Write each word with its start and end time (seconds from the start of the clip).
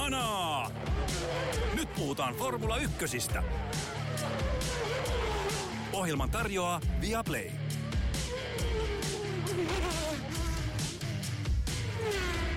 Kanaa! 0.00 0.70
Nyt 1.74 1.88
puhutaan 1.94 2.34
Formula 2.34 2.76
Ykkösistä. 2.76 3.42
Ohjelman 5.92 6.30
tarjoaa 6.30 6.80
Viaplay. 7.00 7.50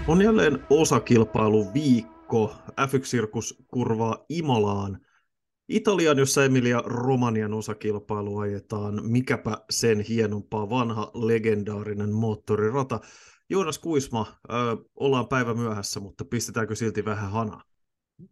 On 0.08 0.22
jälleen 0.22 0.60
osakilpailu 0.70 1.74
viikko. 1.74 2.56
F1-sirkus 2.72 3.64
kurvaa 3.68 4.26
Imolaan. 4.30 5.00
Italian, 5.70 6.18
jossa 6.18 6.46
Emilia 6.46 6.84
Romanian 6.86 7.54
osakilpailu 7.54 8.38
ajetaan. 8.38 9.00
Mikäpä 9.04 9.58
sen 9.70 10.00
hienompaa 10.02 10.70
vanha 10.70 11.12
legendaarinen 11.14 12.14
moottorirata. 12.14 13.00
Joonas 13.54 13.80
Kuisma, 13.80 14.40
ö, 14.50 14.54
ollaan 14.96 15.28
päivä 15.28 15.54
myöhässä, 15.54 16.00
mutta 16.00 16.26
pistetäänkö 16.26 16.76
silti 16.76 17.06
vähän 17.06 17.32
hana? 17.32 17.62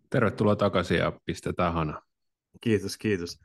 Tervetuloa 0.10 0.56
takaisin 0.56 0.98
ja 0.98 1.20
pistetään 1.26 1.74
hana. 1.74 2.02
Kiitos, 2.62 2.98
kiitos. 2.98 3.40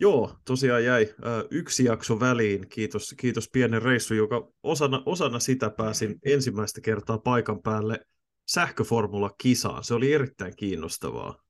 Joo, 0.00 0.38
tosiaan 0.44 0.84
jäi 0.84 1.14
ö, 1.26 1.48
yksi 1.50 1.84
jakso 1.84 2.20
väliin. 2.20 2.68
Kiitos, 2.68 3.14
kiitos 3.20 3.48
pienen 3.52 3.82
reissu, 3.82 4.14
joka 4.14 4.48
osana, 4.62 5.02
osana 5.06 5.38
sitä 5.38 5.70
pääsin 5.70 6.18
ensimmäistä 6.24 6.80
kertaa 6.80 7.18
paikan 7.18 7.62
päälle 7.62 8.00
sähköformula-kisaan. 8.48 9.84
Se 9.84 9.94
oli 9.94 10.12
erittäin 10.12 10.56
kiinnostavaa. 10.56 11.42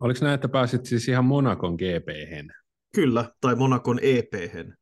Oliko 0.00 0.20
näin, 0.22 0.34
että 0.34 0.48
pääsit 0.48 0.86
siis 0.86 1.08
ihan 1.08 1.24
Monakon 1.24 1.74
gp 1.74 2.08
Kyllä, 2.94 3.30
tai 3.40 3.54
Monakon 3.54 3.98
ep 4.02 4.34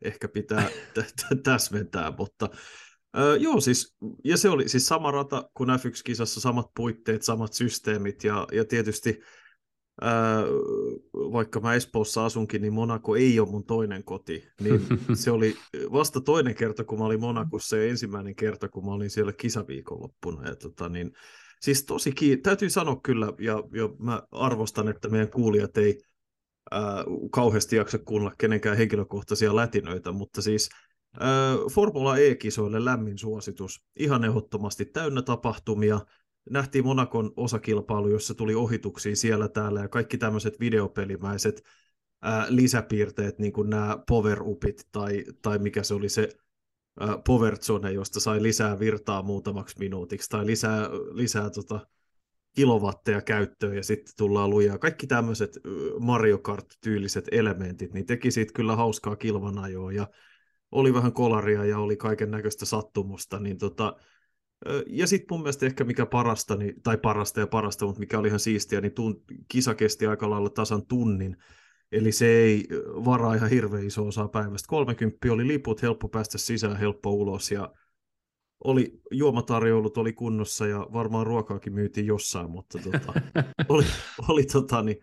ehkä 0.02 0.28
pitää 0.28 0.68
t- 0.94 0.98
t- 0.98 1.42
täsmentää, 1.42 2.12
mutta 2.18 2.48
Öö, 3.18 3.36
joo, 3.36 3.60
siis, 3.60 3.96
ja 4.24 4.36
se 4.36 4.48
oli 4.48 4.68
siis 4.68 4.86
sama 4.86 5.10
rata 5.10 5.50
kuin 5.54 5.70
F1-kisassa, 5.70 6.40
samat 6.40 6.66
puitteet, 6.76 7.22
samat 7.22 7.52
systeemit, 7.52 8.24
ja, 8.24 8.46
ja 8.52 8.64
tietysti 8.64 9.20
ää, 10.00 10.42
vaikka 11.12 11.60
mä 11.60 11.74
Espoossa 11.74 12.24
asunkin, 12.24 12.62
niin 12.62 12.72
Monaco 12.72 13.16
ei 13.16 13.40
ole 13.40 13.48
mun 13.48 13.64
toinen 13.64 14.04
koti, 14.04 14.48
niin 14.60 14.80
se 15.14 15.30
oli 15.30 15.56
vasta 15.92 16.20
toinen 16.20 16.54
kerta, 16.54 16.84
kun 16.84 16.98
mä 16.98 17.04
olin 17.04 17.20
Monakossa, 17.20 17.76
ja 17.76 17.88
ensimmäinen 17.88 18.34
kerta, 18.34 18.68
kun 18.68 18.84
mä 18.86 18.92
olin 18.92 19.10
siellä 19.10 19.32
kisaviikonloppuna, 19.32 20.48
ja 20.48 20.56
tota, 20.56 20.88
niin, 20.88 21.12
siis 21.60 21.84
tosi 21.84 22.12
kiin- 22.12 22.42
täytyy 22.42 22.70
sanoa 22.70 23.00
kyllä, 23.02 23.32
ja, 23.38 23.62
ja 23.72 23.88
mä 23.98 24.22
arvostan, 24.30 24.88
että 24.88 25.08
meidän 25.08 25.30
kuulijat 25.30 25.76
ei 25.76 26.02
ää, 26.70 27.04
kauheasti 27.30 27.76
jaksa 27.76 27.98
kuunnella 27.98 28.34
kenenkään 28.38 28.76
henkilökohtaisia 28.76 29.56
lätinöitä, 29.56 30.12
mutta 30.12 30.42
siis 30.42 30.68
Formula 31.72 32.18
E-kisoille 32.18 32.84
lämmin 32.84 33.18
suositus. 33.18 33.84
Ihan 33.96 34.24
ehdottomasti 34.24 34.84
täynnä 34.84 35.22
tapahtumia. 35.22 36.00
Nähtiin 36.50 36.84
Monakon 36.84 37.32
osakilpailu, 37.36 38.08
jossa 38.08 38.34
tuli 38.34 38.54
ohituksia 38.54 39.16
siellä 39.16 39.48
täällä 39.48 39.80
ja 39.80 39.88
kaikki 39.88 40.18
tämmöiset 40.18 40.60
videopelimäiset 40.60 41.62
ää, 42.22 42.46
lisäpiirteet, 42.48 43.38
niin 43.38 43.52
kuin 43.52 43.70
nämä 43.70 43.98
power-upit 44.08 44.88
tai, 44.92 45.24
tai 45.42 45.58
mikä 45.58 45.82
se 45.82 45.94
oli 45.94 46.08
se 46.08 46.28
ää, 47.00 47.18
power 47.26 47.58
zone, 47.58 47.92
josta 47.92 48.20
sai 48.20 48.42
lisää 48.42 48.78
virtaa 48.78 49.22
muutamaksi 49.22 49.78
minuutiksi 49.78 50.30
tai 50.30 50.46
lisää, 50.46 50.88
lisää 51.12 51.50
tota, 51.50 51.86
kilowatteja 52.54 53.20
käyttöön 53.20 53.76
ja 53.76 53.82
sitten 53.82 54.14
tullaan 54.16 54.50
lujaa. 54.50 54.78
Kaikki 54.78 55.06
tämmöiset 55.06 55.58
Mario 56.00 56.38
Kart-tyyliset 56.38 57.28
elementit, 57.30 57.92
niin 57.92 58.06
teki 58.06 58.30
siitä 58.30 58.52
kyllä 58.52 58.76
hauskaa 58.76 59.16
kilvanajoa 59.16 59.92
ja 59.92 60.08
oli 60.72 60.94
vähän 60.94 61.12
kolaria 61.12 61.64
ja 61.64 61.78
oli 61.78 61.96
kaiken 61.96 62.30
näköistä 62.30 62.64
sattumusta, 62.64 63.38
niin 63.38 63.58
tota, 63.58 63.96
ja 64.86 65.06
sitten 65.06 65.26
mun 65.30 65.40
mielestä 65.40 65.66
ehkä 65.66 65.84
mikä 65.84 66.06
parasta, 66.06 66.56
niin, 66.56 66.82
tai 66.82 66.98
parasta 66.98 67.40
ja 67.40 67.46
parasta, 67.46 67.86
mutta 67.86 68.00
mikä 68.00 68.18
oli 68.18 68.28
ihan 68.28 68.40
siistiä, 68.40 68.80
niin 68.80 68.92
tun, 68.92 69.22
kisa 69.48 69.74
kesti 69.74 70.06
aika 70.06 70.30
lailla 70.30 70.50
tasan 70.50 70.86
tunnin, 70.86 71.36
eli 71.92 72.12
se 72.12 72.26
ei 72.26 72.66
varaa 73.04 73.34
ihan 73.34 73.50
hirveän 73.50 73.86
iso 73.86 74.06
osa 74.06 74.28
päivästä. 74.28 74.68
30 74.68 75.32
oli 75.32 75.48
liput, 75.48 75.82
helppo 75.82 76.08
päästä 76.08 76.38
sisään, 76.38 76.76
helppo 76.76 77.10
ulos, 77.10 77.50
ja 77.50 77.72
oli 78.64 79.00
juomatarjoulut 79.10 79.96
oli 79.96 80.12
kunnossa, 80.12 80.66
ja 80.66 80.86
varmaan 80.92 81.26
ruokaakin 81.26 81.72
myytiin 81.72 82.06
jossain, 82.06 82.50
mutta 82.50 82.78
tota, 82.78 83.12
oli, 83.68 83.84
oli 84.28 84.44
tota, 84.44 84.82
niin, 84.82 84.96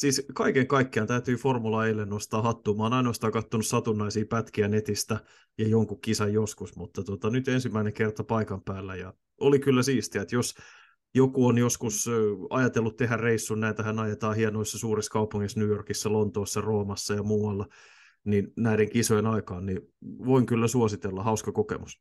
siis 0.00 0.26
kaiken 0.34 0.66
kaikkiaan 0.66 1.06
täytyy 1.06 1.36
Formula 1.36 1.86
eilen 1.86 2.08
nostaa 2.08 2.42
hattua. 2.42 2.74
Mä 2.74 2.82
oon 2.82 2.92
ainoastaan 2.92 3.32
katsonut 3.32 3.66
satunnaisia 3.66 4.24
pätkiä 4.28 4.68
netistä 4.68 5.20
ja 5.58 5.68
jonkun 5.68 6.00
kisan 6.00 6.32
joskus, 6.32 6.76
mutta 6.76 7.02
tota, 7.02 7.30
nyt 7.30 7.48
ensimmäinen 7.48 7.92
kerta 7.92 8.24
paikan 8.24 8.62
päällä 8.62 8.96
ja 8.96 9.14
oli 9.40 9.58
kyllä 9.58 9.82
siistiä, 9.82 10.22
että 10.22 10.34
jos 10.34 10.54
joku 11.14 11.46
on 11.46 11.58
joskus 11.58 12.06
ajatellut 12.50 12.96
tehdä 12.96 13.16
reissun, 13.16 13.60
näitähän 13.60 13.98
ajetaan 13.98 14.36
hienoissa 14.36 14.78
suurissa 14.78 15.10
kaupungeissa, 15.12 15.60
New 15.60 15.68
Yorkissa, 15.68 16.12
Lontoossa, 16.12 16.60
Roomassa 16.60 17.14
ja 17.14 17.22
muualla, 17.22 17.66
niin 18.24 18.52
näiden 18.56 18.90
kisojen 18.90 19.26
aikaan, 19.26 19.66
niin 19.66 19.80
voin 20.02 20.46
kyllä 20.46 20.68
suositella, 20.68 21.22
hauska 21.22 21.52
kokemus. 21.52 22.00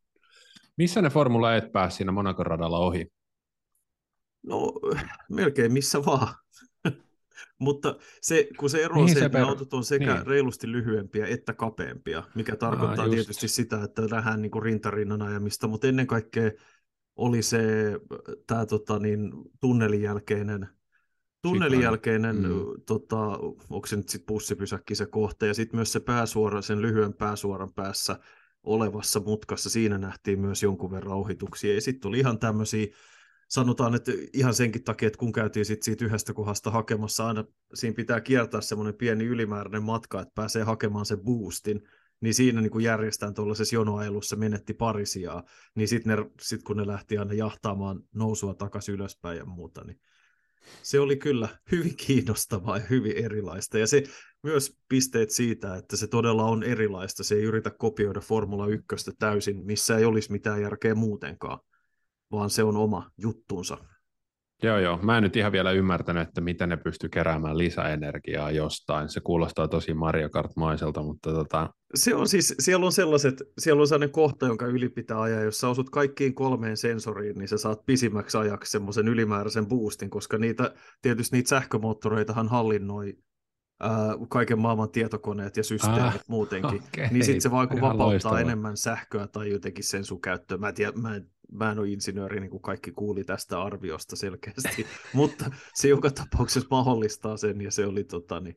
Missä 0.77 1.01
ne 1.01 1.09
Formula 1.09 1.55
et 1.55 1.71
pääsi 1.71 1.97
siinä 1.97 2.11
Monakon 2.11 2.45
radalla 2.45 2.79
ohi? 2.79 3.07
No, 4.43 4.73
melkein 5.29 5.73
missä 5.73 6.05
vaan. 6.05 6.35
Mutta 7.59 7.95
se, 8.21 8.47
kun 8.57 8.69
se 8.69 8.83
ero 8.83 9.01
on 9.01 9.09
se, 9.09 9.13
se, 9.13 9.25
että 9.25 9.37
per... 9.37 9.47
autot 9.47 9.73
on 9.73 9.83
sekä 9.83 10.13
niin. 10.13 10.27
reilusti 10.27 10.71
lyhyempiä 10.71 11.27
että 11.27 11.53
kapeampia, 11.53 12.23
mikä 12.35 12.55
tarkoittaa 12.55 13.05
Aa, 13.05 13.11
tietysti 13.11 13.47
sitä, 13.47 13.83
että 13.83 14.01
nähdään 14.01 14.41
niin 14.41 14.63
rintarinnan 14.63 15.21
ajamista, 15.21 15.67
mutta 15.67 15.87
ennen 15.87 16.07
kaikkea 16.07 16.51
oli 17.15 17.41
se 17.41 17.61
tämä 18.47 18.65
tota, 18.65 18.99
niin, 18.99 19.31
tunnelin 19.61 20.01
jälkeinen, 20.01 20.67
tunnelin 21.41 21.81
jälkeinen 21.81 22.35
mm. 22.35 22.51
tota, 22.85 23.17
onko 23.69 23.87
se 23.87 23.95
nyt 23.95 24.09
sitten 24.09 24.27
bussipysäkki 24.27 24.95
se 24.95 25.05
kohta, 25.05 25.45
ja 25.45 25.53
sitten 25.53 25.77
myös 25.77 25.91
se 25.91 25.99
pääsuora, 25.99 26.61
sen 26.61 26.81
lyhyen 26.81 27.13
pääsuoran 27.13 27.73
päässä 27.73 28.19
olevassa 28.63 29.19
mutkassa, 29.19 29.69
siinä 29.69 29.97
nähtiin 29.97 30.39
myös 30.39 30.63
jonkun 30.63 30.91
verran 30.91 31.17
ohituksia, 31.17 31.73
ja 31.73 31.81
sitten 31.81 32.01
tuli 32.01 32.19
ihan 32.19 32.39
tämmöisiä 32.39 32.87
sanotaan, 33.49 33.95
että 33.95 34.11
ihan 34.33 34.53
senkin 34.53 34.83
takia, 34.83 35.07
että 35.07 35.19
kun 35.19 35.31
käytiin 35.31 35.65
sit 35.65 35.83
siitä 35.83 36.05
yhdestä 36.05 36.33
kohdasta 36.33 36.71
hakemassa, 36.71 37.27
aina 37.27 37.45
siinä 37.73 37.95
pitää 37.95 38.21
kiertää 38.21 38.61
semmoinen 38.61 38.95
pieni 38.95 39.25
ylimääräinen 39.25 39.83
matka, 39.83 40.21
että 40.21 40.31
pääsee 40.35 40.63
hakemaan 40.63 41.05
sen 41.05 41.19
boostin, 41.19 41.81
niin 42.21 42.33
siinä 42.33 42.61
niin 42.61 42.81
järjestään 42.81 43.33
tuollaisessa 43.33 43.75
jonoajelussa 43.75 44.35
menetti 44.35 44.73
pari 44.73 45.05
sijaa, 45.05 45.43
niin 45.75 45.87
sitten 45.87 46.25
sit 46.41 46.63
kun 46.63 46.77
ne 46.77 46.87
lähti 46.87 47.17
aina 47.17 47.33
jahtaamaan 47.33 48.03
nousua 48.15 48.53
takaisin 48.53 48.95
ylöspäin 48.95 49.37
ja 49.37 49.45
muuta, 49.45 49.83
niin 49.83 49.99
se 50.83 50.99
oli 50.99 51.17
kyllä 51.17 51.49
hyvin 51.71 51.95
kiinnostavaa 51.95 52.77
ja 52.77 52.83
hyvin 52.89 53.17
erilaista. 53.17 53.77
Ja 53.77 53.87
se 53.87 54.03
myös 54.43 54.77
pisteet 54.89 55.29
siitä, 55.29 55.75
että 55.75 55.97
se 55.97 56.07
todella 56.07 56.43
on 56.43 56.63
erilaista. 56.63 57.23
Se 57.23 57.35
ei 57.35 57.43
yritä 57.43 57.69
kopioida 57.69 58.19
Formula 58.19 58.67
1 58.67 58.85
täysin, 59.19 59.65
missä 59.65 59.97
ei 59.97 60.05
olisi 60.05 60.31
mitään 60.31 60.61
järkeä 60.61 60.95
muutenkaan 60.95 61.59
vaan 62.31 62.49
se 62.49 62.63
on 62.63 62.77
oma 62.77 63.11
juttuunsa. 63.17 63.77
Joo, 64.63 64.77
joo. 64.77 64.99
Mä 65.01 65.17
en 65.17 65.23
nyt 65.23 65.35
ihan 65.35 65.51
vielä 65.51 65.71
ymmärtänyt, 65.71 66.27
että 66.27 66.41
miten 66.41 66.69
ne 66.69 66.77
pystyy 66.77 67.09
keräämään 67.09 67.57
lisäenergiaa 67.57 68.51
jostain. 68.51 69.09
Se 69.09 69.19
kuulostaa 69.19 69.67
tosi 69.67 69.93
Mario 69.93 70.29
Kart-maiselta, 70.29 71.03
mutta 71.03 71.33
tota... 71.33 71.69
Se 71.95 72.15
on 72.15 72.27
siis, 72.27 72.55
siellä 72.59 72.85
on 72.85 72.91
sellaiset, 72.91 73.43
siellä 73.57 73.81
on 73.81 73.87
sellainen 73.87 74.11
kohta, 74.11 74.45
jonka 74.45 74.65
yli 74.65 74.89
pitää 74.89 75.21
ajaa. 75.21 75.41
Jos 75.41 75.59
sä 75.59 75.69
osut 75.69 75.89
kaikkiin 75.89 76.35
kolmeen 76.35 76.77
sensoriin, 76.77 77.37
niin 77.37 77.47
sä 77.47 77.57
saat 77.57 77.85
pisimmäksi 77.85 78.37
ajaksi 78.37 78.71
semmoisen 78.71 79.07
ylimääräisen 79.07 79.67
boostin, 79.67 80.09
koska 80.09 80.37
niitä, 80.37 80.73
tietysti 81.01 81.35
niitä 81.35 81.49
sähkömoottoreitahan 81.49 82.47
hallinnoi 82.47 83.13
ää, 83.79 84.17
kaiken 84.29 84.59
maailman 84.59 84.91
tietokoneet 84.91 85.57
ja 85.57 85.63
systeemit 85.63 86.03
ah, 86.03 86.23
muutenkin, 86.27 86.83
okay. 86.93 87.07
niin 87.11 87.25
sitten 87.25 87.41
se 87.41 87.51
vaan 87.51 87.69
kun 87.69 87.81
vapauttaa 87.81 88.07
loistava. 88.07 88.39
enemmän 88.39 88.77
sähköä 88.77 89.27
tai 89.27 89.49
jotenkin 89.51 89.83
sen 89.83 90.03
sun 90.05 90.21
käyttöön. 90.21 90.59
Mä, 90.59 90.71
tiedä, 90.71 90.91
mä, 90.91 91.15
en, 91.15 91.29
mä 91.51 91.71
en 91.71 91.79
ole 91.79 91.89
insinööri, 91.89 92.39
niin 92.39 92.49
kuin 92.49 92.61
kaikki 92.61 92.91
kuuli 92.91 93.23
tästä 93.23 93.61
arviosta 93.61 94.15
selkeästi, 94.15 94.85
mutta 95.13 95.51
se 95.73 95.87
joka 95.87 96.11
tapauksessa 96.11 96.67
mahdollistaa 96.71 97.37
sen, 97.37 97.61
ja 97.61 97.71
se 97.71 97.85
oli 97.85 98.03
tota, 98.03 98.39
niin, 98.39 98.55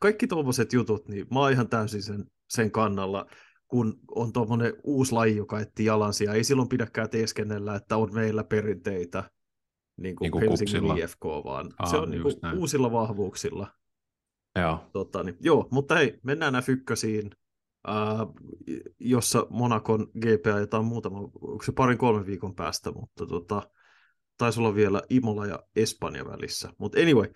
kaikki 0.00 0.26
tuommoiset 0.26 0.72
jutut, 0.72 1.08
niin 1.08 1.26
mä 1.30 1.40
oon 1.40 1.52
ihan 1.52 1.68
täysin 1.68 2.02
sen, 2.02 2.24
sen 2.48 2.70
kannalla, 2.70 3.26
kun 3.68 4.00
on 4.10 4.32
tuommoinen 4.32 4.72
uusi 4.84 5.12
laji, 5.12 5.36
joka 5.36 5.60
etsii 5.60 5.86
jalansia, 5.86 6.32
ei 6.32 6.44
silloin 6.44 6.68
pidäkään 6.68 7.10
teeskennellä, 7.10 7.74
että 7.74 7.96
on 7.96 8.14
meillä 8.14 8.44
perinteitä, 8.44 9.30
niin 9.96 10.16
kuin, 10.16 10.24
niin 10.24 10.32
kuin 10.32 10.42
Helsingin 10.42 10.80
kupsilla. 10.80 11.04
IFK, 11.04 11.24
vaan 11.44 11.74
Aa, 11.78 11.86
se 11.86 11.96
on 11.96 12.10
niin 12.10 12.22
kuin 12.22 12.34
uusilla 12.56 12.92
vahvuuksilla. 12.92 13.66
Joo. 14.56 14.90
Totta, 14.92 15.22
niin, 15.22 15.36
joo, 15.40 15.68
mutta 15.70 15.94
hei, 15.94 16.18
mennään 16.22 16.54
F1 16.54 17.30
ää, 17.86 18.26
jossa 18.98 19.46
Monakon 19.50 20.06
GP 20.20 20.46
ajetaan 20.54 20.84
muutama, 20.84 21.18
onko 21.18 21.62
se 21.64 21.72
parin 21.72 21.98
kolmen 21.98 22.26
viikon 22.26 22.54
päästä, 22.54 22.92
mutta 22.92 23.26
tota, 23.26 23.62
taisi 24.36 24.60
olla 24.60 24.74
vielä 24.74 25.02
Imola 25.10 25.46
ja 25.46 25.62
Espanja 25.76 26.24
välissä. 26.24 26.72
Mutta 26.78 27.00
anyway, 27.00 27.32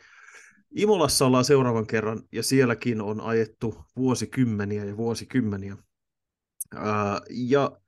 Imolassa 0.76 1.26
ollaan 1.26 1.44
seuraavan 1.44 1.86
kerran 1.86 2.22
ja 2.32 2.42
sielläkin 2.42 3.00
on 3.00 3.20
ajettu 3.20 3.84
vuosikymmeniä 3.96 4.84
ja 4.84 4.96
vuosikymmeniä. 4.96 5.76
Ää, 6.74 7.20
ja 7.30 7.80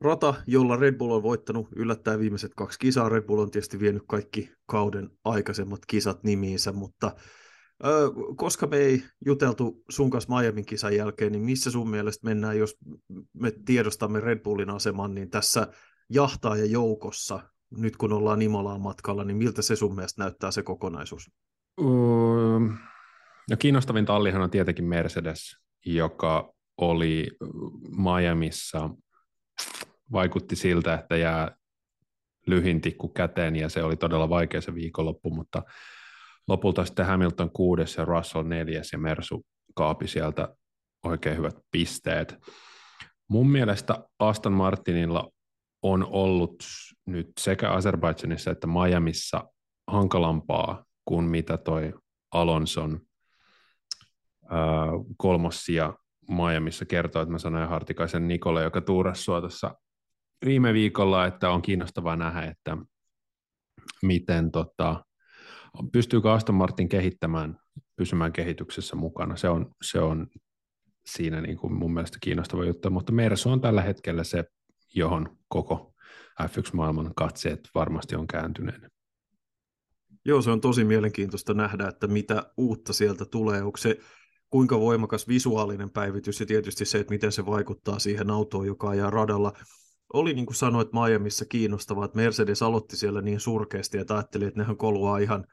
rata, 0.00 0.34
jolla 0.46 0.76
Red 0.76 0.94
Bull 0.94 1.10
on 1.10 1.22
voittanut 1.22 1.68
yllättäen 1.76 2.20
viimeiset 2.20 2.52
kaksi 2.56 2.78
kisaa. 2.78 3.08
Red 3.08 3.22
Bull 3.22 3.38
on 3.38 3.50
tietysti 3.50 3.80
vienyt 3.80 4.02
kaikki 4.08 4.52
kauden 4.66 5.10
aikaisemmat 5.24 5.80
kisat 5.86 6.24
nimiinsä, 6.24 6.72
mutta 6.72 7.16
koska 8.36 8.66
me 8.66 8.76
ei 8.76 9.02
juteltu 9.26 9.84
sun 9.88 10.10
kanssa 10.10 10.40
Miamin 10.40 10.66
kisan 10.66 10.96
jälkeen, 10.96 11.32
niin 11.32 11.42
missä 11.42 11.70
sun 11.70 11.90
mielestä 11.90 12.26
mennään, 12.26 12.58
jos 12.58 12.76
me 13.32 13.52
tiedostamme 13.64 14.20
Red 14.20 14.38
Bullin 14.38 14.70
aseman, 14.70 15.14
niin 15.14 15.30
tässä 15.30 15.66
jahtaaja 16.10 16.64
joukossa, 16.64 17.40
nyt 17.70 17.96
kun 17.96 18.12
ollaan 18.12 18.42
Imolaan 18.42 18.80
matkalla, 18.80 19.24
niin 19.24 19.36
miltä 19.36 19.62
se 19.62 19.76
sun 19.76 19.94
mielestä 19.94 20.22
näyttää 20.22 20.50
se 20.50 20.62
kokonaisuus? 20.62 21.30
Um, 21.80 22.76
no 23.50 23.56
kiinnostavin 23.58 24.06
tallihan 24.06 24.42
on 24.42 24.50
tietenkin 24.50 24.84
Mercedes, 24.84 25.56
joka 25.86 26.52
oli 26.76 27.30
Miamissa 27.96 28.90
vaikutti 30.12 30.56
siltä, 30.56 30.94
että 30.94 31.16
jää 31.16 31.56
lyhin 32.46 32.80
tikku 32.80 33.08
käteen 33.08 33.56
ja 33.56 33.68
se 33.68 33.82
oli 33.82 33.96
todella 33.96 34.28
vaikea 34.28 34.60
se 34.60 34.74
viikonloppu, 34.74 35.30
mutta 35.30 35.62
lopulta 36.48 36.84
sitten 36.84 37.06
Hamilton 37.06 37.50
kuudes 37.50 37.96
ja 37.96 38.04
Russell 38.04 38.44
neljäs 38.44 38.92
ja 38.92 38.98
Mersu 38.98 39.46
kaapi 39.74 40.08
sieltä 40.08 40.48
oikein 41.04 41.36
hyvät 41.36 41.56
pisteet. 41.70 42.36
Mun 43.28 43.50
mielestä 43.50 44.04
Aston 44.18 44.52
Martinilla 44.52 45.30
on 45.82 46.06
ollut 46.10 46.64
nyt 47.06 47.30
sekä 47.40 47.68
Azerbaidžanissa 47.68 48.50
että 48.50 48.66
Miamissa 48.66 49.44
hankalampaa 49.86 50.84
kuin 51.04 51.24
mitä 51.24 51.56
toi 51.56 51.92
Alonson 52.32 53.00
kolmossia 55.16 55.94
Miamissa 56.28 56.84
kertoo, 56.84 57.22
että 57.22 57.32
mä 57.32 57.38
sanoin 57.38 57.68
Hartikaisen 57.68 58.28
Nikolle, 58.28 58.62
joka 58.62 58.80
tuurasi 58.80 59.22
sua 59.22 59.40
tuossa 59.40 59.74
viime 60.44 60.72
viikolla, 60.72 61.26
että 61.26 61.50
on 61.50 61.62
kiinnostavaa 61.62 62.16
nähdä, 62.16 62.42
että 62.42 62.76
miten 64.02 64.50
tota, 64.50 65.04
pystyykö 65.92 66.32
Aston 66.32 66.54
Martin 66.54 66.88
kehittämään, 66.88 67.58
pysymään 67.96 68.32
kehityksessä 68.32 68.96
mukana. 68.96 69.36
Se 69.36 69.48
on, 69.48 69.74
se 69.82 70.00
on 70.00 70.26
siinä 71.06 71.40
niin 71.40 71.56
kuin 71.56 71.72
mun 71.72 71.94
mielestä 71.94 72.18
kiinnostava 72.20 72.64
juttu, 72.64 72.90
mutta 72.90 73.12
Mersu 73.12 73.50
on 73.50 73.60
tällä 73.60 73.82
hetkellä 73.82 74.24
se, 74.24 74.44
johon 74.94 75.36
koko 75.48 75.94
F1-maailman 76.42 77.14
katseet 77.16 77.60
varmasti 77.74 78.16
on 78.16 78.26
kääntyneen. 78.26 78.90
Joo, 80.24 80.42
se 80.42 80.50
on 80.50 80.60
tosi 80.60 80.84
mielenkiintoista 80.84 81.54
nähdä, 81.54 81.88
että 81.88 82.06
mitä 82.06 82.52
uutta 82.56 82.92
sieltä 82.92 83.24
tulee. 83.24 83.62
Onko 83.62 83.76
se 83.76 83.98
kuinka 84.50 84.80
voimakas 84.80 85.28
visuaalinen 85.28 85.90
päivitys 85.90 86.40
ja 86.40 86.46
tietysti 86.46 86.84
se, 86.84 86.98
että 86.98 87.14
miten 87.14 87.32
se 87.32 87.46
vaikuttaa 87.46 87.98
siihen 87.98 88.30
autoon, 88.30 88.66
joka 88.66 88.88
ajaa 88.88 89.10
radalla 89.10 89.52
oli 90.12 90.34
niin 90.34 90.46
kuin 90.46 90.56
sanoit 90.56 90.88
Miamiissa 90.92 91.44
kiinnostavaa, 91.44 92.04
että 92.04 92.16
Mercedes 92.16 92.62
aloitti 92.62 92.96
siellä 92.96 93.22
niin 93.22 93.40
surkeasti, 93.40 93.98
että 93.98 94.14
ajatteli, 94.14 94.44
että 94.44 94.60
nehän 94.60 94.76
koluaa 94.76 95.18
ihan, 95.18 95.46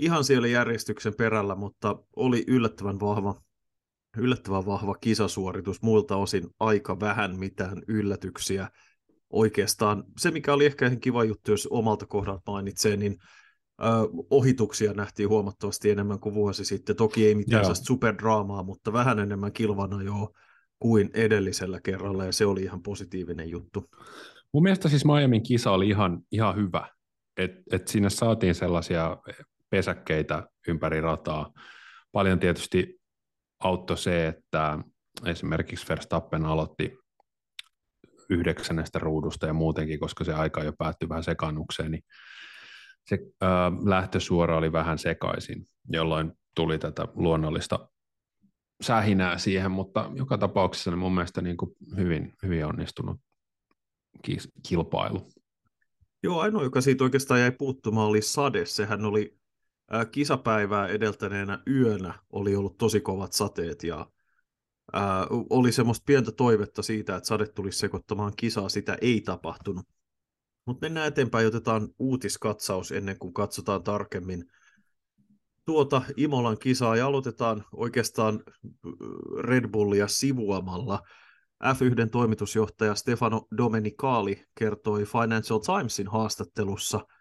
ihan 0.00 0.24
siellä 0.24 0.48
järjestyksen 0.48 1.14
perällä, 1.14 1.54
mutta 1.54 1.96
oli 2.16 2.44
yllättävän 2.46 3.00
vahva, 3.00 3.40
yllättävän 4.16 4.66
vahva 4.66 4.94
kisasuoritus, 4.94 5.82
muilta 5.82 6.16
osin 6.16 6.48
aika 6.60 7.00
vähän 7.00 7.38
mitään 7.38 7.82
yllätyksiä. 7.88 8.70
Oikeastaan 9.30 10.04
se, 10.18 10.30
mikä 10.30 10.52
oli 10.52 10.66
ehkä 10.66 10.86
ihan 10.86 11.00
kiva 11.00 11.24
juttu, 11.24 11.50
jos 11.50 11.68
omalta 11.70 12.06
kohdalta 12.06 12.52
mainitsee, 12.52 12.96
niin 12.96 13.16
ö, 13.82 13.86
ohituksia 14.30 14.92
nähtiin 14.92 15.28
huomattavasti 15.28 15.90
enemmän 15.90 16.20
kuin 16.20 16.34
vuosi 16.34 16.64
sitten. 16.64 16.96
Toki 16.96 17.26
ei 17.26 17.34
mitään 17.34 17.76
superdraamaa, 17.76 18.62
mutta 18.62 18.92
vähän 18.92 19.18
enemmän 19.18 19.52
kilvana 19.52 20.02
jo 20.02 20.32
kuin 20.78 21.10
edellisellä 21.14 21.80
kerralla, 21.80 22.24
ja 22.24 22.32
se 22.32 22.46
oli 22.46 22.62
ihan 22.62 22.82
positiivinen 22.82 23.50
juttu. 23.50 23.90
Mun 24.52 24.62
mielestä 24.62 24.88
siis 24.88 25.04
Miamin 25.04 25.42
kisa 25.42 25.70
oli 25.70 25.88
ihan, 25.88 26.20
ihan 26.32 26.56
hyvä, 26.56 26.88
että 27.36 27.60
et 27.72 27.88
sinne 27.88 28.10
saatiin 28.10 28.54
sellaisia 28.54 29.16
pesäkkeitä 29.70 30.48
ympäri 30.68 31.00
rataa. 31.00 31.52
Paljon 32.12 32.40
tietysti 32.40 33.00
auttoi 33.60 33.98
se, 33.98 34.26
että 34.26 34.78
esimerkiksi 35.26 35.88
Verstappen 35.88 36.46
aloitti 36.46 36.98
yhdeksännestä 38.30 38.98
ruudusta 38.98 39.46
ja 39.46 39.52
muutenkin, 39.52 40.00
koska 40.00 40.24
se 40.24 40.34
aika 40.34 40.64
jo 40.64 40.72
päättyi 40.78 41.08
vähän 41.08 41.24
sekannukseen, 41.24 41.90
niin 41.90 42.02
se 43.06 43.18
ää, 43.40 43.72
lähtösuora 43.84 44.56
oli 44.56 44.72
vähän 44.72 44.98
sekaisin, 44.98 45.66
jolloin 45.88 46.32
tuli 46.54 46.78
tätä 46.78 47.08
luonnollista 47.14 47.88
sähinää 48.82 49.38
siihen, 49.38 49.70
mutta 49.70 50.10
joka 50.14 50.38
tapauksessa 50.38 50.90
niin 50.90 50.98
mun 50.98 51.14
mielestä 51.14 51.42
niin 51.42 51.56
kuin 51.56 51.70
hyvin, 51.96 52.34
hyvin 52.42 52.66
onnistunut 52.66 53.20
kilpailu. 54.68 55.28
Joo, 56.22 56.40
ainoa, 56.40 56.62
joka 56.62 56.80
siitä 56.80 57.04
oikeastaan 57.04 57.40
jäi 57.40 57.50
puuttumaan, 57.50 58.08
oli 58.08 58.22
sade. 58.22 58.66
Sehän 58.66 59.04
oli 59.04 59.34
äh, 59.34 59.39
kisapäivää 60.12 60.88
edeltäneenä 60.88 61.62
yönä, 61.70 62.14
oli 62.30 62.56
ollut 62.56 62.78
tosi 62.78 63.00
kovat 63.00 63.32
sateet 63.32 63.82
ja 63.82 64.06
äh, 64.96 65.02
oli 65.50 65.72
semmoista 65.72 66.04
pientä 66.06 66.32
toivetta 66.32 66.82
siitä, 66.82 67.16
että 67.16 67.26
sade 67.26 67.46
tulisi 67.46 67.78
sekoittamaan 67.78 68.32
kisaa, 68.36 68.68
sitä 68.68 68.98
ei 69.00 69.20
tapahtunut. 69.20 69.86
Mutta 70.66 70.86
mennään 70.86 71.08
eteenpäin, 71.08 71.46
otetaan 71.46 71.88
uutiskatsaus 71.98 72.92
ennen 72.92 73.18
kuin 73.18 73.34
katsotaan 73.34 73.82
tarkemmin 73.82 74.44
tuota 75.64 76.02
Imolan 76.16 76.58
kisaa 76.58 76.96
ja 76.96 77.06
aloitetaan 77.06 77.64
oikeastaan 77.72 78.40
Red 79.40 79.68
Bullia 79.68 80.08
sivuamalla. 80.08 81.00
F1 81.64 82.10
toimitusjohtaja 82.10 82.94
Stefano 82.94 83.46
Domenicali 83.56 84.44
kertoi 84.54 85.04
Financial 85.04 85.58
Timesin 85.58 86.08
haastattelussa 86.08 86.96
ää, 86.98 87.19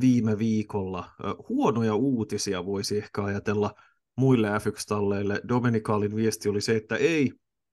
viime 0.00 0.38
viikolla. 0.38 1.10
Huonoja 1.48 1.94
uutisia 1.94 2.66
voisi 2.66 2.98
ehkä 2.98 3.24
ajatella 3.24 3.74
muille 4.16 4.48
F1-talleille. 4.48 5.40
Domenicalin 5.48 6.16
viesti 6.16 6.48
oli 6.48 6.60
se, 6.60 6.76
että 6.76 6.96
ei, 6.96 7.32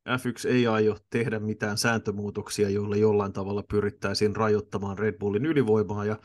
F1 0.10 0.50
ei 0.50 0.68
aio 0.68 0.98
tehdä 1.10 1.39
mitään 1.39 1.77
sääntömuutoksia, 1.77 2.69
joilla 2.69 2.95
jollain 2.95 3.33
tavalla 3.33 3.63
pyrittäisiin 3.63 4.36
rajoittamaan 4.36 5.00
Red 5.00 5.18
Bullin 5.18 5.45
ylivoimaa, 5.45 6.06
ja 6.06 6.19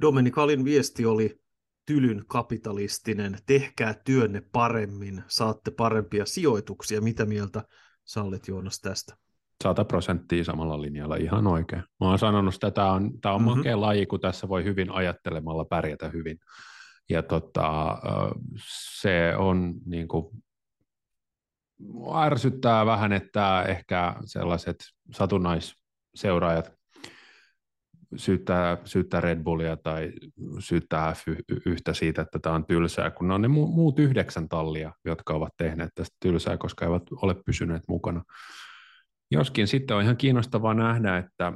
Domenicalin 0.00 0.64
viesti 0.64 1.06
oli 1.06 1.40
tylyn 1.86 2.24
kapitalistinen, 2.26 3.38
tehkää 3.46 3.94
työnne 4.04 4.42
paremmin, 4.52 5.22
saatte 5.28 5.70
parempia 5.70 6.26
sijoituksia. 6.26 7.00
Mitä 7.00 7.24
mieltä 7.24 7.64
sä 8.04 8.22
olet 8.22 8.48
Joonas 8.48 8.80
tästä? 8.80 9.16
100 9.62 9.84
prosenttia 9.84 10.44
samalla 10.44 10.82
linjalla, 10.82 11.16
ihan 11.16 11.46
oikein. 11.46 11.82
Mä 12.00 12.08
oon 12.08 12.18
sanonut 12.18 12.54
että 12.54 12.70
tämä 12.70 12.92
on, 12.92 13.20
tää 13.20 13.32
on 13.32 13.42
mm-hmm. 13.42 13.56
makea 13.56 13.80
laji, 13.80 14.06
kun 14.06 14.20
tässä 14.20 14.48
voi 14.48 14.64
hyvin 14.64 14.90
ajattelemalla 14.90 15.64
pärjätä 15.64 16.08
hyvin. 16.08 16.38
Ja 17.10 17.22
tota, 17.22 17.98
se 18.90 19.36
on 19.36 19.74
niin 19.86 20.08
kuin, 20.08 20.26
ärsyttää 22.24 22.86
vähän, 22.86 23.12
että 23.12 23.62
ehkä 23.62 24.14
sellaiset 24.24 24.76
satunnaisseuraajat 25.12 26.72
syyttää, 28.16 28.78
syyttää 28.84 29.20
Red 29.20 29.42
Bullia 29.42 29.76
tai 29.76 30.12
syyttää 30.58 31.12
F1 31.12 31.94
siitä, 31.94 32.22
että 32.22 32.38
tämä 32.38 32.54
on 32.54 32.66
tylsää, 32.66 33.10
kun 33.10 33.28
ne 33.28 33.34
on 33.34 33.42
ne 33.42 33.48
muut 33.48 33.98
yhdeksän 33.98 34.48
tallia, 34.48 34.92
jotka 35.04 35.34
ovat 35.34 35.52
tehneet 35.56 35.90
tästä 35.94 36.16
tylsää, 36.20 36.56
koska 36.56 36.84
eivät 36.84 37.02
ole 37.22 37.34
pysyneet 37.46 37.82
mukana. 37.88 38.22
Joskin 39.32 39.68
sitten 39.68 39.96
on 39.96 40.02
ihan 40.02 40.16
kiinnostavaa 40.16 40.74
nähdä, 40.74 41.16
että 41.16 41.52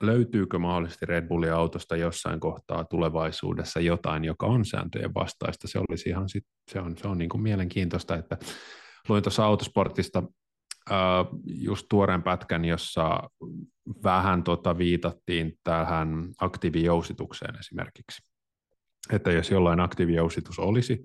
löytyykö 0.00 0.58
mahdollisesti 0.58 1.06
Red 1.06 1.28
Bullin 1.28 1.52
autosta 1.52 1.96
jossain 1.96 2.40
kohtaa 2.40 2.84
tulevaisuudessa 2.84 3.80
jotain, 3.80 4.24
joka 4.24 4.46
on 4.46 4.64
sääntöjen 4.64 5.14
vastaista. 5.14 5.68
Se 5.68 5.78
olisi 5.88 6.08
ihan 6.08 6.28
sit, 6.28 6.44
se 6.70 6.80
on, 6.80 6.98
se 6.98 7.08
on 7.08 7.18
niin 7.18 7.28
kuin 7.28 7.42
mielenkiintoista, 7.42 8.16
että 8.16 8.36
luin 9.08 9.22
tuossa 9.22 9.44
autosportista 9.44 10.22
just 11.44 11.86
tuoreen 11.90 12.22
pätkän, 12.22 12.64
jossa 12.64 13.20
vähän 14.04 14.42
tota 14.42 14.78
viitattiin 14.78 15.52
tähän 15.64 16.28
aktiivijousitukseen 16.40 17.58
esimerkiksi. 17.58 18.22
Että 19.12 19.32
jos 19.32 19.50
jollain 19.50 19.80
aktiivijousitus 19.80 20.58
olisi, 20.58 21.04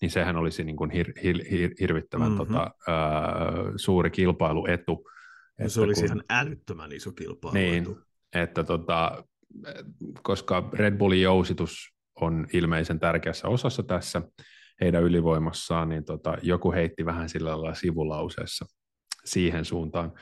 niin 0.00 0.10
sehän 0.10 0.36
olisi 0.36 0.64
niin 0.64 0.76
kuin 0.76 0.90
hir, 0.90 1.12
hir, 1.22 1.44
hir, 1.50 1.70
hirvittävän 1.80 2.32
mm-hmm. 2.32 2.46
tota, 2.46 2.70
uh, 2.88 3.72
suuri 3.76 4.10
kilpailuetu. 4.10 5.04
No 5.62 5.68
se 5.68 5.80
olisi 5.80 6.00
kun, 6.00 6.06
ihan 6.06 6.24
älyttömän 6.30 6.92
iso 6.92 7.12
kilpailuetu. 7.12 7.92
Niin, 7.92 8.02
että 8.32 8.64
tota, 8.64 9.24
koska 10.22 10.68
Red 10.72 10.96
Bullin 10.96 11.22
jousitus 11.22 11.92
on 12.20 12.46
ilmeisen 12.52 13.00
tärkeässä 13.00 13.48
osassa 13.48 13.82
tässä 13.82 14.22
heidän 14.80 15.02
ylivoimassaan, 15.02 15.88
niin 15.88 16.04
tota, 16.04 16.36
joku 16.42 16.72
heitti 16.72 17.04
vähän 17.04 17.28
sillä 17.28 17.50
lailla 17.50 17.74
sivulauseessa 17.74 18.66
siihen 19.24 19.64
suuntaan 19.64 20.12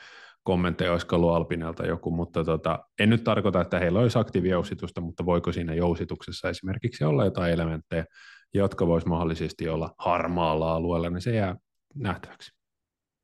kommentteja, 0.43 0.91
olisiko 0.91 1.15
ollut 1.15 1.31
Alpinelta 1.31 1.85
joku, 1.85 2.11
mutta 2.11 2.43
tota, 2.43 2.79
en 2.99 3.09
nyt 3.09 3.23
tarkoita, 3.23 3.61
että 3.61 3.79
heillä 3.79 3.99
olisi 3.99 4.19
aktiivijousitusta, 4.19 5.01
mutta 5.01 5.25
voiko 5.25 5.51
siinä 5.51 5.73
jousituksessa 5.73 6.49
esimerkiksi 6.49 7.03
olla 7.03 7.25
jotain 7.25 7.53
elementtejä, 7.53 8.05
jotka 8.53 8.87
voisi 8.87 9.07
mahdollisesti 9.07 9.69
olla 9.69 9.93
harmaalla 9.97 10.75
alueella, 10.75 11.09
niin 11.09 11.21
se 11.21 11.35
jää 11.35 11.55
nähtäväksi. 11.95 12.60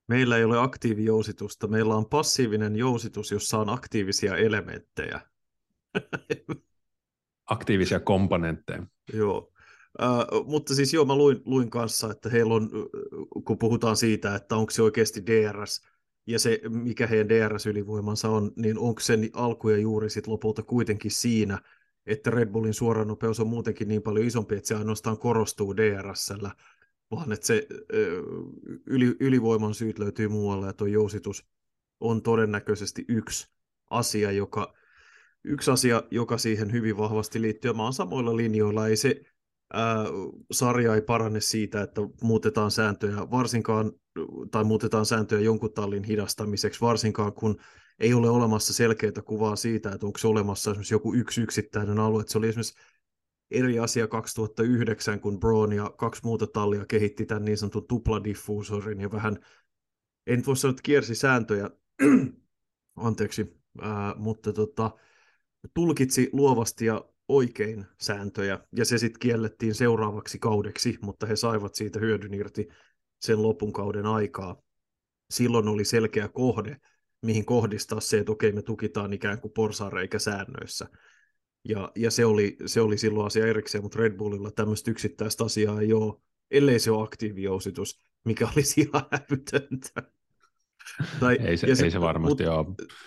Meillä 0.07 0.37
ei 0.37 0.43
ole 0.43 0.59
aktiivijousitusta, 0.59 1.67
meillä 1.67 1.95
on 1.95 2.05
passiivinen 2.05 2.75
jousitus, 2.75 3.31
jossa 3.31 3.59
on 3.59 3.69
aktiivisia 3.69 4.37
elementtejä. 4.37 5.21
Aktiivisia 7.45 7.99
komponentteja. 7.99 8.83
Joo. 9.13 9.51
Uh, 10.01 10.45
mutta 10.45 10.75
siis 10.75 10.93
joo, 10.93 11.05
mä 11.05 11.15
luin, 11.15 11.41
luin 11.45 11.69
kanssa, 11.69 12.11
että 12.11 12.29
heillä 12.29 12.53
on, 12.53 12.69
kun 13.45 13.57
puhutaan 13.57 13.95
siitä, 13.95 14.35
että 14.35 14.55
onko 14.55 14.71
se 14.71 14.81
oikeasti 14.81 15.25
DRS, 15.25 15.81
ja 16.27 16.39
se, 16.39 16.61
mikä 16.69 17.07
heidän 17.07 17.29
DRS-ylivoimansa 17.29 18.29
on, 18.29 18.51
niin 18.55 18.79
onko 18.79 18.99
sen 18.99 19.29
alku 19.33 19.69
ja 19.69 19.77
juuri 19.77 20.09
sit 20.09 20.27
lopulta 20.27 20.63
kuitenkin 20.63 21.11
siinä, 21.11 21.61
että 22.05 22.31
Red 22.31 22.49
Bullin 22.49 22.73
suoranopeus 22.73 23.39
on 23.39 23.47
muutenkin 23.47 23.87
niin 23.87 24.01
paljon 24.01 24.25
isompi, 24.25 24.55
että 24.55 24.67
se 24.67 24.75
ainoastaan 24.75 25.17
korostuu 25.17 25.77
DRSllä, 25.77 26.51
vaan 27.11 27.31
että 27.31 27.47
se 27.47 27.67
yli, 28.85 29.15
ylivoiman 29.19 29.73
syyt 29.73 29.99
löytyy 29.99 30.27
muualla, 30.27 30.65
ja 30.65 30.73
tuo 30.73 30.87
jousitus 30.87 31.45
on 31.99 32.21
todennäköisesti 32.21 33.05
yksi 33.07 33.47
asia, 33.89 34.31
joka, 34.31 34.73
yksi 35.43 35.71
asia, 35.71 36.03
joka 36.11 36.37
siihen 36.37 36.71
hyvin 36.71 36.97
vahvasti 36.97 37.41
liittyy. 37.41 37.73
Mä 37.73 37.83
oon 37.83 37.93
samoilla 37.93 38.37
linjoilla, 38.37 38.87
ei 38.87 38.95
se 38.95 39.21
ää, 39.73 40.05
sarja 40.51 40.95
ei 40.95 41.01
parane 41.01 41.41
siitä, 41.41 41.81
että 41.81 42.01
muutetaan 42.21 42.71
sääntöjä, 42.71 43.17
varsinkaan, 43.31 43.91
tai 44.51 44.63
muutetaan 44.63 45.05
sääntöjä 45.05 45.41
jonkun 45.41 45.73
tallin 45.73 46.03
hidastamiseksi, 46.03 46.81
varsinkaan 46.81 47.33
kun 47.33 47.57
ei 47.99 48.13
ole 48.13 48.29
olemassa 48.29 48.73
selkeää 48.73 49.21
kuvaa 49.25 49.55
siitä, 49.55 49.91
että 49.91 50.05
onko 50.05 50.17
se 50.17 50.27
olemassa 50.27 50.71
esimerkiksi 50.71 50.93
joku 50.93 51.13
yksi 51.13 51.41
yksittäinen 51.41 51.99
alue. 51.99 52.21
Että 52.21 52.31
se 52.31 52.37
oli 52.37 52.47
esimerkiksi 52.47 52.79
eri 53.51 53.79
asia 53.79 54.07
2009, 54.07 55.19
kun 55.19 55.39
Braun 55.39 55.73
ja 55.73 55.93
kaksi 55.97 56.21
muuta 56.23 56.47
tallia 56.47 56.85
kehitti 56.85 57.25
tämän 57.25 57.45
niin 57.45 57.57
sanotun 57.57 57.87
tupladiffuusorin 57.87 59.01
ja 59.01 59.11
vähän, 59.11 59.37
en 60.27 60.43
voi 60.45 60.57
sanoa, 60.57 60.71
että 60.71 60.81
kiersi 60.83 61.15
sääntöjä, 61.15 61.69
anteeksi, 62.95 63.57
ää, 63.81 64.15
mutta 64.17 64.53
tota, 64.53 64.91
tulkitsi 65.73 66.29
luovasti 66.33 66.85
ja 66.85 67.05
oikein 67.27 67.85
sääntöjä, 68.01 68.59
ja 68.75 68.85
se 68.85 68.97
sitten 68.97 69.19
kiellettiin 69.19 69.75
seuraavaksi 69.75 70.39
kaudeksi, 70.39 70.97
mutta 71.01 71.25
he 71.25 71.35
saivat 71.35 71.75
siitä 71.75 71.99
hyödyn 71.99 72.33
irti 72.33 72.67
sen 73.21 73.41
lopun 73.41 73.73
kauden 73.73 74.05
aikaa. 74.05 74.61
Silloin 75.29 75.67
oli 75.67 75.85
selkeä 75.85 76.27
kohde, 76.27 76.77
mihin 77.21 77.45
kohdistaa 77.45 77.99
se, 77.99 78.19
että 78.19 78.31
okei, 78.31 78.51
me 78.51 78.61
tukitaan 78.61 79.13
ikään 79.13 79.41
kuin 79.41 79.53
porsareikä 79.53 80.19
säännöissä. 80.19 80.87
Ja, 81.69 81.91
ja 81.95 82.11
se, 82.11 82.25
oli, 82.25 82.57
se 82.65 82.81
oli 82.81 82.97
silloin 82.97 83.27
asia 83.27 83.47
erikseen, 83.47 83.83
mutta 83.83 83.99
Red 83.99 84.13
Bullilla 84.17 84.51
tämmöistä 84.51 84.91
yksittäistä 84.91 85.43
asiaa 85.43 85.81
ei 85.81 85.93
ole, 85.93 86.13
ellei 86.51 86.79
se 86.79 86.91
ole 86.91 87.03
aktiivijousitus, 87.03 87.99
mikä 88.25 88.47
olisi 88.55 88.81
ihan 88.81 89.05
hävytöntä. 89.11 90.03
Tai, 91.19 91.37
ei, 91.41 91.57
se, 91.57 91.75
se, 91.75 91.83
ei 91.83 91.91
se 91.91 92.01
varmasti 92.01 92.47
ole. 92.47 92.65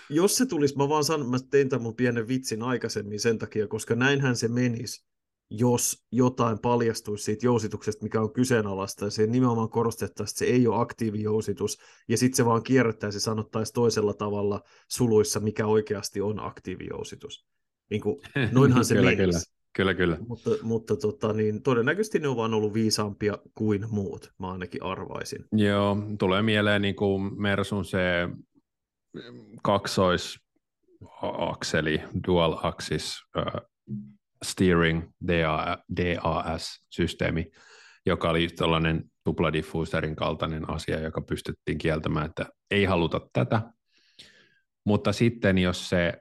Jos 0.09 0.37
se 0.37 0.45
tulisi, 0.45 0.77
mä 0.77 0.89
vaan 0.89 1.03
sanon, 1.03 1.29
mä 1.29 1.37
tein 1.49 1.69
tämän 1.69 1.83
mun 1.83 1.95
pienen 1.95 2.27
vitsin 2.27 2.63
aikaisemmin 2.63 3.19
sen 3.19 3.37
takia, 3.37 3.67
koska 3.67 3.95
näinhän 3.95 4.35
se 4.35 4.47
menisi, 4.47 5.05
jos 5.49 6.05
jotain 6.11 6.59
paljastuisi 6.59 7.23
siitä 7.23 7.45
jousituksesta, 7.45 8.03
mikä 8.03 8.21
on 8.21 8.33
kyseenalaista, 8.33 9.05
ja 9.05 9.11
se 9.11 9.27
nimenomaan 9.27 9.69
korostettaisiin, 9.69 10.33
että 10.33 10.39
se 10.39 10.45
ei 10.45 10.67
ole 10.67 10.81
aktiivijousitus, 10.81 11.77
ja 12.07 12.17
sitten 12.17 12.37
se 12.37 12.45
vaan 12.45 12.63
kierrättäisi 12.63 13.15
ja 13.15 13.21
sanottaisi 13.21 13.73
toisella 13.73 14.13
tavalla 14.13 14.61
suluissa, 14.87 15.39
mikä 15.39 15.67
oikeasti 15.67 16.21
on 16.21 16.39
aktiivijousitus. 16.39 17.45
Niin 17.91 18.01
kuin, 18.01 18.21
noinhan 18.51 18.85
se 18.85 18.95
kyllä. 18.95 19.15
Kyllä. 19.15 19.39
Kyllä, 19.75 19.93
kyllä. 19.93 20.17
Mutta, 20.27 20.49
mutta 20.63 20.95
tota, 20.95 21.33
niin, 21.33 21.63
todennäköisesti 21.63 22.19
ne 22.19 22.27
on 22.27 22.35
vaan 22.35 22.53
ollut 22.53 22.73
viisaampia 22.73 23.37
kuin 23.55 23.85
muut, 23.89 24.31
mä 24.39 24.51
ainakin 24.51 24.83
arvaisin. 24.83 25.45
Joo, 25.51 25.97
tulee 26.19 26.41
mieleen 26.41 26.81
niin 26.81 26.95
kuin 26.95 27.41
Mersun 27.41 27.85
se 27.85 28.29
kaksoisakseli, 29.63 32.01
dual 32.27 32.57
axis 32.63 33.21
uh, 33.37 33.43
steering 34.43 35.11
DA, 35.27 35.77
DAS-systeemi, 35.97 37.51
joka 38.05 38.29
oli 38.29 38.47
tällainen 38.47 39.11
tupladiffuuserin 39.23 40.15
kaltainen 40.15 40.69
asia, 40.69 40.99
joka 40.99 41.21
pystyttiin 41.21 41.77
kieltämään, 41.77 42.25
että 42.25 42.45
ei 42.71 42.85
haluta 42.85 43.21
tätä. 43.33 43.61
Mutta 44.85 45.11
sitten 45.11 45.57
jos 45.57 45.89
se 45.89 46.13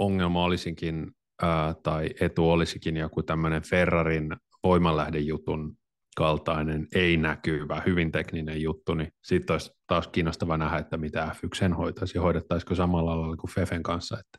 ongelma 0.00 0.44
olisinkin 0.44 1.10
ää, 1.42 1.74
tai 1.82 2.10
etu 2.20 2.50
olisikin 2.50 2.96
joku 2.96 3.22
tämmöinen 3.22 3.62
Ferrarin 3.62 4.36
voimanlähdejutun 4.62 5.76
kaltainen, 6.16 6.86
ei 6.94 7.16
näkyvä, 7.16 7.82
hyvin 7.86 8.12
tekninen 8.12 8.62
juttu, 8.62 8.94
niin 8.94 9.12
sitten 9.24 9.54
olisi 9.54 9.72
taas 9.86 10.08
kiinnostava 10.08 10.56
nähdä, 10.56 10.78
että 10.78 10.96
mitä 10.96 11.36
F1 11.36 11.74
hoitaisi, 11.74 12.18
hoidettaisiko 12.18 12.74
samalla 12.74 13.20
lailla 13.20 13.36
kuin 13.36 13.50
Fefen 13.50 13.82
kanssa, 13.82 14.18
että 14.18 14.38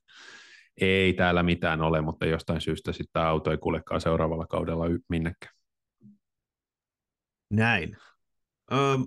ei 0.82 1.13
täällä 1.13 1.44
mitään 1.44 1.82
ole, 1.82 2.01
mutta 2.01 2.25
jostain 2.25 2.62
syystä 2.62 2.91
sitten 2.91 3.13
tämä 3.13 3.27
auto 3.27 3.51
ei 3.51 3.58
kuljekaan 3.58 4.01
seuraavalla 4.01 4.48
kaudella 4.48 4.86
minnekään. 5.10 5.53
Näin. 7.50 7.98
Öö, 8.72 8.98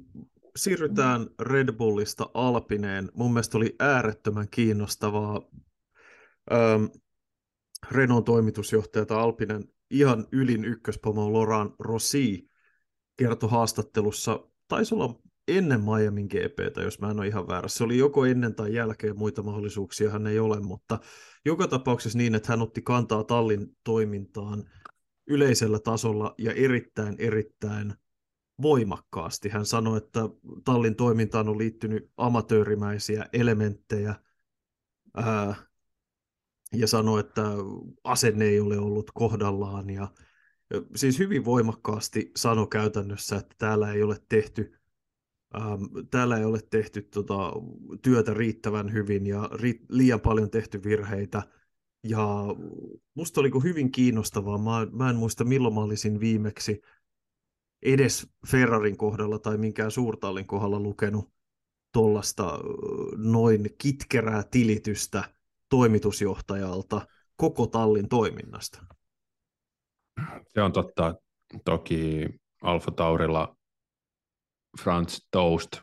siirrytään 0.57 1.27
Red 1.41 1.73
Bullista 1.73 2.31
Alpineen. 2.35 3.11
Mun 3.15 3.33
mielestä 3.33 3.59
oli 3.59 3.75
äärettömän 3.81 4.47
kiinnostavaa. 4.51 5.43
Öö, 6.53 6.79
Renault 7.91 8.25
toimitusjohtaja 8.25 9.07
tai 9.07 9.19
Alpinen 9.19 9.65
ihan 9.91 10.27
ylin 10.33 10.65
ykköspomo 10.65 11.33
Loran 11.33 11.75
Rossi 11.79 12.51
kertoi 13.17 13.51
haastattelussa, 13.51 14.49
taisi 14.69 14.95
olla 14.95 15.21
ennen 15.49 15.81
Miamin 15.81 16.27
GPtä, 16.27 16.83
jos 16.83 17.01
mä 17.01 17.11
en 17.11 17.19
ole 17.19 17.27
ihan 17.27 17.49
väärässä. 17.49 17.79
Se 17.79 17.85
oli 17.85 17.99
joko 17.99 18.25
ennen 18.25 18.55
tai 18.55 18.75
jälkeen, 18.75 19.19
muita 19.19 19.43
mahdollisuuksia 19.43 20.11
hän 20.11 20.27
ei 20.27 20.39
ole, 20.39 20.61
mutta 20.61 20.99
joka 21.45 21.69
tapauksessa 21.69 22.19
niin, 22.19 22.35
että 22.35 22.53
hän 22.53 22.63
otti 22.63 22.83
kantaa 22.83 23.25
tallin 23.25 23.77
toimintaan 23.85 24.65
yleisellä 25.27 25.79
tasolla 25.79 26.35
ja 26.39 26.53
erittäin, 26.53 27.15
erittäin 27.19 27.95
voimakkaasti. 28.63 29.49
Hän 29.49 29.67
sanoi, 29.67 29.99
että 29.99 30.21
tallin 30.65 30.97
toimintaan 30.97 31.49
on 31.49 31.59
liittynyt 31.59 32.11
amatöörimäisiä 32.17 33.27
elementtejä, 33.33 34.15
ää, 35.15 35.55
ja 36.75 36.87
sanoi, 36.87 37.21
että 37.21 37.43
asenne 38.05 38.45
ei 38.45 38.61
ole 38.61 38.79
ollut 38.79 39.11
kohdallaan 39.15 39.91
ja 39.91 40.09
siis 40.97 41.19
hyvin 41.19 41.45
voimakkaasti 41.45 42.31
sanoi 42.37 42.67
käytännössä, 42.67 43.37
että 43.37 43.55
täällä 43.59 43.93
ei 43.93 44.03
ole 44.03 44.17
tehty 44.29 44.75
ähm, 45.57 45.83
täällä 46.11 46.39
ei 46.39 46.45
ole 46.45 46.61
tehty 46.71 47.03
tota, 47.03 47.53
työtä 48.03 48.35
riittävän 48.35 48.93
hyvin 48.93 49.27
ja 49.27 49.51
ri, 49.53 49.81
liian 49.89 50.21
paljon 50.21 50.51
tehty 50.51 50.85
virheitä. 50.85 51.43
Ja 52.03 52.45
musta 53.15 53.41
oli 53.41 53.51
hyvin 53.63 53.93
kiinnostavaa. 53.93 54.59
Mä, 54.59 54.87
mä 54.93 55.11
en 55.11 55.17
muista 55.17 55.45
milloin 55.45 55.75
mä 55.75 55.81
olisin 55.81 56.21
viimeksi 56.21 56.81
edes 57.83 58.29
Ferrarin 58.51 58.97
kohdalla 58.97 59.39
tai 59.39 59.59
minkään 59.59 59.91
suurtallin 59.91 60.47
kohdalla 60.47 60.81
lukenut 60.81 61.33
tuollaista 61.93 62.59
noin 63.17 63.71
kitkerää 63.79 64.43
tilitystä 64.51 65.34
toimitusjohtajalta 65.75 67.07
koko 67.37 67.67
tallin 67.67 68.09
toiminnasta. 68.09 68.85
Se 70.47 70.63
on 70.63 70.73
totta. 70.73 71.15
Toki 71.65 72.29
Alfa 72.63 72.91
Taurilla 72.91 73.57
Franz 74.83 75.19
Toast 75.31 75.77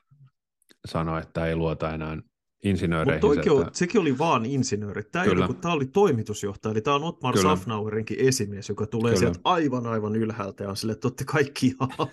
sanoi, 0.85 1.21
että 1.21 1.45
ei 1.45 1.55
luota 1.55 1.93
enää 1.93 2.17
insinööreihin. 2.63 3.25
Mutta 3.29 3.41
että... 3.61 3.77
sekin 3.77 4.01
oli 4.01 4.17
vaan 4.17 4.45
insinööri. 4.45 5.03
Tämä, 5.03 5.25
ei 5.25 5.31
ollut, 5.31 5.61
tämä 5.61 5.73
oli 5.73 5.85
toimitusjohtaja, 5.85 6.71
eli 6.71 6.81
tämä 6.81 6.95
on 6.95 7.03
Otmar 7.03 7.33
Kyllä. 7.33 7.49
Safnauerinkin 7.49 8.17
esimies, 8.19 8.69
joka 8.69 8.85
tulee 8.85 9.13
Kyllä. 9.13 9.19
sieltä 9.19 9.39
aivan 9.43 9.87
aivan 9.87 10.15
ylhäältä 10.15 10.63
ja 10.63 10.69
on 10.69 10.77
sille, 10.77 10.93
että 10.93 11.07
olette 11.07 11.25
kaikki 11.25 11.67
ihan 11.67 11.89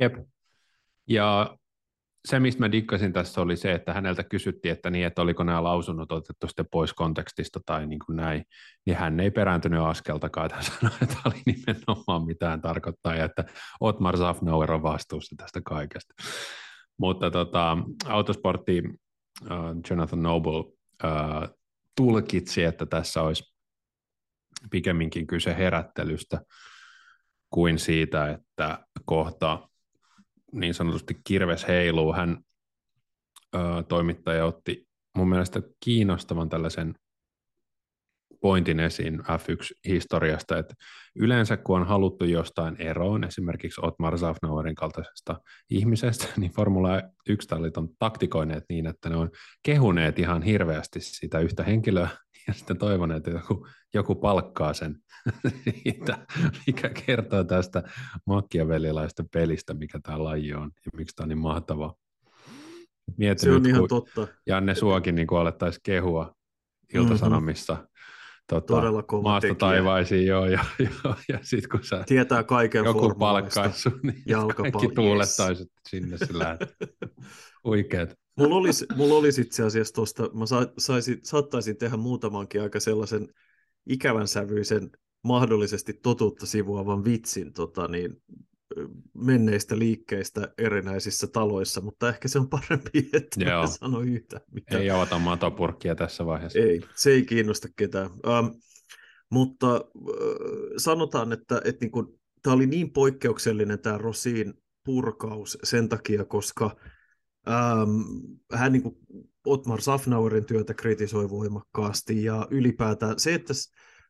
Jep. 0.00 0.14
Ja 1.08 1.58
se, 2.24 2.40
mistä 2.40 2.60
mä 2.60 2.72
dikkasin 2.72 3.12
tässä, 3.12 3.40
oli 3.40 3.56
se, 3.56 3.72
että 3.72 3.92
häneltä 3.92 4.24
kysyttiin, 4.24 4.72
että, 4.72 4.90
niin, 4.90 5.06
että 5.06 5.22
oliko 5.22 5.44
nämä 5.44 5.62
lausunnot 5.62 6.12
otettu 6.12 6.46
sitten 6.46 6.66
pois 6.70 6.92
kontekstista 6.92 7.60
tai 7.66 7.86
niin 7.86 7.98
kuin 8.06 8.16
näin, 8.16 8.44
niin 8.86 8.96
hän 8.96 9.20
ei 9.20 9.30
perääntynyt 9.30 9.80
askeltakaan, 9.80 10.46
että 10.46 10.56
hän 10.56 10.64
sanoi, 10.64 10.96
että 11.02 11.16
oli 11.26 11.42
nimenomaan 11.46 12.26
mitään 12.26 12.60
tarkoittaa, 12.60 13.14
ja 13.14 13.24
että 13.24 13.44
Otmar 13.80 14.16
Safnauer 14.16 14.72
on 14.72 14.82
vastuussa 14.82 15.36
tästä 15.38 15.60
kaikesta. 15.64 16.14
Mutta 16.98 17.30
tota, 17.30 17.78
autosportti 18.06 18.82
uh, 19.42 19.48
Jonathan 19.90 20.22
Noble 20.22 20.58
uh, 20.58 21.58
tulkitsi, 21.96 22.64
että 22.64 22.86
tässä 22.86 23.22
olisi 23.22 23.54
pikemminkin 24.70 25.26
kyse 25.26 25.56
herättelystä 25.56 26.40
kuin 27.50 27.78
siitä, 27.78 28.30
että 28.30 28.78
kohta 29.04 29.68
niin 30.52 30.74
sanotusti 30.74 31.20
kirves 31.24 31.68
heiluu. 31.68 32.12
Hän 32.12 32.38
ö, 33.54 33.58
toimittaja 33.88 34.46
otti 34.46 34.88
mun 35.16 35.28
mielestä 35.28 35.62
kiinnostavan 35.84 36.48
tällaisen 36.48 36.94
pointin 38.40 38.80
esiin 38.80 39.20
F1-historiasta, 39.20 40.58
että 40.58 40.74
yleensä 41.14 41.56
kun 41.56 41.80
on 41.80 41.86
haluttu 41.86 42.24
jostain 42.24 42.76
eroon, 42.80 43.24
esimerkiksi 43.24 43.80
Otmar 43.84 44.18
Zafnauerin 44.18 44.74
kaltaisesta 44.74 45.40
ihmisestä, 45.70 46.26
niin 46.36 46.52
Formula 46.52 47.00
1-tallit 47.30 47.76
on 47.76 47.88
taktikoineet 47.98 48.64
niin, 48.68 48.86
että 48.86 49.08
ne 49.08 49.16
on 49.16 49.30
kehuneet 49.62 50.18
ihan 50.18 50.42
hirveästi 50.42 51.00
sitä 51.00 51.38
yhtä 51.38 51.64
henkilöä, 51.64 52.08
ja 52.48 52.54
sitten 52.54 52.78
toivoneet, 52.78 53.16
että 53.16 53.30
joku, 53.30 53.66
joku 53.94 54.14
palkkaa 54.14 54.74
sen 54.74 54.96
siitä, 55.64 56.26
mikä 56.66 56.90
kertoo 57.06 57.44
tästä 57.44 57.82
makiavelilaista 58.26 59.24
pelistä, 59.32 59.74
mikä 59.74 60.00
tämä 60.02 60.24
laji 60.24 60.54
on, 60.54 60.70
ja 60.86 60.90
miksi 60.96 61.16
tämä 61.16 61.24
on 61.24 61.28
niin 61.28 61.38
mahtava. 61.38 61.94
Mietin 63.16 63.44
se 63.44 63.50
on 63.50 63.62
nyt, 63.62 63.70
ihan 63.70 63.88
totta. 63.88 64.28
Janne 64.46 64.74
Suokin 64.74 65.14
niin 65.14 65.26
alettaisiin 65.30 65.80
kehua 65.84 66.34
Iltasanomissa 66.94 67.74
mm-hmm 67.74 67.88
tota, 68.48 68.74
Todella 68.74 69.02
kova 69.02 69.22
maasta 69.22 69.48
tekijä. 69.48 69.58
taivaisiin, 69.58 70.26
joo, 70.26 70.46
ja, 70.46 70.64
ja, 70.78 71.14
ja 71.28 71.38
sitten 71.42 71.70
kun 71.70 71.84
sä 71.84 72.04
Tietää 72.06 72.44
kaiken 72.44 72.84
joku 72.84 73.14
palkkaisi 73.14 73.88
niin 74.02 74.22
kaikki 74.56 74.88
tuulettaisi 74.94 75.62
yes. 75.62 75.72
sinne 75.88 76.18
sillä 76.18 76.58
Huikeet. 77.64 78.18
Mulla 78.38 78.56
olisi, 78.56 78.86
mulla 78.96 79.14
olisi 79.14 79.40
itse 79.40 79.62
asiassa 79.62 79.94
tuosta, 79.94 80.30
mä 80.32 80.46
sa, 80.46 80.72
saisin, 80.78 81.20
saattaisin 81.22 81.76
tehdä 81.76 81.96
muutamankin 81.96 82.62
aika 82.62 82.80
sellaisen 82.80 83.28
ikävän 83.86 84.28
sävyisen, 84.28 84.90
mahdollisesti 85.24 85.92
totuutta 85.92 86.46
sivuavan 86.46 87.04
vitsin 87.04 87.52
tota, 87.52 87.88
niin, 87.88 88.22
menneistä 89.14 89.78
liikkeistä 89.78 90.52
erinäisissä 90.58 91.26
taloissa, 91.26 91.80
mutta 91.80 92.08
ehkä 92.08 92.28
se 92.28 92.38
on 92.38 92.48
parempi, 92.48 93.10
että 93.12 93.44
Joo. 93.44 93.66
sano 93.66 94.00
yhtä. 94.00 94.40
Mitä... 94.52 94.78
Ei 94.78 94.90
avata 94.90 95.18
matopurkkia 95.18 95.94
tässä 95.94 96.26
vaiheessa. 96.26 96.58
Ei, 96.58 96.80
se 96.94 97.10
ei 97.10 97.22
kiinnosta 97.22 97.68
ketään. 97.76 98.10
Um, 98.10 98.60
mutta 99.30 99.84
uh, 99.94 100.12
sanotaan, 100.76 101.32
että, 101.32 101.60
että 101.64 101.84
niin 101.84 102.18
tämä 102.42 102.56
oli 102.56 102.66
niin 102.66 102.92
poikkeuksellinen 102.92 103.78
tämä 103.78 103.98
Rosin 103.98 104.54
purkaus 104.84 105.58
sen 105.64 105.88
takia, 105.88 106.24
koska 106.24 106.76
um, 107.48 108.04
hän 108.52 108.72
niin 108.72 108.82
kuin 108.82 108.96
Otmar 109.46 109.80
Safnauerin 109.80 110.44
työtä 110.44 110.74
kritisoi 110.74 111.30
voimakkaasti 111.30 112.24
ja 112.24 112.46
ylipäätään 112.50 113.18
se, 113.18 113.34
että 113.34 113.52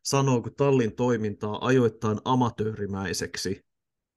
sanoo, 0.02 0.42
kun 0.42 0.54
tallin 0.54 0.92
toimintaa 0.92 1.66
ajoittain 1.66 2.18
amatöörimäiseksi, 2.25 3.64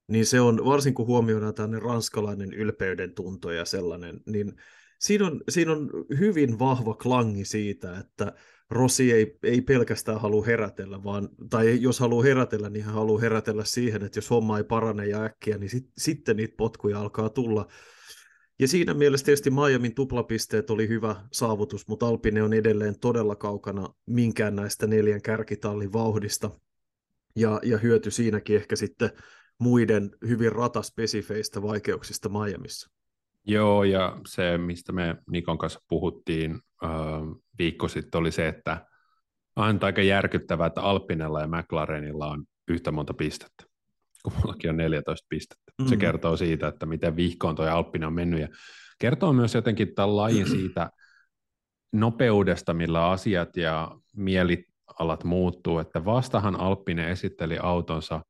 niin 0.07 0.25
se 0.25 0.41
on, 0.41 0.65
varsin 0.65 0.93
kun 0.93 1.07
huomioidaan 1.07 1.53
tämmöinen 1.53 1.81
ranskalainen 1.81 2.53
ylpeyden 2.53 3.13
tunto 3.13 3.51
ja 3.51 3.65
sellainen, 3.65 4.21
niin 4.25 4.53
siinä 4.99 5.27
on, 5.27 5.41
siinä 5.49 5.71
on 5.71 5.89
hyvin 6.19 6.59
vahva 6.59 6.93
klangi 6.93 7.45
siitä, 7.45 7.97
että 7.97 8.33
Rossi 8.69 9.11
ei, 9.11 9.37
ei 9.43 9.61
pelkästään 9.61 10.21
halua 10.21 10.45
herätellä, 10.45 11.03
vaan, 11.03 11.29
tai 11.49 11.81
jos 11.81 11.99
haluaa 11.99 12.23
herätellä, 12.23 12.69
niin 12.69 12.85
hän 12.85 12.93
haluaa 12.93 13.21
herätellä 13.21 13.63
siihen, 13.65 14.03
että 14.03 14.17
jos 14.17 14.29
homma 14.29 14.57
ei 14.57 14.63
parane 14.63 15.07
ja 15.07 15.23
äkkiä, 15.23 15.57
niin 15.57 15.69
sit, 15.69 15.89
sitten 15.97 16.37
niitä 16.37 16.53
potkuja 16.57 16.99
alkaa 16.99 17.29
tulla. 17.29 17.67
Ja 18.61 18.67
siinä 18.67 18.93
mielessä 18.93 19.25
tietysti 19.25 19.49
Miamin 19.49 19.95
tuplapisteet 19.95 20.69
oli 20.69 20.87
hyvä 20.87 21.15
saavutus, 21.31 21.87
mutta 21.87 22.07
Alpine 22.07 22.43
on 22.43 22.53
edelleen 22.53 22.99
todella 22.99 23.35
kaukana 23.35 23.93
minkään 24.05 24.55
näistä 24.55 24.87
neljän 24.87 25.21
kärkitallin 25.21 25.93
vauhdista. 25.93 26.51
Ja, 27.35 27.59
ja 27.63 27.77
hyöty 27.77 28.11
siinäkin 28.11 28.55
ehkä 28.55 28.75
sitten 28.75 29.09
muiden 29.59 30.11
hyvin 30.27 30.51
rataspesifeistä 30.51 31.61
vaikeuksista 31.61 32.29
Miamiissa. 32.29 32.91
Joo, 33.47 33.83
ja 33.83 34.17
se, 34.27 34.57
mistä 34.57 34.91
me 34.91 35.15
Nikon 35.31 35.57
kanssa 35.57 35.79
puhuttiin 35.87 36.59
äh, 36.83 36.89
viikko 37.59 37.87
sitten, 37.87 38.19
oli 38.19 38.31
se, 38.31 38.47
että 38.47 38.85
on 39.55 39.79
aika 39.81 40.01
järkyttävää, 40.01 40.67
että 40.67 40.81
Alpinella 40.81 41.41
ja 41.41 41.47
McLarenilla 41.47 42.27
on 42.27 42.45
yhtä 42.67 42.91
monta 42.91 43.13
pistettä, 43.13 43.63
kun 44.23 44.33
mullakin 44.37 44.69
on 44.69 44.77
14 44.77 45.25
pistettä. 45.29 45.71
Mm-hmm. 45.77 45.89
Se 45.89 45.97
kertoo 45.97 46.37
siitä, 46.37 46.67
että 46.67 46.85
miten 46.85 47.15
vihkoon 47.15 47.55
tuo 47.55 47.65
Alppinen 47.65 48.07
on 48.07 48.13
mennyt, 48.13 48.41
ja 48.41 48.47
kertoo 48.99 49.33
myös 49.33 49.55
jotenkin 49.55 49.95
tämän 49.95 50.17
lajin 50.17 50.49
siitä 50.57 50.91
nopeudesta, 51.91 52.73
millä 52.73 53.09
asiat 53.09 53.57
ja 53.57 53.91
mielialat 54.15 55.23
muuttuu, 55.23 55.79
että 55.79 56.05
vastahan 56.05 56.59
Alppinen 56.59 57.09
esitteli 57.09 57.57
autonsa 57.61 58.21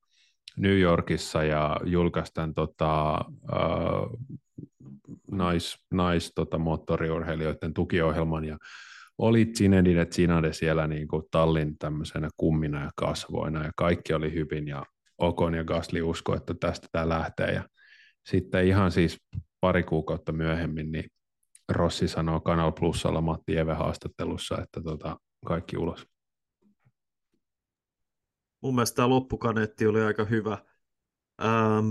New 0.58 0.80
Yorkissa 0.80 1.44
ja 1.44 1.78
julkaistaan 1.84 2.54
tota, 2.54 3.26
uh, 3.30 4.20
nais, 5.32 5.78
nais 5.92 6.32
tota, 6.36 6.58
moottoriurheilijoiden 6.58 7.74
tukiohjelman 7.74 8.46
ja 8.46 8.58
oli 9.18 9.46
Zinedine 9.58 10.06
Zinade 10.06 10.54
siellä 10.54 10.88
niin 10.88 11.08
kuin 11.08 11.24
tallin 11.32 11.78
tämmöisenä 11.78 12.30
kummina 12.38 12.84
ja 12.84 12.90
kasvoina 12.96 13.64
ja 13.64 13.72
kaikki 13.76 14.14
oli 14.14 14.34
hyvin 14.34 14.68
ja 14.68 14.84
Okon 15.22 15.54
ja 15.54 15.64
Gasly 15.64 16.02
usko, 16.02 16.36
että 16.36 16.54
tästä 16.54 16.88
tämä 16.92 17.10
lähtee 17.10 17.52
ja 17.54 17.64
sitten 18.26 18.68
ihan 18.68 18.92
siis 18.92 19.18
pari 19.60 19.84
kuukautta 19.84 20.32
myöhemmin 20.32 20.92
niin 20.92 21.06
Rossi 21.70 22.08
sanoo 22.08 22.40
Kanal 22.40 22.72
Plusalla 22.72 23.22
Matti 23.22 23.58
Eve 23.58 23.74
haastattelussa, 23.74 24.62
että 24.62 24.82
tota, 24.84 25.18
kaikki 25.46 25.78
ulos 25.78 26.12
mun 28.62 28.76
mielestä 28.76 28.96
tämä 28.96 29.10
loppukaneetti 29.10 29.88
oli 29.88 30.02
aika 30.02 30.26
hyvä. 30.26 30.58
Ähm, 31.44 31.90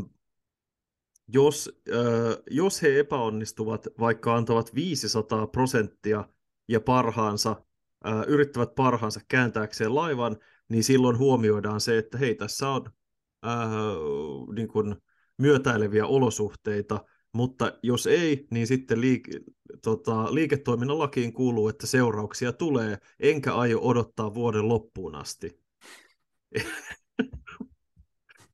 jos, 1.29 1.83
äh, 1.89 2.43
jos 2.51 2.83
he 2.83 2.99
epäonnistuvat, 2.99 3.87
vaikka 4.01 4.37
antavat 4.37 4.75
500 4.75 5.47
prosenttia 5.47 6.25
ja 6.69 6.81
parhaansa, 6.81 7.63
äh, 8.07 8.23
yrittävät 8.27 8.75
parhaansa 8.75 9.21
kääntääkseen 9.29 9.95
laivan, 9.95 10.37
niin 10.69 10.85
silloin 10.85 11.19
huomioidaan 11.19 11.81
se, 11.81 11.99
että 11.99 12.19
hei, 12.19 12.35
tässä 12.35 12.69
on 12.69 12.91
äh, 13.47 13.71
niin 14.55 14.69
kuin 14.69 14.97
myötäileviä 15.39 16.07
olosuhteita, 16.07 17.05
mutta 17.33 17.79
jos 17.83 18.07
ei, 18.07 18.47
niin 18.51 18.67
sitten 18.67 18.99
liik- 18.99 19.53
tota, 19.83 20.35
liiketoiminnan 20.35 20.99
lakiin 20.99 21.33
kuuluu, 21.33 21.69
että 21.69 21.87
seurauksia 21.87 22.53
tulee, 22.53 22.99
enkä 23.21 23.55
aio 23.55 23.81
odottaa 23.81 24.35
vuoden 24.35 24.69
loppuun 24.69 25.15
asti. 25.15 25.61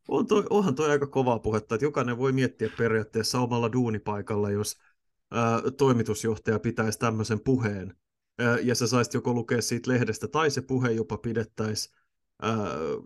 on 0.09 0.27
toi, 0.27 0.45
onhan 0.51 0.75
toi 0.75 0.91
aika 0.91 1.07
kovaa 1.07 1.39
puhetta, 1.39 1.75
että 1.75 1.85
jokainen 1.85 2.19
voi 2.19 2.33
miettiä 2.33 2.71
periaatteessa 2.79 3.41
omalla 3.41 3.73
duunipaikalla, 3.73 4.51
jos 4.51 4.77
ää, 5.31 5.63
toimitusjohtaja 5.77 6.59
pitäisi 6.59 6.99
tämmöisen 6.99 7.41
puheen, 7.41 7.97
ää, 8.39 8.59
ja 8.59 8.75
sä 8.75 8.87
saisit 8.87 9.15
joko 9.15 9.33
lukea 9.33 9.63
siitä 9.63 9.91
lehdestä, 9.91 10.29
tai 10.29 10.51
se 10.51 10.61
puhe 10.61 10.91
jopa 10.91 11.19
pidettäisiin 11.19 11.97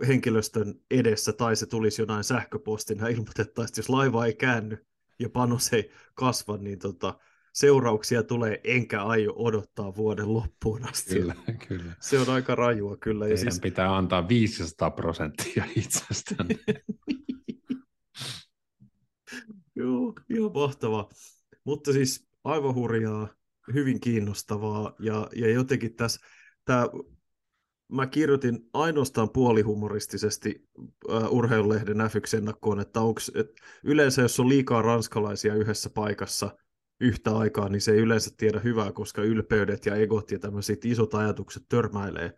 henkilöstön 0.06 0.74
edessä, 0.90 1.32
tai 1.32 1.56
se 1.56 1.66
tulisi 1.66 2.02
jonain 2.02 2.24
sähköpostina 2.24 3.08
ilmoitettaisiin, 3.08 3.78
jos 3.78 3.88
laiva 3.88 4.26
ei 4.26 4.34
käänny 4.34 4.86
ja 5.18 5.30
panos 5.30 5.72
ei 5.72 5.90
kasva, 6.14 6.56
niin 6.56 6.78
tota, 6.78 7.18
seurauksia 7.52 8.22
tulee, 8.22 8.60
enkä 8.64 9.04
aio 9.04 9.32
odottaa 9.36 9.96
vuoden 9.96 10.34
loppuun 10.34 10.88
asti. 10.88 11.14
Kyllä, 11.14 11.34
kyllä. 11.68 11.96
Se 12.00 12.18
on 12.18 12.28
aika 12.30 12.54
rajua 12.54 12.96
kyllä. 12.96 13.28
Ja 13.28 13.36
siis... 13.36 13.60
pitää 13.60 13.96
antaa 13.96 14.28
500 14.28 14.90
prosenttia 14.90 15.64
itsestään. 15.76 16.48
Joo, 19.76 20.14
ihan 20.30 20.52
mahtavaa. 20.54 21.08
Mutta 21.64 21.92
siis 21.92 22.28
aivan 22.44 22.74
hurjaa, 22.74 23.28
hyvin 23.74 24.00
kiinnostavaa 24.00 24.94
ja, 24.98 25.28
ja 25.36 25.50
jotenkin 25.50 25.96
tässä 25.96 26.20
tämä 26.64 26.88
mä 27.90 28.06
kirjoitin 28.06 28.68
ainoastaan 28.72 29.30
puolihumoristisesti 29.30 30.68
uh, 30.78 31.24
urheilulehden 31.30 31.96
F1-ennakkoon, 31.96 32.80
että 32.80 33.00
onks, 33.00 33.32
et 33.34 33.52
yleensä 33.84 34.22
jos 34.22 34.40
on 34.40 34.48
liikaa 34.48 34.82
ranskalaisia 34.82 35.54
yhdessä 35.54 35.90
paikassa, 35.90 36.56
yhtä 37.00 37.36
aikaa, 37.36 37.68
niin 37.68 37.80
se 37.80 37.92
ei 37.92 37.98
yleensä 37.98 38.30
tiedä 38.36 38.60
hyvää, 38.60 38.92
koska 38.92 39.22
ylpeydet 39.22 39.86
ja 39.86 39.96
egot 39.96 40.30
ja 40.30 40.38
tämmöiset 40.38 40.84
isot 40.84 41.14
ajatukset 41.14 41.62
törmäilee 41.68 42.32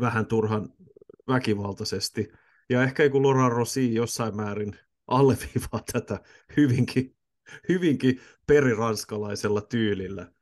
vähän 0.00 0.26
turhan 0.26 0.68
väkivaltaisesti. 1.28 2.28
Ja 2.70 2.82
ehkä 2.82 3.04
joku 3.04 3.22
Laurent 3.22 3.52
Rossi 3.52 3.94
jossain 3.94 4.36
määrin 4.36 4.76
alleviivaa 5.06 5.80
tätä 5.92 6.20
hyvinkin, 6.56 7.16
hyvinkin 7.68 8.20
periranskalaisella 8.46 9.60
tyylillä. 9.60 10.32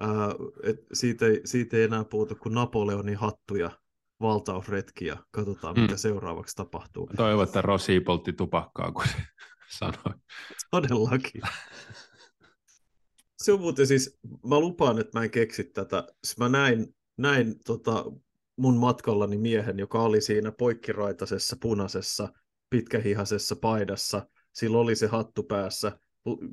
Ää, 0.00 0.28
et 0.62 0.76
siitä, 0.92 1.26
ei, 1.26 1.40
siitä 1.44 1.76
ei 1.76 1.82
enää 1.82 2.04
puhuta 2.04 2.34
kuin 2.34 2.54
Napoleonin 2.54 3.16
hattuja 3.16 3.70
valtausretki 4.20 5.04
katsotaan, 5.30 5.74
mm. 5.74 5.82
mitä 5.82 5.96
seuraavaksi 5.96 6.56
tapahtuu. 6.56 7.10
Toivon, 7.16 7.44
että 7.44 7.62
Rossi 7.62 8.00
poltti 8.00 8.32
tupakkaa, 8.32 8.92
kun 8.92 9.04
se 9.04 9.22
sanoi. 9.78 10.14
Todellakin. 10.70 11.42
Se 13.38 13.52
on 13.52 13.60
muuten 13.60 13.86
siis, 13.86 14.18
mä 14.46 14.60
lupaan, 14.60 14.98
että 14.98 15.18
mä 15.18 15.24
en 15.24 15.30
keksi 15.30 15.64
tätä. 15.64 16.06
Mä 16.38 16.48
näin, 16.48 16.94
näin 17.16 17.54
tota, 17.64 18.04
mun 18.56 18.76
matkallani 18.76 19.38
miehen, 19.38 19.78
joka 19.78 20.02
oli 20.02 20.20
siinä 20.20 20.52
poikkiraitasessa 20.52 21.56
punaisessa 21.60 22.28
pitkähihasessa 22.70 23.56
paidassa. 23.56 24.26
Sillä 24.52 24.78
oli 24.78 24.96
se 24.96 25.06
hattu 25.06 25.42
päässä, 25.42 25.98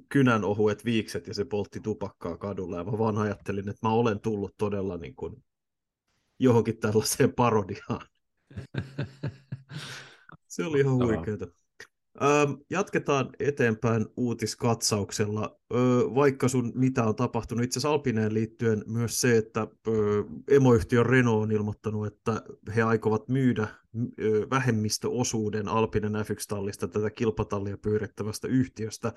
kynän 0.10 0.44
ohuet 0.44 0.86
viikset 0.86 1.28
ja 1.28 1.34
se 1.34 1.46
poltti 1.46 1.80
tupakkaa 1.80 2.38
kadulla. 2.38 2.78
Ja 2.78 2.84
mä 2.84 2.98
vaan 2.98 3.18
ajattelin, 3.18 3.70
että 3.70 3.88
mä 3.88 3.94
olen 3.94 4.20
tullut 4.20 4.54
todella 4.58 4.98
niin 4.98 5.16
kuin 5.16 5.44
johonkin 6.40 6.78
tällaiseen 6.78 7.34
parodiaan. 7.34 8.08
Se 10.48 10.66
oli 10.66 10.80
ihan 10.80 10.96
huikeeta. 10.96 11.48
Jatketaan 12.70 13.30
eteenpäin 13.40 14.06
uutiskatsauksella. 14.18 15.60
Vaikka 16.16 16.48
sun 16.48 16.72
mitä 16.76 17.04
on 17.04 17.16
tapahtunut, 17.16 17.64
itse 17.64 17.80
asiassa 17.80 17.94
Alpineen 17.94 18.34
liittyen 18.34 18.84
myös 18.88 19.22
se, 19.22 19.38
että 19.38 19.68
emoyhtiö 20.48 21.04
Renault 21.04 21.44
on 21.44 21.52
ilmoittanut, 21.52 22.08
että 22.08 22.42
he 22.76 22.82
aikovat 22.82 23.28
myydä 23.28 23.68
vähemmistöosuuden 24.50 25.68
Alpinen 25.68 26.14
F1-tallista 26.14 26.88
tätä 26.88 27.10
kilpatallia 27.10 27.78
pyörittävästä 27.78 28.48
yhtiöstä, 28.48 29.14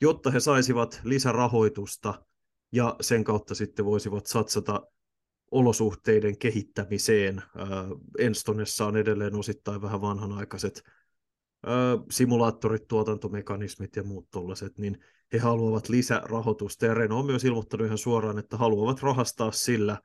jotta 0.00 0.30
he 0.30 0.40
saisivat 0.40 1.00
lisärahoitusta 1.04 2.24
ja 2.72 2.96
sen 3.00 3.24
kautta 3.24 3.54
sitten 3.54 3.84
voisivat 3.84 4.26
satsata 4.26 4.82
olosuhteiden 5.50 6.38
kehittämiseen. 6.38 7.42
Enstonessa 8.18 8.86
on 8.86 8.96
edelleen 8.96 9.34
osittain 9.34 9.82
vähän 9.82 10.00
vanhanaikaiset 10.00 10.82
simulaattorit, 12.10 12.88
tuotantomekanismit 12.88 13.96
ja 13.96 14.02
muut 14.02 14.30
tuollaiset, 14.30 14.78
niin 14.78 14.98
he 15.32 15.38
haluavat 15.38 15.88
lisärahoitusta. 15.88 16.86
Ja 16.86 16.94
Renault 16.94 17.20
on 17.20 17.26
myös 17.26 17.44
ilmoittanut 17.44 17.86
ihan 17.86 17.98
suoraan, 17.98 18.38
että 18.38 18.56
haluavat 18.56 19.02
rahastaa 19.02 19.52
sillä, 19.52 20.00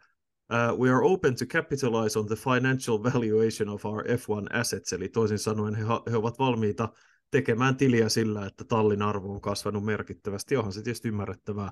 uh, 0.52 0.80
we 0.80 0.90
are 0.90 1.06
open 1.06 1.36
to 1.36 1.46
capitalize 1.46 2.20
on 2.20 2.28
the 2.28 2.36
financial 2.36 3.04
valuation 3.04 3.70
of 3.70 3.86
our 3.86 4.04
F1 4.04 4.60
assets, 4.60 4.94
eli 4.94 5.10
toisin 5.10 5.40
sanoen 5.40 5.76
he, 5.76 5.84
he 6.12 6.18
ovat 6.18 6.40
valmiita 6.40 6.90
tekemään 7.32 7.78
tiliä 7.78 8.10
sillä, 8.10 8.46
että 8.46 8.64
tallin 8.64 9.02
arvo 9.02 9.34
on 9.34 9.42
kasvanut 9.42 9.86
merkittävästi. 9.86 10.58
Onhan 10.58 10.74
se 10.74 10.82
tietysti 10.82 11.08
ymmärrettävää. 11.08 11.72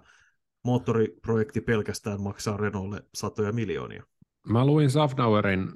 Moottoriprojekti 0.66 1.62
pelkästään 1.62 2.22
maksaa 2.22 2.58
Renaultille 2.58 3.04
satoja 3.14 3.52
miljoonia. 3.52 4.04
Mä 4.48 4.66
luin 4.66 4.90
Safnauerin 4.90 5.60
äh, 5.60 5.68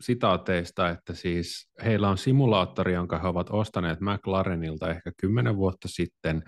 sitaateista, 0.00 0.90
että 0.90 1.14
siis 1.14 1.70
heillä 1.84 2.08
on 2.08 2.18
simulaattori, 2.18 2.94
jonka 2.94 3.18
he 3.18 3.28
ovat 3.28 3.50
ostaneet 3.50 4.00
McLarenilta 4.00 4.90
ehkä 4.90 5.12
kymmenen 5.16 5.56
vuotta 5.56 5.88
sitten, 5.88 6.42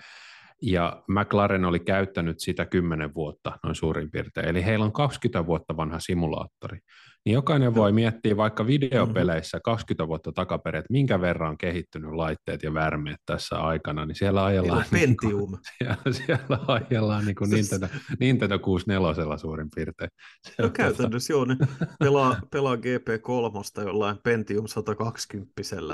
ja 0.62 1.02
McLaren 1.08 1.64
oli 1.64 1.80
käyttänyt 1.80 2.40
sitä 2.40 2.66
kymmenen 2.66 3.14
vuotta 3.14 3.58
noin 3.62 3.74
suurin 3.74 4.10
piirtein. 4.10 4.48
Eli 4.48 4.64
heillä 4.64 4.84
on 4.84 4.92
20 4.92 5.46
vuotta 5.46 5.76
vanha 5.76 6.00
simulaattori. 6.00 6.78
Niin 7.26 7.34
jokainen 7.34 7.74
voi 7.74 7.92
miettiä 7.92 8.36
vaikka 8.36 8.66
videopeleissä 8.66 9.60
20 9.64 10.08
vuotta 10.08 10.32
takaperin, 10.32 10.78
että 10.78 10.92
minkä 10.92 11.20
verran 11.20 11.50
on 11.50 11.58
kehittynyt 11.58 12.10
laitteet 12.10 12.62
ja 12.62 12.74
värmeet 12.74 13.20
tässä 13.26 13.58
aikana, 13.58 14.06
niin 14.06 14.14
siellä 14.14 14.44
ajellaan... 14.44 14.84
Niin 14.90 15.00
Pentium. 15.00 15.50
Kuin, 15.50 15.60
siellä, 15.78 16.12
siellä 16.12 16.58
ajellaan 16.68 17.24
niin 17.24 17.34
kuin 17.34 17.50
Nintendo, 17.50 17.86
Nintendo 18.20 18.58
64 18.58 19.36
suurin 19.38 19.68
piirtein. 19.74 20.10
Se 20.46 20.62
no 20.62 20.70
käytännössä 20.70 21.32
joo, 21.32 21.44
ne 21.44 21.56
pelaa, 21.98 22.36
pelaa 22.50 22.76
GP3 22.76 23.84
jollain 23.84 24.18
Pentium 24.24 24.66
120 24.66 25.52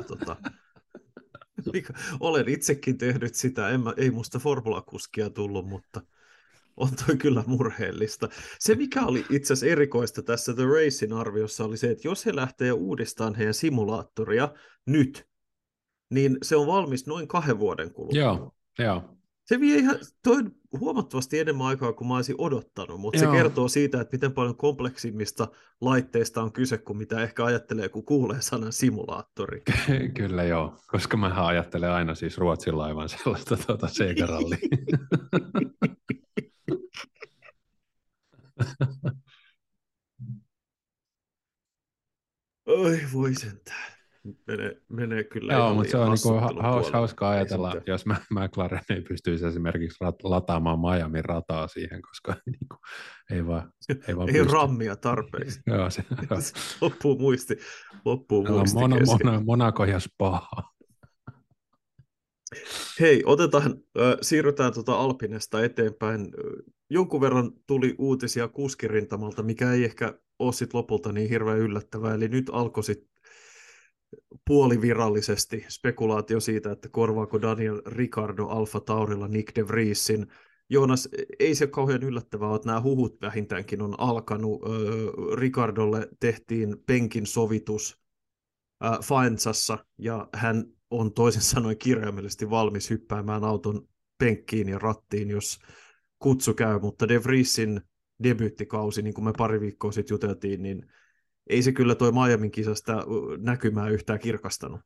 tota, 0.09 0.37
olen 2.21 2.49
itsekin 2.49 2.99
tehnyt 2.99 3.35
sitä, 3.35 3.69
en 3.69 3.81
mä, 3.81 3.95
ei 3.97 4.11
musta 4.11 4.39
formulakuskia 4.39 5.31
tullut, 5.31 5.69
mutta 5.69 6.01
on 6.77 6.89
toi 7.07 7.17
kyllä 7.17 7.45
murheellista. 7.47 8.29
Se, 8.59 8.75
mikä 8.75 9.07
oli 9.07 9.25
itse 9.31 9.53
asiassa 9.53 9.73
erikoista 9.73 10.23
tässä 10.23 10.55
The 10.55 10.65
Racing 10.65 11.19
arviossa, 11.19 11.65
oli 11.65 11.77
se, 11.77 11.91
että 11.91 12.09
jos 12.09 12.27
he 12.27 12.37
lähtee 12.37 12.73
uudistamaan 12.73 13.35
heidän 13.35 13.55
simulaattoria 13.55 14.49
nyt, 14.87 15.29
niin 16.11 16.39
se 16.43 16.57
on 16.57 16.67
valmis 16.67 17.07
noin 17.07 17.29
kahden 17.29 17.59
vuoden 17.59 17.93
kuluttua. 17.93 18.21
Joo, 18.21 18.55
joo. 18.79 19.17
Se 19.53 19.61
vie 19.61 19.77
ihan, 19.77 19.99
toi 20.23 20.43
huomattavasti 20.81 21.39
enemmän 21.39 21.67
aikaa 21.67 21.93
kuin 21.93 22.09
mä 22.09 22.17
olisin 22.17 22.35
odottanut, 22.39 23.01
mutta 23.01 23.19
Joo. 23.19 23.33
se 23.33 23.39
kertoo 23.39 23.69
siitä, 23.69 24.01
että 24.01 24.17
miten 24.17 24.33
paljon 24.33 24.57
kompleksimmista 24.57 25.49
laitteista 25.81 26.43
on 26.43 26.53
kyse 26.53 26.79
kuin 26.79 26.97
mitä 26.97 27.23
ehkä 27.23 27.45
ajattelee, 27.45 27.89
kun 27.89 28.05
kuulee 28.05 28.41
sanan 28.41 28.73
simulaattori. 28.73 29.63
Kyllä 30.19 30.45
joo, 30.45 30.79
koska 30.87 31.17
mä 31.17 31.47
ajattelen 31.47 31.91
aina 31.91 32.15
siis 32.15 32.39
Ruotsin 32.39 32.79
laivan 32.79 33.09
sellaista 33.09 33.57
tuota 33.57 33.89
Segarallia. 33.89 34.59
Oi 42.67 43.01
voi 43.13 43.35
sentään 43.35 43.92
menee, 44.47 44.77
menee 44.89 45.25
kyllä 45.25 45.53
Joo, 45.53 45.75
mutta 45.75 45.91
se 45.91 45.97
on 45.97 46.09
niinku 46.09 46.61
haus, 46.63 46.91
hauska 46.91 47.31
ajatella, 47.31 47.73
sitten. 47.73 47.93
jos 47.93 48.07
mä, 48.07 48.17
McLaren 48.31 48.81
ei 48.91 49.01
pystyisi 49.01 49.47
esimerkiksi 49.47 49.97
rat, 50.01 50.15
lataamaan 50.23 50.79
Miami 50.81 51.23
rataa 51.23 51.69
siihen, 51.69 52.03
koska 52.03 52.37
niinku, 52.47 52.77
ei 53.31 53.47
vaan, 53.47 53.73
ei 54.09 54.17
vaan 54.17 54.37
ei 54.37 54.45
rammia 54.45 54.97
tarpeeksi. 54.97 55.61
Joo, 55.71 55.91
se, 55.91 56.05
loppuu 56.81 57.19
muisti, 57.19 57.59
loppuu 58.05 58.47
muisti 58.47 58.79
Mono, 58.79 58.97
mono, 59.07 59.43
Monaco 59.45 59.85
ja 59.85 60.01
Spa. 60.01 60.47
Hei, 63.01 63.23
otetaan, 63.27 63.65
äh, 64.01 64.15
siirrytään 64.23 64.75
tuota 64.75 64.95
Alpinesta 64.95 65.65
eteenpäin. 65.65 66.33
Jonkun 66.91 67.21
verran 67.21 67.53
tuli 67.67 67.95
uutisia 67.99 68.49
kuskirintamalta, 68.49 69.43
mikä 69.43 69.73
ei 69.73 69.85
ehkä 69.85 70.19
ole 70.39 70.53
sit 70.53 70.75
lopulta 70.75 71.13
niin 71.13 71.29
hirveän 71.29 71.59
yllättävää. 71.59 72.15
Eli 72.15 72.29
nyt 72.29 72.51
alkoi 72.53 72.85
sit 72.85 73.12
puolivirallisesti 74.47 75.67
spekulaatio 75.69 76.41
siitä, 76.41 76.73
että 76.73 76.89
korvaako 76.89 77.43
Daniel 77.43 77.83
Ricardo 77.87 78.47
Alfa 78.47 78.81
Taurilla 78.81 79.29
Nick 79.29 79.57
de 79.57 79.69
Vriesin. 79.69 80.27
Joonas, 80.71 81.09
ei 81.39 81.55
se 81.55 81.67
kauhean 81.67 82.03
yllättävää 82.03 82.55
että 82.57 82.69
nämä 82.69 82.83
huhut 82.83 83.21
vähintäänkin 83.21 83.83
on 83.83 84.01
alkanut. 84.01 84.63
Ricardolle 85.35 86.09
tehtiin 86.21 86.77
penkin 86.87 87.27
sovitus 87.27 88.03
Faensassa, 89.05 89.79
ja 89.99 90.29
hän 90.35 90.65
on 90.91 91.13
toisin 91.13 91.43
sanoen 91.43 91.79
kirjaimellisesti 91.79 92.51
valmis 92.51 92.91
hyppäämään 92.91 93.45
auton 93.45 93.89
penkkiin 94.19 94.69
ja 94.69 94.79
rattiin, 94.79 95.31
jos 95.31 95.59
kutsu 96.19 96.55
käy, 96.55 96.79
mutta 96.79 97.09
De 97.09 97.25
Vriesin 97.25 97.81
debyyttikausi, 98.23 99.03
niin 99.03 99.15
kuin 99.15 99.25
me 99.25 99.33
pari 99.39 99.61
viikkoa 99.61 99.93
sitten 99.93 100.15
juteltiin, 100.15 100.63
niin 100.63 100.87
ei 101.47 101.63
se 101.63 101.73
kyllä 101.73 101.95
toi 101.95 102.13
Miamin 102.13 102.51
kisasta 102.51 103.05
näkymää 103.39 103.89
yhtään 103.89 104.19
kirkastanut. 104.19 104.81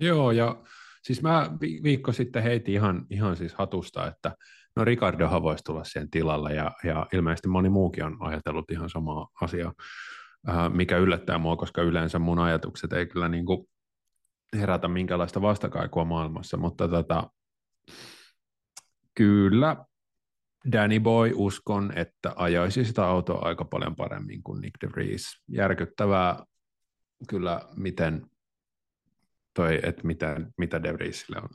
Joo, 0.00 0.30
ja 0.30 0.62
siis 1.02 1.22
mä 1.22 1.50
viikko 1.60 2.12
sitten 2.12 2.42
heitin 2.42 2.74
ihan, 2.74 3.06
ihan 3.10 3.36
siis 3.36 3.54
hatusta, 3.54 4.06
että 4.06 4.36
no 4.76 4.84
Ricardohan 4.84 5.42
voisi 5.42 5.64
tulla 5.64 5.84
siihen 5.84 6.10
tilalle, 6.10 6.54
ja, 6.54 6.72
ja 6.84 7.06
ilmeisesti 7.12 7.48
moni 7.48 7.68
muukin 7.68 8.04
on 8.04 8.16
ajatellut 8.20 8.70
ihan 8.70 8.90
samaa 8.90 9.28
asiaa, 9.40 9.72
mikä 10.72 10.98
yllättää 10.98 11.38
mua, 11.38 11.56
koska 11.56 11.82
yleensä 11.82 12.18
mun 12.18 12.38
ajatukset 12.38 12.92
ei 12.92 13.06
kyllä 13.06 13.28
niin 13.28 13.46
kuin 13.46 13.68
herätä 14.56 14.88
minkälaista 14.88 15.42
vastakaikua 15.42 16.04
maailmassa, 16.04 16.56
mutta 16.56 16.88
tota, 16.88 17.30
kyllä 19.14 19.76
Danny 20.72 21.00
Boy 21.00 21.32
uskon, 21.34 21.92
että 21.96 22.32
ajaisi 22.36 22.84
sitä 22.84 23.04
autoa 23.04 23.38
aika 23.38 23.64
paljon 23.64 23.96
paremmin 23.96 24.42
kuin 24.42 24.60
Nick 24.60 24.80
de 24.80 24.88
Vries. 24.88 25.42
Järkyttävää 25.48 26.44
kyllä, 27.28 27.60
miten 27.76 28.26
toi, 29.54 29.80
että 29.82 30.06
mitä, 30.06 30.40
mitä 30.58 30.82
de 30.82 30.94
Vriesille 30.94 31.40
on 31.42 31.48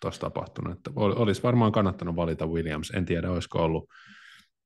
tuossa 0.00 0.20
tapahtunut. 0.20 0.76
Että 0.76 0.90
olisi 0.96 1.42
varmaan 1.42 1.72
kannattanut 1.72 2.16
valita 2.16 2.46
Williams. 2.46 2.90
En 2.90 3.04
tiedä, 3.04 3.30
olisiko 3.30 3.64
ollut 3.64 3.88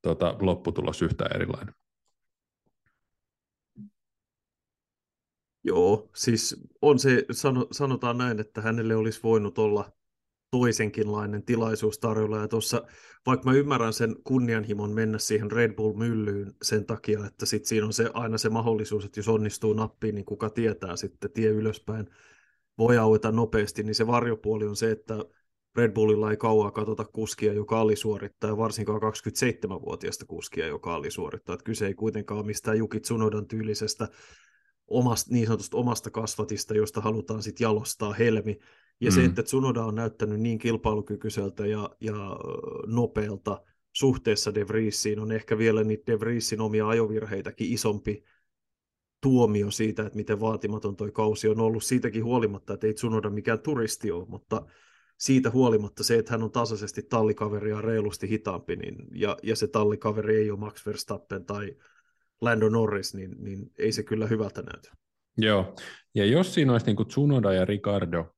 tuota, 0.03 0.37
lopputulos 0.41 1.03
yhtä 1.03 1.27
erilainen. 1.35 1.75
Joo, 5.65 6.11
siis 6.15 6.67
on 6.83 6.99
se, 6.99 7.25
sanotaan 7.73 8.19
näin, 8.19 8.41
että 8.41 8.61
hänelle 8.61 8.97
olisi 8.97 9.21
voinut 9.23 9.59
olla 9.59 9.93
toisenkinlainen 10.51 11.43
tilaisuus 11.43 11.99
tarjolla. 11.99 12.39
Ja 12.39 12.49
tuossa, 12.49 12.83
vaikka 13.27 13.51
mä 13.51 13.57
ymmärrän 13.57 13.93
sen 13.93 14.17
kunnianhimon 14.25 14.91
mennä 14.91 15.19
siihen 15.19 15.51
Red 15.51 15.75
Bull-myllyyn 15.75 16.55
sen 16.63 16.87
takia, 16.87 17.27
että 17.27 17.47
sit 17.47 17.65
siinä 17.65 17.87
on 17.87 17.93
se, 17.93 18.11
aina 18.15 18.39
se 18.39 18.49
mahdollisuus, 18.49 19.05
että 19.05 19.21
jos 19.21 19.29
onnistuu 19.29 19.73
nappiin, 19.73 20.15
niin 20.15 20.25
kuka 20.25 20.51
tietää 20.51 20.97
sitten 20.97 21.33
tie 21.33 21.49
ylöspäin 21.49 22.07
voi 22.79 22.99
aueta 22.99 23.33
nopeasti, 23.33 23.83
niin 23.83 23.95
se 23.95 24.07
varjopuoli 24.07 24.67
on 24.67 24.77
se, 24.77 24.91
että 24.91 25.15
Red 25.77 25.93
Bullilla 25.93 26.31
ei 26.31 26.37
kauaa 26.37 26.71
katsota 26.71 27.05
kuskia, 27.05 27.53
joka 27.53 27.81
alisuorittaa, 27.81 28.57
varsinkaan 28.57 29.01
27-vuotiaasta 29.03 30.25
kuskia, 30.27 30.67
joka 30.67 30.95
alisuorittaa. 30.95 31.55
Että 31.55 31.65
kyse 31.65 31.87
ei 31.87 31.95
kuitenkaan 31.95 32.39
ole 32.39 32.47
mistään 32.47 32.79
Juki 32.79 33.01
Tsunodan 33.01 33.47
tyylisestä 33.47 34.09
omasta, 34.87 35.35
niin 35.35 35.47
sanotusta 35.47 35.77
omasta 35.77 36.11
kasvatista, 36.11 36.75
josta 36.75 37.01
halutaan 37.01 37.43
sitten 37.43 37.65
jalostaa 37.65 38.13
helmi, 38.13 38.59
ja 39.01 39.11
mm. 39.11 39.15
se, 39.15 39.25
että 39.25 39.43
Tsunoda 39.43 39.85
on 39.85 39.95
näyttänyt 39.95 40.41
niin 40.41 40.59
kilpailukykyiseltä 40.59 41.67
ja, 41.67 41.91
ja 42.01 42.15
nopealta 42.87 43.63
suhteessa 43.93 44.55
De 44.55 44.69
Vriesiin, 44.69 45.21
on 45.21 45.33
ehkä 45.33 45.59
vielä 45.59 45.85
niitä 45.85 46.13
De 46.13 46.21
Vriesin 46.21 46.61
omia 46.61 46.89
ajovirheitäkin 46.89 47.73
isompi 47.73 48.25
tuomio 49.23 49.71
siitä, 49.71 50.03
että 50.03 50.17
miten 50.17 50.41
vaatimaton 50.41 50.97
toi 50.97 51.13
kausi 51.13 51.49
on 51.49 51.61
ollut 51.61 51.85
siitäkin 51.85 52.25
huolimatta, 52.25 52.75
että 52.75 52.87
ei 52.87 52.95
Tsunoda 52.95 53.31
mikään 53.31 53.61
turisti 53.61 54.11
ole, 54.11 54.27
mutta 54.29 54.67
siitä 55.19 55.51
huolimatta 55.51 56.05
se, 56.05 56.19
että 56.19 56.33
hän 56.33 56.43
on 56.43 56.51
tasaisesti 56.51 57.03
tallikaveria 57.03 57.81
reilusti 57.81 58.29
hitaampi, 58.29 58.77
niin, 58.77 58.97
ja, 59.15 59.37
ja 59.43 59.57
se 59.57 59.67
tallikaveri 59.67 60.37
ei 60.37 60.51
ole 60.51 60.59
Max 60.59 60.87
Verstappen 60.87 61.45
tai 61.45 61.77
Lando 62.41 62.69
Norris, 62.69 63.15
niin, 63.15 63.37
niin 63.39 63.73
ei 63.79 63.93
se 63.93 64.03
kyllä 64.03 64.27
hyvältä 64.27 64.63
näytä. 64.63 64.93
Joo, 65.39 65.75
ja 66.15 66.27
jos 66.27 66.55
siinä 66.55 66.73
olisi 66.73 66.87
niin 66.87 66.97
kuin 66.97 67.09
Tsunoda 67.09 67.53
ja 67.53 67.65
Ricardo 67.65 68.36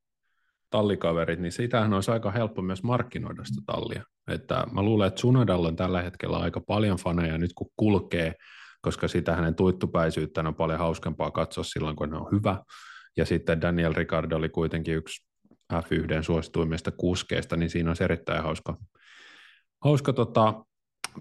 tallikaverit, 0.71 1.41
niin 1.41 1.53
sitähän 1.53 1.95
olisi 1.95 2.11
aika 2.11 2.31
helppo 2.31 2.63
myös 2.63 2.83
markkinoida 2.83 3.45
sitä 3.45 3.63
tallia. 3.67 4.03
Että 4.29 4.67
mä 4.73 4.83
luulen, 4.83 5.09
että 5.09 5.17
Tsunodalla 5.17 5.69
on 5.69 5.77
tällä 5.77 6.03
hetkellä 6.03 6.39
aika 6.39 6.61
paljon 6.61 6.97
faneja 6.97 7.39
nyt 7.39 7.53
kun 7.55 7.71
kulkee, 7.77 8.35
koska 8.81 9.09
sitä 9.09 9.37
hänen 9.37 9.55
tuittupäisyyttään 9.55 10.47
on 10.47 10.55
paljon 10.55 10.79
hauskempaa 10.79 11.31
katsoa 11.31 11.65
silloin, 11.65 11.97
kun 11.97 12.11
ne 12.11 12.17
on 12.17 12.33
hyvä. 12.33 12.63
Ja 13.17 13.25
sitten 13.25 13.61
Daniel 13.61 13.95
Ricardo 13.95 14.37
oli 14.37 14.49
kuitenkin 14.49 14.95
yksi 14.95 15.29
F1 15.73 16.23
suosituimmista 16.23 16.91
kuskeista, 16.91 17.57
niin 17.57 17.71
siinä 17.71 17.91
on 17.91 17.97
erittäin 18.01 18.43
hauska, 18.43 18.77
hauska 19.85 20.13
tota, 20.13 20.65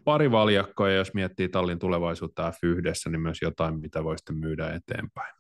pari 0.03 0.31
valjakkoa, 0.31 0.89
ja 0.89 0.95
jos 0.95 1.13
miettii 1.13 1.49
tallin 1.49 1.79
tulevaisuutta 1.79 2.51
F1, 2.51 3.12
niin 3.12 3.21
myös 3.21 3.41
jotain, 3.41 3.79
mitä 3.79 4.03
voi 4.03 4.17
sitten 4.17 4.38
myydä 4.38 4.69
eteenpäin. 4.69 5.37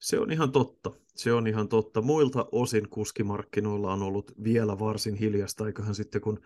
Se 0.00 0.18
on 0.18 0.32
ihan 0.32 0.52
totta. 0.52 0.90
Se 1.06 1.32
on 1.32 1.46
ihan 1.46 1.68
totta. 1.68 2.02
Muilta 2.02 2.46
osin 2.52 2.88
kuskimarkkinoilla 2.88 3.92
on 3.92 4.02
ollut 4.02 4.32
vielä 4.44 4.78
varsin 4.78 5.14
hiljasta, 5.14 5.66
eiköhän 5.66 5.94
sitten 5.94 6.20
kun 6.20 6.40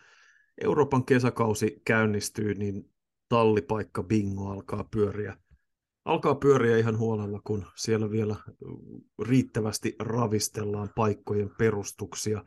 Euroopan 0.64 1.04
kesäkausi 1.04 1.82
käynnistyy, 1.84 2.54
niin 2.54 2.90
tallipaikka 3.28 4.02
bingo 4.02 4.50
alkaa 4.50 4.84
pyöriä. 4.90 5.36
Alkaa 6.04 6.34
pyöriä 6.34 6.78
ihan 6.78 6.98
huolella, 6.98 7.40
kun 7.44 7.64
siellä 7.76 8.10
vielä 8.10 8.36
riittävästi 9.22 9.96
ravistellaan 9.98 10.90
paikkojen 10.96 11.50
perustuksia. 11.58 12.44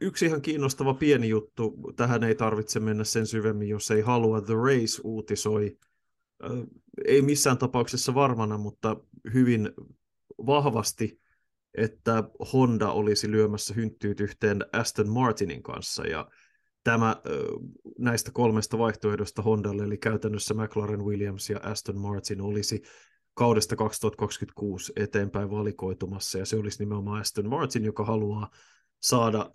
Yksi 0.00 0.26
ihan 0.26 0.42
kiinnostava 0.42 0.94
pieni 0.94 1.28
juttu, 1.28 1.92
tähän 1.96 2.24
ei 2.24 2.34
tarvitse 2.34 2.80
mennä 2.80 3.04
sen 3.04 3.26
syvemmin, 3.26 3.68
jos 3.68 3.90
ei 3.90 4.00
halua. 4.00 4.40
The 4.40 4.54
Race 4.54 5.00
uutisoi 5.04 5.78
ei 7.04 7.22
missään 7.22 7.58
tapauksessa 7.58 8.14
varmana, 8.14 8.58
mutta 8.58 8.96
hyvin 9.34 9.70
vahvasti, 10.46 11.20
että 11.74 12.24
Honda 12.52 12.90
olisi 12.90 13.30
lyömässä 13.30 13.74
hynttyyt 13.74 14.20
yhteen 14.20 14.64
Aston 14.72 15.08
Martinin 15.08 15.62
kanssa, 15.62 16.06
ja 16.06 16.30
tämä 16.84 17.16
näistä 17.98 18.30
kolmesta 18.30 18.78
vaihtoehdosta 18.78 19.42
Hondalle, 19.42 19.84
eli 19.84 19.98
käytännössä 19.98 20.54
McLaren 20.54 21.04
Williams 21.04 21.50
ja 21.50 21.60
Aston 21.62 21.98
Martin 21.98 22.40
olisi 22.40 22.82
kaudesta 23.34 23.76
2026 23.76 24.92
eteenpäin 24.96 25.50
valikoitumassa, 25.50 26.38
ja 26.38 26.46
se 26.46 26.56
olisi 26.56 26.78
nimenomaan 26.78 27.20
Aston 27.20 27.48
Martin, 27.48 27.84
joka 27.84 28.04
haluaa 28.04 28.50
saada 29.02 29.50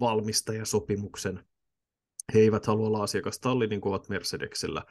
valmistajasopimuksen. 0.00 1.44
He 2.34 2.38
eivät 2.38 2.66
halua 2.66 2.86
olla 2.86 3.02
asiakastalli, 3.02 3.66
niin 3.66 3.80
kuin 3.80 3.90
ovat 3.90 4.08
Mercedesellä 4.08 4.84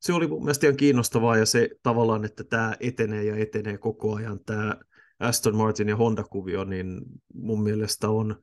se 0.00 0.12
oli 0.12 0.26
mun 0.26 0.44
mielestä 0.44 0.66
ihan 0.66 0.76
kiinnostavaa 0.76 1.36
ja 1.36 1.46
se 1.46 1.70
tavallaan, 1.82 2.24
että 2.24 2.44
tämä 2.44 2.76
etenee 2.80 3.24
ja 3.24 3.36
etenee 3.36 3.78
koko 3.78 4.14
ajan, 4.14 4.40
tämä 4.46 4.76
Aston 5.18 5.56
Martin 5.56 5.88
ja 5.88 5.96
Honda-kuvio, 5.96 6.64
niin 6.64 7.00
mun 7.34 7.62
mielestä 7.62 8.10
on, 8.10 8.42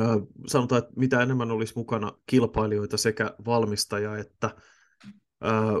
äh, 0.00 0.06
sanotaan, 0.46 0.82
että 0.82 0.92
mitä 0.96 1.22
enemmän 1.22 1.50
olisi 1.50 1.72
mukana 1.76 2.12
kilpailijoita 2.26 2.96
sekä 2.96 3.34
valmistaja 3.46 4.18
että 4.18 4.46
äh, 5.44 5.74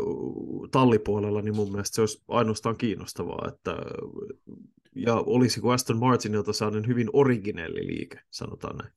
tallipuolella, 0.70 1.42
niin 1.42 1.56
mun 1.56 1.72
mielestä 1.72 1.94
se 1.94 2.02
olisi 2.02 2.24
ainoastaan 2.28 2.76
kiinnostavaa, 2.76 3.48
että 3.48 3.76
ja 4.96 5.14
olisiko 5.14 5.70
Aston 5.70 5.98
Martinilta 5.98 6.52
saanut 6.52 6.86
hyvin 6.86 7.10
originelli 7.12 7.86
liike, 7.86 8.20
sanotaan 8.30 8.76
näin. 8.76 8.92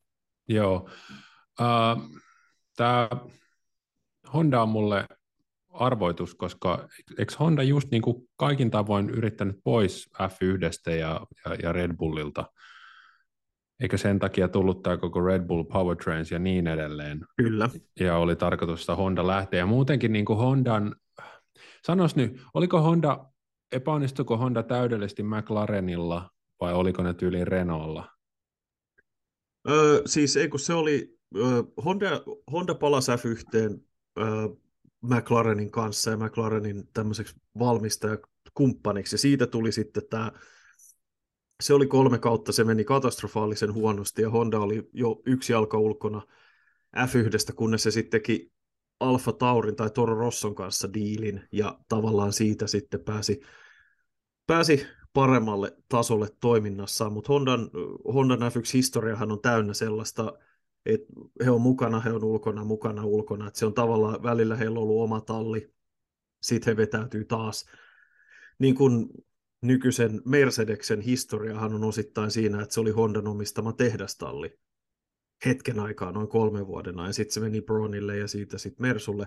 Joo. 0.48 0.88
Uh, 1.60 2.20
Tämä 2.76 3.08
Honda 4.34 4.62
on 4.62 4.68
mulle 4.68 5.08
arvoitus, 5.74 6.34
koska 6.34 6.88
eikö 7.18 7.34
Honda 7.40 7.62
just 7.62 7.90
niin 7.90 8.02
kuin 8.02 8.28
kaikin 8.36 8.70
tavoin 8.70 9.10
yrittänyt 9.10 9.56
pois 9.64 10.10
F1 10.22 10.90
ja, 10.90 11.20
ja, 11.44 11.54
ja 11.62 11.72
Red 11.72 11.96
Bullilta? 11.96 12.44
Eikö 13.80 13.98
sen 13.98 14.18
takia 14.18 14.48
tullut 14.48 14.82
tämä 14.82 14.96
koko 14.96 15.20
Red 15.20 15.42
Bull 15.42 15.64
Powertrains 15.64 16.30
ja 16.30 16.38
niin 16.38 16.66
edelleen? 16.66 17.20
Kyllä. 17.36 17.70
Ja 18.00 18.16
oli 18.16 18.36
tarkoitus, 18.36 18.80
että 18.80 18.94
Honda 18.94 19.26
lähtee. 19.26 19.58
Ja 19.58 19.66
muutenkin 19.66 20.12
niin 20.12 20.24
kuin 20.24 20.38
Hondan, 20.38 20.96
sanos 21.86 22.16
nyt, 22.16 22.42
oliko 22.54 22.80
Honda, 22.80 23.24
epäonnistuiko 23.72 24.36
Honda 24.36 24.62
täydellisesti 24.62 25.22
McLarenilla 25.22 26.30
vai 26.60 26.74
oliko 26.74 27.02
ne 27.02 27.14
tyyliin 27.14 27.46
Renaultilla? 27.46 28.08
Öö, 29.70 30.02
siis 30.06 30.36
ei 30.36 30.48
kun 30.48 30.60
se 30.60 30.74
oli, 30.74 31.18
öö, 31.36 31.62
Honda, 31.84 32.08
Honda 32.52 32.74
palasi 32.74 33.12
F1 33.12 33.80
öö, 34.18 34.26
McLarenin 35.04 35.70
kanssa 35.70 36.10
ja 36.10 36.16
McLarenin 36.16 36.88
tämmöiseksi 36.92 37.36
valmistajakumppaniksi. 37.58 39.14
Ja 39.14 39.18
siitä 39.18 39.46
tuli 39.46 39.72
sitten 39.72 40.02
tämä, 40.10 40.32
se 41.62 41.74
oli 41.74 41.86
kolme 41.86 42.18
kautta, 42.18 42.52
se 42.52 42.64
meni 42.64 42.84
katastrofaalisen 42.84 43.74
huonosti 43.74 44.22
ja 44.22 44.30
Honda 44.30 44.58
oli 44.58 44.88
jo 44.92 45.22
yksi 45.26 45.52
jalka 45.52 45.78
ulkona 45.78 46.22
F1, 46.96 47.54
kunnes 47.54 47.82
se 47.82 47.90
sitten 47.90 48.10
teki 48.10 48.52
Alfa 49.00 49.32
Taurin 49.32 49.76
tai 49.76 49.90
Toro 49.90 50.14
Rosson 50.14 50.54
kanssa 50.54 50.92
diilin 50.92 51.48
ja 51.52 51.78
tavallaan 51.88 52.32
siitä 52.32 52.66
sitten 52.66 53.00
pääsi, 53.00 53.40
pääsi 54.46 54.86
paremmalle 55.12 55.76
tasolle 55.88 56.28
toiminnassaan, 56.40 57.12
mutta 57.12 57.32
Hondan, 57.32 57.70
Hondan 58.14 58.38
F1-historiahan 58.38 59.32
on 59.32 59.40
täynnä 59.40 59.74
sellaista 59.74 60.32
että 60.86 61.12
he 61.44 61.50
on 61.50 61.60
mukana, 61.60 62.00
he 62.00 62.12
on 62.12 62.24
ulkona, 62.24 62.64
mukana, 62.64 63.04
ulkona. 63.04 63.46
Että 63.46 63.58
se 63.58 63.66
on 63.66 63.74
tavallaan 63.74 64.22
välillä 64.22 64.56
heillä 64.56 64.78
on 64.78 64.82
ollut 64.82 65.02
oma 65.02 65.20
talli, 65.20 65.74
sitten 66.42 66.72
he 66.72 66.76
vetäytyy 66.76 67.24
taas. 67.24 67.64
Niin 68.58 68.74
kuin 68.74 69.08
nykyisen 69.62 70.22
Mercedeksen 70.24 71.00
historiahan 71.00 71.74
on 71.74 71.84
osittain 71.84 72.30
siinä, 72.30 72.62
että 72.62 72.74
se 72.74 72.80
oli 72.80 72.90
Hondan 72.90 73.26
omistama 73.26 73.72
tehdastalli 73.72 74.58
hetken 75.46 75.80
aikaa, 75.80 76.12
noin 76.12 76.28
kolme 76.28 76.66
vuodena, 76.66 77.06
ja 77.06 77.12
sitten 77.12 77.34
se 77.34 77.40
meni 77.40 77.60
Bronille 77.60 78.16
ja 78.16 78.28
siitä 78.28 78.58
sitten 78.58 78.86
Mersulle. 78.86 79.26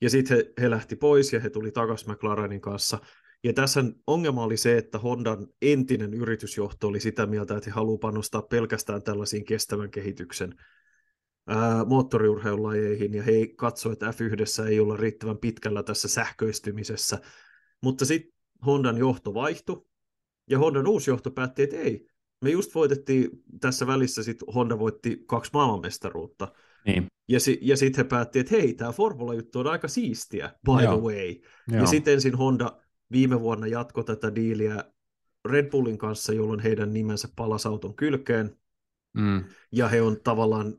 Ja 0.00 0.10
sitten 0.10 0.36
he, 0.36 0.52
he 0.60 0.70
lähti 0.70 0.96
pois 0.96 1.32
ja 1.32 1.40
he 1.40 1.50
tuli 1.50 1.72
takaisin 1.72 2.10
McLarenin 2.10 2.60
kanssa. 2.60 2.98
Ja 3.44 3.52
tässä 3.52 3.84
ongelma 4.06 4.44
oli 4.44 4.56
se, 4.56 4.78
että 4.78 4.98
Hondan 4.98 5.46
entinen 5.62 6.14
yritysjohto 6.14 6.88
oli 6.88 7.00
sitä 7.00 7.26
mieltä, 7.26 7.56
että 7.56 7.70
he 7.70 7.74
haluaa 7.74 7.98
panostaa 7.98 8.42
pelkästään 8.42 9.02
tällaisiin 9.02 9.44
kestävän 9.44 9.90
kehityksen 9.90 10.54
ää, 11.46 11.84
moottoriurheilulajeihin, 11.84 13.14
ja 13.14 13.22
he 13.22 13.46
katsoivat, 13.56 14.02
että 14.02 14.24
F1 14.24 14.68
ei 14.68 14.80
olla 14.80 14.96
riittävän 14.96 15.38
pitkällä 15.38 15.82
tässä 15.82 16.08
sähköistymisessä. 16.08 17.18
Mutta 17.82 18.04
sitten 18.04 18.32
Hondan 18.66 18.98
johto 18.98 19.34
vaihtui, 19.34 19.86
ja 20.50 20.58
Hondan 20.58 20.86
uusi 20.86 21.10
johto 21.10 21.30
päätti, 21.30 21.62
että 21.62 21.76
ei, 21.76 22.06
me 22.40 22.50
just 22.50 22.74
voitettiin 22.74 23.30
tässä 23.60 23.86
välissä, 23.86 24.22
sit 24.22 24.38
Honda 24.54 24.78
voitti 24.78 25.22
kaksi 25.26 25.50
maailmanmestaruutta. 25.54 26.52
Niin. 26.86 27.06
Ja, 27.28 27.40
si- 27.40 27.58
ja 27.62 27.76
sitten 27.76 28.04
he 28.04 28.08
päätti, 28.08 28.38
että 28.38 28.56
hei, 28.56 28.74
tämä 28.74 28.92
Formula-juttu 28.92 29.58
on 29.58 29.66
aika 29.66 29.88
siistiä, 29.88 30.52
by 30.64 30.82
Joo. 30.84 30.96
the 30.96 31.02
way. 31.02 31.34
Joo. 31.68 31.80
Ja 31.80 31.86
sitten 31.86 32.14
ensin 32.14 32.34
Honda 32.34 32.80
viime 33.12 33.40
vuonna 33.40 33.66
jatko 33.66 34.02
tätä 34.02 34.34
diiliä 34.34 34.84
Red 35.44 35.70
Bullin 35.70 35.98
kanssa, 35.98 36.32
jolloin 36.32 36.60
heidän 36.60 36.92
nimensä 36.92 37.28
palasi 37.36 37.68
auton 37.68 37.96
kylkeen. 37.96 38.56
Mm. 39.14 39.44
Ja 39.72 39.88
he 39.88 40.02
on 40.02 40.20
tavallaan 40.24 40.74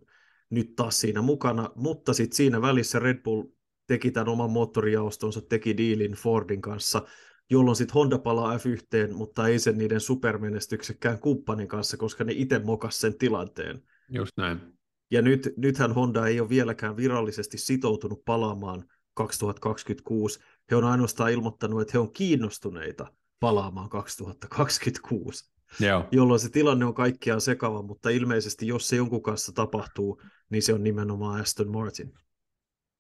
nyt 0.49 0.75
taas 0.75 0.99
siinä 0.99 1.21
mukana, 1.21 1.71
mutta 1.75 2.13
sitten 2.13 2.35
siinä 2.35 2.61
välissä 2.61 2.99
Red 2.99 3.21
Bull 3.23 3.43
teki 3.87 4.11
tämän 4.11 4.29
oman 4.29 4.51
moottorijaostonsa, 4.51 5.41
teki 5.41 5.77
diilin 5.77 6.11
Fordin 6.11 6.61
kanssa, 6.61 7.05
jolloin 7.49 7.75
sitten 7.75 7.93
Honda 7.93 8.19
palaa 8.19 8.57
F1, 8.57 9.13
mutta 9.13 9.47
ei 9.47 9.59
sen 9.59 9.77
niiden 9.77 9.99
supermenestyksekkään 9.99 11.19
kumppanin 11.19 11.67
kanssa, 11.67 11.97
koska 11.97 12.23
ne 12.23 12.33
itse 12.35 12.59
mokas 12.59 13.01
sen 13.01 13.17
tilanteen. 13.17 13.83
Just 14.09 14.37
näin. 14.37 14.59
Ja 15.11 15.21
nyt, 15.21 15.53
nythän 15.57 15.93
Honda 15.93 16.27
ei 16.27 16.39
ole 16.39 16.49
vieläkään 16.49 16.97
virallisesti 16.97 17.57
sitoutunut 17.57 18.25
palaamaan 18.25 18.85
2026. 19.13 20.39
He 20.71 20.75
on 20.75 20.83
ainoastaan 20.83 21.31
ilmoittanut, 21.31 21.81
että 21.81 21.91
he 21.93 21.99
on 21.99 22.13
kiinnostuneita 22.13 23.11
palaamaan 23.39 23.89
2026. 23.89 25.51
Joo. 25.79 26.07
Jolloin 26.11 26.39
se 26.39 26.49
tilanne 26.49 26.85
on 26.85 26.93
kaikkiaan 26.93 27.41
sekava, 27.41 27.81
mutta 27.81 28.09
ilmeisesti 28.09 28.67
jos 28.67 28.87
se 28.87 28.95
jonkun 28.95 29.23
kanssa 29.23 29.51
tapahtuu, 29.51 30.21
niin 30.49 30.61
se 30.61 30.73
on 30.73 30.83
nimenomaan 30.83 31.41
Aston 31.41 31.71
Martin. 31.71 32.13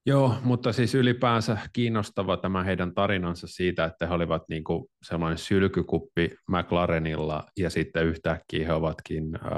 Joo, 0.05 0.35
mutta 0.43 0.73
siis 0.73 0.95
ylipäänsä 0.95 1.57
kiinnostava 1.73 2.37
tämä 2.37 2.63
heidän 2.63 2.93
tarinansa 2.93 3.47
siitä, 3.47 3.85
että 3.85 4.07
he 4.07 4.13
olivat 4.13 4.43
niin 4.49 4.63
kuin 4.63 4.85
sellainen 5.03 5.37
sylkykuppi 5.37 6.35
McLarenilla 6.47 7.43
ja 7.57 7.69
sitten 7.69 8.05
yhtäkkiä 8.05 8.67
he 8.67 8.73
ovatkin 8.73 9.35
äh, 9.35 9.51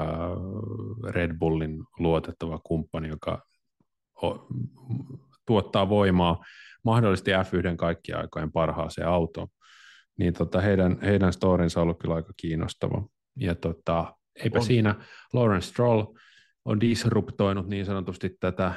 Red 1.10 1.38
Bullin 1.38 1.84
luotettava 1.98 2.60
kumppani, 2.64 3.08
joka 3.08 3.42
tuottaa 5.46 5.88
voimaa 5.88 6.44
mahdollisesti 6.84 7.30
F1 7.30 7.76
kaikkien 7.76 8.18
aikojen 8.18 8.52
parhaaseen 8.52 9.08
autoon. 9.08 9.48
Niin 10.18 10.34
tota, 10.34 10.60
heidän, 10.60 10.98
heidän 11.02 11.32
storinsa 11.32 11.80
on 11.80 11.82
ollut 11.82 11.98
kyllä 11.98 12.14
aika 12.14 12.32
kiinnostava. 12.36 13.04
Ja 13.36 13.54
tota, 13.54 14.14
eipä 14.44 14.58
on. 14.58 14.64
siinä 14.64 14.94
Lawrence 15.32 15.66
Stroll 15.66 16.04
on 16.64 16.80
disruptoinut 16.80 17.68
niin 17.68 17.86
sanotusti 17.86 18.36
tätä 18.40 18.74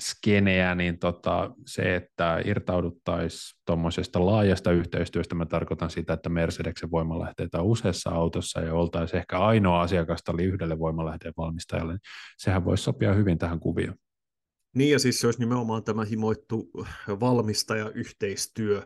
skeneä, 0.00 0.74
niin 0.74 0.98
tota, 0.98 1.50
se, 1.66 1.96
että 1.96 2.42
irtauduttaisiin 2.44 3.60
tuommoisesta 3.66 4.26
laajasta 4.26 4.72
yhteistyöstä, 4.72 5.34
mä 5.34 5.46
tarkoitan 5.46 5.90
sitä, 5.90 6.12
että 6.12 6.28
Mercedeksen 6.28 6.90
voimalähteitä 6.90 7.58
on 7.60 7.66
useassa 7.66 8.10
autossa 8.10 8.60
ja 8.60 8.74
oltaisiin 8.74 9.18
ehkä 9.18 9.38
ainoa 9.38 9.82
asiakasta 9.82 10.32
oli 10.32 10.44
yhdelle 10.44 10.78
voimalähteen 10.78 11.34
valmistajalle, 11.36 11.92
niin 11.92 12.00
sehän 12.38 12.64
voisi 12.64 12.84
sopia 12.84 13.14
hyvin 13.14 13.38
tähän 13.38 13.60
kuvioon. 13.60 13.96
Niin 14.74 14.90
ja 14.90 14.98
siis 14.98 15.20
se 15.20 15.26
olisi 15.26 15.40
nimenomaan 15.40 15.84
tämä 15.84 16.04
himoittu 16.04 16.70
valmistajayhteistyö, 17.20 18.82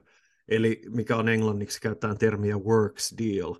eli 0.49 0.83
mikä 0.89 1.17
on 1.17 1.29
englanniksi 1.29 1.81
käytetään 1.81 2.19
termiä 2.19 2.57
works 2.57 3.15
deal, 3.19 3.55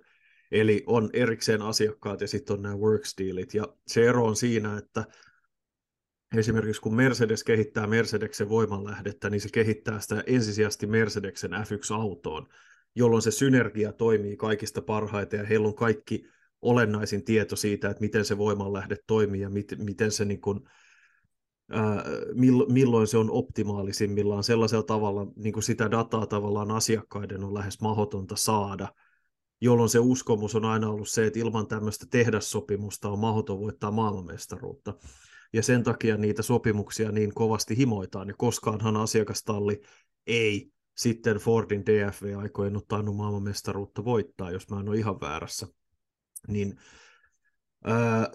eli 0.53 0.83
on 0.87 1.09
erikseen 1.13 1.61
asiakkaat 1.61 2.21
ja 2.21 2.27
sitten 2.27 2.53
on 2.53 2.61
nämä 2.61 2.75
works 2.75 3.15
dealit, 3.17 3.53
ja 3.53 3.67
se 3.87 4.05
ero 4.05 4.25
on 4.25 4.35
siinä, 4.35 4.77
että 4.77 5.05
esimerkiksi 6.37 6.81
kun 6.81 6.95
Mercedes 6.95 7.43
kehittää 7.43 7.87
Mercedeksen 7.87 8.49
voimanlähdettä, 8.49 9.29
niin 9.29 9.41
se 9.41 9.49
kehittää 9.53 9.99
sitä 9.99 10.23
ensisijaisesti 10.27 10.87
Mercedeksen 10.87 11.51
F1-autoon, 11.51 12.47
jolloin 12.95 13.21
se 13.21 13.31
synergia 13.31 13.93
toimii 13.93 14.37
kaikista 14.37 14.81
parhaiten 14.81 15.37
ja 15.37 15.45
heillä 15.45 15.67
on 15.67 15.75
kaikki 15.75 16.25
olennaisin 16.61 17.23
tieto 17.23 17.55
siitä, 17.55 17.89
että 17.89 18.01
miten 18.01 18.25
se 18.25 18.37
voimanlähde 18.37 18.95
toimii 19.07 19.41
ja 19.41 19.49
mit, 19.49 19.67
miten 19.77 20.11
se 20.11 20.25
niin 20.25 20.41
kuin, 20.41 20.59
ää, 21.71 22.03
milloin 22.69 23.07
se 23.07 23.17
on 23.17 23.31
optimaalisimmillaan 23.31 24.43
sellaisella 24.43 24.83
tavalla, 24.83 25.27
niin 25.35 25.53
kuin 25.53 25.63
sitä 25.63 25.91
dataa 25.91 26.25
tavallaan 26.25 26.71
asiakkaiden 26.71 27.43
on 27.43 27.53
lähes 27.53 27.81
mahdotonta 27.81 28.35
saada, 28.35 28.87
jolloin 29.63 29.89
se 29.89 29.99
uskomus 29.99 30.55
on 30.55 30.65
aina 30.65 30.89
ollut 30.89 31.09
se, 31.09 31.25
että 31.25 31.39
ilman 31.39 31.67
tämmöistä 31.67 32.05
tehdassopimusta 32.09 33.09
on 33.09 33.19
mahdoton 33.19 33.59
voittaa 33.59 33.91
maailmanmestaruutta 33.91 34.93
ja 35.53 35.63
sen 35.63 35.83
takia 35.83 36.17
niitä 36.17 36.41
sopimuksia 36.41 37.11
niin 37.11 37.33
kovasti 37.33 37.77
himoitaan, 37.77 38.27
ja 38.27 38.33
koskaanhan 38.37 38.97
asiakastalli 38.97 39.81
ei 40.27 40.71
sitten 40.97 41.37
Fordin 41.37 41.85
DFV-aikojen 41.85 42.75
ole 42.75 42.83
tainnut 42.87 43.15
maailmanmestaruutta 43.15 44.05
voittaa, 44.05 44.51
jos 44.51 44.69
mä 44.69 44.79
en 44.79 44.89
ole 44.89 44.97
ihan 44.97 45.21
väärässä. 45.21 45.67
Niin 46.47 46.75
ää, 47.83 48.31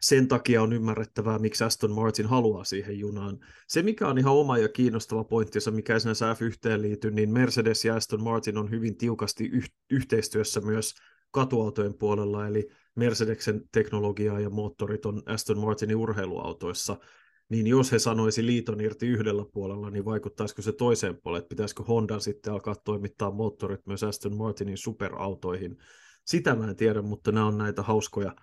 sen 0.00 0.28
takia 0.28 0.62
on 0.62 0.72
ymmärrettävää, 0.72 1.38
miksi 1.38 1.64
Aston 1.64 1.92
Martin 1.92 2.26
haluaa 2.26 2.64
siihen 2.64 2.98
junaan. 2.98 3.38
Se, 3.68 3.82
mikä 3.82 4.08
on 4.08 4.18
ihan 4.18 4.34
oma 4.34 4.58
ja 4.58 4.68
kiinnostava 4.68 5.24
pointti, 5.24 5.58
mikä 5.70 5.94
ei 5.94 6.00
sinänsä 6.00 6.32
F1 6.32 6.80
liity, 6.80 7.10
niin 7.10 7.30
Mercedes 7.30 7.84
ja 7.84 7.94
Aston 7.94 8.22
Martin 8.22 8.58
on 8.58 8.70
hyvin 8.70 8.96
tiukasti 8.96 9.44
yh- 9.44 9.72
yhteistyössä 9.90 10.60
myös 10.60 10.94
katuautojen 11.30 11.94
puolella, 11.94 12.46
eli 12.46 12.68
Mercedeksen 12.94 13.62
teknologiaa 13.72 14.40
ja 14.40 14.50
moottorit 14.50 15.06
on 15.06 15.22
Aston 15.26 15.58
Martinin 15.58 15.96
urheiluautoissa, 15.96 16.96
niin 17.48 17.66
jos 17.66 17.92
he 17.92 17.98
sanoisi 17.98 18.46
liiton 18.46 18.80
irti 18.80 19.06
yhdellä 19.06 19.44
puolella, 19.52 19.90
niin 19.90 20.04
vaikuttaisiko 20.04 20.62
se 20.62 20.72
toiseen 20.72 21.16
puolelle, 21.22 21.38
että 21.38 21.48
pitäisikö 21.48 21.82
Honda 21.82 22.20
sitten 22.20 22.52
alkaa 22.52 22.74
toimittaa 22.74 23.30
moottorit 23.30 23.86
myös 23.86 24.02
Aston 24.02 24.36
Martinin 24.36 24.78
superautoihin. 24.78 25.78
Sitä 26.24 26.54
mä 26.54 26.70
en 26.70 26.76
tiedä, 26.76 27.02
mutta 27.02 27.32
nämä 27.32 27.46
on 27.46 27.58
näitä 27.58 27.82
hauskoja 27.82 28.34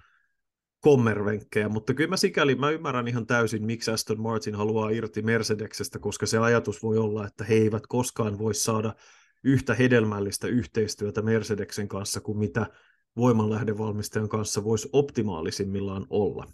kommervenkkejä, 0.87 1.69
mutta 1.69 1.93
kyllä 1.93 2.09
mä 2.09 2.17
sikäli 2.17 2.55
mä 2.55 2.69
ymmärrän 2.69 3.07
ihan 3.07 3.27
täysin, 3.27 3.65
miksi 3.65 3.91
Aston 3.91 4.21
Martin 4.21 4.55
haluaa 4.55 4.89
irti 4.89 5.21
Mercedeksestä, 5.21 5.99
koska 5.99 6.25
se 6.25 6.37
ajatus 6.37 6.83
voi 6.83 6.97
olla, 6.97 7.27
että 7.27 7.43
he 7.43 7.53
eivät 7.53 7.87
koskaan 7.87 8.39
voi 8.39 8.53
saada 8.53 8.93
yhtä 9.43 9.73
hedelmällistä 9.73 10.47
yhteistyötä 10.47 11.21
Mercedeksen 11.21 11.87
kanssa 11.87 12.21
kuin 12.21 12.37
mitä 12.37 12.65
voimanlähdevalmistajan 13.17 14.29
kanssa 14.29 14.63
voisi 14.63 14.89
optimaalisimmillaan 14.93 16.05
olla. 16.09 16.47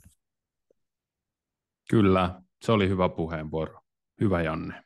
Kyllä, 1.90 2.42
se 2.62 2.72
oli 2.72 2.90
hyvä 2.90 3.10
puheenvuoro. 3.10 3.80
Hyvä 4.22 4.42
Janne. 4.42 4.84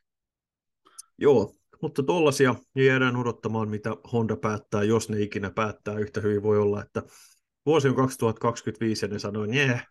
Joo, 1.18 1.56
mutta 1.82 2.04
tuollaisia 2.04 2.56
jäädään 2.76 3.16
odottamaan, 3.16 3.70
mitä 3.70 3.96
Honda 4.14 4.36
päättää, 4.36 4.84
jos 4.84 5.10
ne 5.10 5.22
ikinä 5.22 5.52
päättää. 5.52 6.00
Yhtä 6.00 6.22
hyvin 6.22 6.44
voi 6.44 6.60
olla, 6.60 6.82
että 6.82 7.04
vuosi 7.68 7.88
on 7.88 7.96
2025 7.96 9.06
ja 9.06 9.10
ne 9.10 9.20
sanoi, 9.20 9.48
nee. 9.48 9.82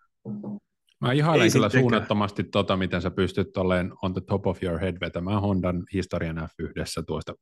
Mä 1.00 1.12
ihailen 1.12 1.52
kyllä 1.52 1.68
suunnattomasti 1.68 2.44
tota, 2.44 2.76
miten 2.76 3.02
sä 3.02 3.10
pystyt 3.10 3.56
olleen 3.56 3.92
on 4.02 4.12
the 4.12 4.20
top 4.20 4.46
of 4.46 4.62
your 4.62 4.78
head 4.78 4.96
vetämään 5.00 5.40
Hondan 5.40 5.84
historian 5.92 6.36
F1 6.36 7.04
tuosta. 7.06 7.34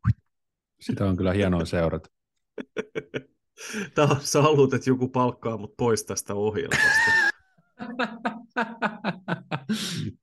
Sitä 0.81 1.05
on 1.05 1.16
kyllä 1.16 1.33
hienoa 1.33 1.64
seurata. 1.75 2.09
Tämä, 3.94 4.16
sä 4.20 4.42
haluat, 4.42 4.75
että 4.75 4.90
joku 4.90 5.09
palkkaa 5.09 5.57
mut 5.57 5.77
pois 5.77 6.05
tästä 6.05 6.35
ohjelmasta. 6.35 7.11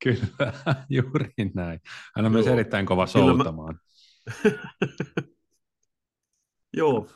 Kyllä, 0.04 0.52
juuri 0.88 1.30
näin. 1.54 1.80
Hän 2.16 2.26
on 2.26 2.32
Joo. 2.32 2.40
myös 2.42 2.46
erittäin 2.46 2.86
kova 2.86 3.06
soutamaan. 3.06 3.80
Mä... 4.44 4.50
Joo, 6.76 7.08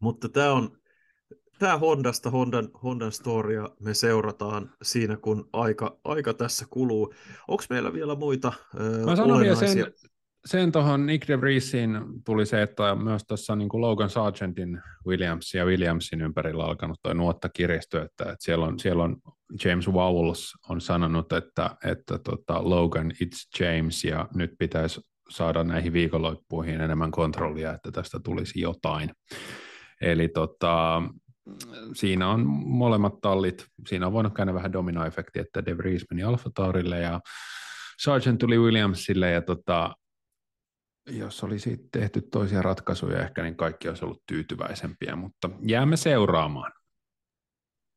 mutta 0.00 0.28
tämä 0.28 0.52
on 0.52 0.78
tämä 1.64 1.78
Hondasta, 1.78 2.30
Hondan, 2.30 2.68
Hondan 2.82 3.12
storia 3.12 3.68
me 3.80 3.94
seurataan 3.94 4.70
siinä, 4.82 5.16
kun 5.16 5.48
aika, 5.52 5.98
aika 6.04 6.34
tässä 6.34 6.66
kuluu. 6.70 7.14
Onko 7.48 7.64
meillä 7.70 7.92
vielä 7.92 8.14
muita 8.14 8.52
Mä 9.04 9.16
sanon 9.16 9.40
vielä 9.40 9.54
sen, 9.54 9.92
sen 10.46 10.72
tuohon 10.72 11.06
Nick 11.06 11.28
de 11.28 11.40
Vriesin 11.40 11.90
tuli 12.24 12.46
se, 12.46 12.62
että 12.62 12.94
myös 12.94 13.22
tuossa 13.28 13.56
niin 13.56 13.68
Logan 13.72 14.10
Sargentin 14.10 14.80
Williams 15.06 15.54
ja 15.54 15.64
Williamsin 15.64 16.20
ympärillä 16.20 16.64
alkanut 16.64 16.98
tuo 17.02 17.12
nuotta 17.12 17.48
kirjasто, 17.48 18.02
että, 18.02 18.24
että 18.24 18.36
siellä, 18.38 18.66
on, 18.66 18.78
siellä 18.78 19.02
on 19.02 19.16
James 19.64 19.92
Vowles 19.92 20.52
on 20.68 20.80
sanonut, 20.80 21.32
että, 21.32 21.70
että 21.84 22.18
tota, 22.18 22.70
Logan 22.70 23.12
it's 23.24 23.64
James 23.64 24.04
ja 24.04 24.28
nyt 24.34 24.54
pitäisi 24.58 25.00
saada 25.30 25.64
näihin 25.64 25.92
viikonloppuihin 25.92 26.80
enemmän 26.80 27.10
kontrollia, 27.10 27.74
että 27.74 27.92
tästä 27.92 28.20
tulisi 28.24 28.60
jotain. 28.60 29.10
Eli 30.00 30.28
tota, 30.28 31.02
siinä 31.94 32.28
on 32.28 32.46
molemmat 32.66 33.20
tallit, 33.20 33.66
siinä 33.88 34.06
on 34.06 34.12
voinut 34.12 34.34
käydä 34.34 34.54
vähän 34.54 34.72
domino-efekti, 34.72 35.40
että 35.40 35.66
De 35.66 35.78
Vries 35.78 36.04
meni 36.10 36.22
Alfa 36.22 36.50
Taurille 36.54 37.00
ja 37.00 37.20
Sargent 37.98 38.38
tuli 38.38 38.58
Williamsille 38.58 39.30
ja 39.30 39.42
tota, 39.42 39.94
jos 41.06 41.44
olisi 41.44 41.88
tehty 41.92 42.22
toisia 42.22 42.62
ratkaisuja 42.62 43.22
ehkä, 43.22 43.42
niin 43.42 43.56
kaikki 43.56 43.88
olisi 43.88 44.04
ollut 44.04 44.22
tyytyväisempiä, 44.26 45.16
mutta 45.16 45.50
jäämme 45.66 45.96
seuraamaan. 45.96 46.72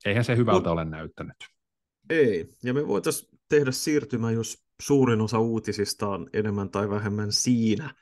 Eihän 0.05 0.23
se 0.23 0.35
hyvältä 0.37 0.69
no, 0.69 0.73
ole 0.73 0.85
näyttänyt. 0.85 1.35
Ei, 2.09 2.49
ja 2.63 2.73
me 2.73 2.87
voitaisiin 2.87 3.39
tehdä 3.49 3.71
siirtymä, 3.71 4.31
jos 4.31 4.65
suurin 4.81 5.21
osa 5.21 5.39
uutisista 5.39 6.07
on 6.07 6.29
enemmän 6.33 6.69
tai 6.69 6.89
vähemmän 6.89 7.31
siinä– 7.31 7.93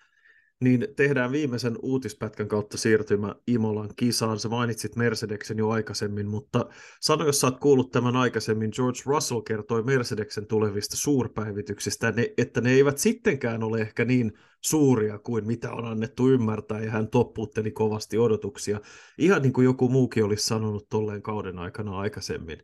niin 0.62 0.88
tehdään 0.96 1.32
viimeisen 1.32 1.76
uutispätkän 1.82 2.48
kautta 2.48 2.78
siirtymä 2.78 3.36
Imolan 3.48 3.90
kisaan. 3.96 4.40
Sä 4.40 4.50
mainitsit 4.50 4.96
Mercedeksen 4.96 5.58
jo 5.58 5.70
aikaisemmin, 5.70 6.28
mutta 6.28 6.66
sano, 7.02 7.26
jos 7.26 7.42
sä 7.42 7.48
oot 7.48 7.60
kuullut 7.60 7.92
tämän 7.92 8.16
aikaisemmin, 8.16 8.72
George 8.76 9.00
Russell 9.06 9.42
kertoi 9.42 9.84
Mercedeksen 9.84 10.48
tulevista 10.48 10.98
suurpäivityksistä, 10.98 12.14
että 12.38 12.62
ne 12.62 12.72
eivät 12.72 12.98
sittenkään 12.98 13.64
ole 13.64 13.82
ehkä 13.82 14.06
niin 14.06 14.34
suuria 14.62 15.20
kuin 15.20 15.48
mitä 15.48 15.72
on 15.72 15.86
annettu 15.86 16.30
ymmärtää, 16.30 16.82
ja 16.82 16.92
hän 16.92 17.08
toppuutteli 17.08 17.72
kovasti 17.72 18.18
odotuksia. 18.18 18.82
Ihan 19.18 19.42
niin 19.42 19.54
kuin 19.54 19.66
joku 19.66 19.90
muukin 19.90 20.24
olisi 20.24 20.48
sanonut 20.48 20.90
tolleen 20.90 21.22
kauden 21.22 21.60
aikana 21.60 22.00
aikaisemmin. 22.00 22.58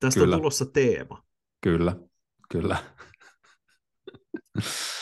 Tästä 0.00 0.20
kyllä. 0.20 0.36
on 0.36 0.40
tulossa 0.40 0.66
teema. 0.66 1.24
Kyllä, 1.60 1.96
kyllä. 2.50 2.76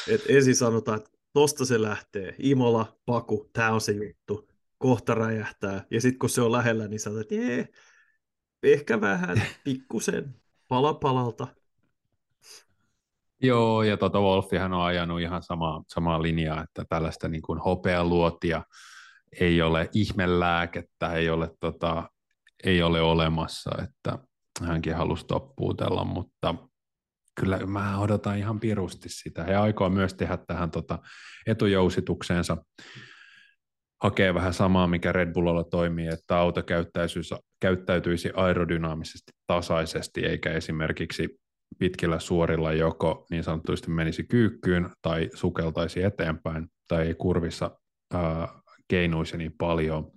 Et 0.08 0.24
ensin 0.28 0.56
sanotaan, 0.56 0.98
että 0.98 1.19
tosta 1.32 1.64
se 1.64 1.82
lähtee. 1.82 2.34
Imola, 2.38 2.98
Paku, 3.06 3.50
tämä 3.52 3.72
on 3.72 3.80
se 3.80 3.92
juttu. 3.92 4.48
Kohta 4.78 5.14
räjähtää. 5.14 5.84
Ja 5.90 6.00
sitten 6.00 6.18
kun 6.18 6.30
se 6.30 6.42
on 6.42 6.52
lähellä, 6.52 6.88
niin 6.88 7.00
sanotaan, 7.00 7.22
että 7.22 7.34
jee, 7.34 7.68
ehkä 8.62 9.00
vähän, 9.00 9.42
pikkusen, 9.64 10.34
pala 10.68 10.94
palalta. 10.94 11.46
Joo, 13.42 13.82
ja 13.82 13.96
tota 13.96 14.20
Wolfihan 14.20 14.72
on 14.72 14.82
ajanut 14.82 15.20
ihan 15.20 15.42
samaa, 15.42 15.82
samaa 15.88 16.22
linjaa, 16.22 16.62
että 16.62 16.84
tällaista 16.88 17.28
niin 17.28 17.42
kuin 17.42 17.58
hopealuotia 17.58 18.62
ei 19.40 19.62
ole 19.62 19.88
ihmelääkettä, 19.94 21.12
ei 21.12 21.30
ole, 21.30 21.50
tota, 21.60 22.10
ei 22.64 22.82
ole 22.82 23.00
olemassa, 23.00 23.70
että 23.82 24.18
hänkin 24.62 24.96
halusi 24.96 25.26
toppuutella, 25.26 26.04
mutta 26.04 26.54
kyllä 27.40 27.58
mä 27.66 27.98
odotan 27.98 28.38
ihan 28.38 28.60
pirusti 28.60 29.08
sitä. 29.08 29.44
He 29.44 29.54
aikoo 29.54 29.90
myös 29.90 30.14
tehdä 30.14 30.38
tähän 30.46 30.70
tota 30.70 30.98
etujousitukseensa, 31.46 32.56
hakee 34.02 34.34
vähän 34.34 34.54
samaa, 34.54 34.86
mikä 34.86 35.12
Red 35.12 35.32
Bullilla 35.32 35.64
toimii, 35.64 36.08
että 36.08 36.38
auto 36.38 36.62
käyttäytyisi, 37.60 38.30
aerodynaamisesti 38.34 39.32
tasaisesti, 39.46 40.26
eikä 40.26 40.50
esimerkiksi 40.50 41.40
pitkillä 41.78 42.18
suorilla 42.18 42.72
joko 42.72 43.26
niin 43.30 43.44
sanotusti 43.44 43.90
menisi 43.90 44.24
kyykkyyn 44.24 44.90
tai 45.02 45.30
sukeltaisi 45.34 46.02
eteenpäin 46.02 46.68
tai 46.88 47.14
kurvissa 47.18 47.70
ää, 48.14 48.48
keinuisi 48.88 49.36
niin 49.36 49.54
paljon. 49.58 50.10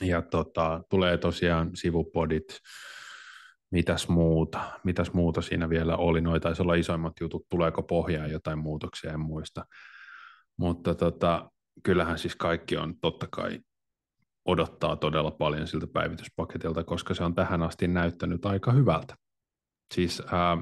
Ja 0.00 0.22
tota, 0.22 0.82
tulee 0.90 1.18
tosiaan 1.18 1.70
sivupodit, 1.74 2.58
mitäs 3.74 4.08
muuta, 4.08 4.60
mitäs 4.84 5.12
muuta 5.12 5.42
siinä 5.42 5.68
vielä 5.68 5.96
oli, 5.96 6.20
noita 6.20 6.48
taisi 6.48 6.62
olla 6.62 6.74
isoimmat 6.74 7.12
jutut, 7.20 7.48
tuleeko 7.48 7.82
pohjaan 7.82 8.30
jotain 8.30 8.58
muutoksia, 8.58 9.12
en 9.12 9.20
muista. 9.20 9.66
Mutta 10.56 10.94
tota, 10.94 11.50
kyllähän 11.82 12.18
siis 12.18 12.36
kaikki 12.36 12.76
on 12.76 12.94
totta 13.00 13.26
kai 13.30 13.60
odottaa 14.44 14.96
todella 14.96 15.30
paljon 15.30 15.66
siltä 15.66 15.86
päivityspaketilta, 15.86 16.84
koska 16.84 17.14
se 17.14 17.24
on 17.24 17.34
tähän 17.34 17.62
asti 17.62 17.88
näyttänyt 17.88 18.46
aika 18.46 18.72
hyvältä. 18.72 19.14
Siis 19.94 20.22
ää, 20.32 20.58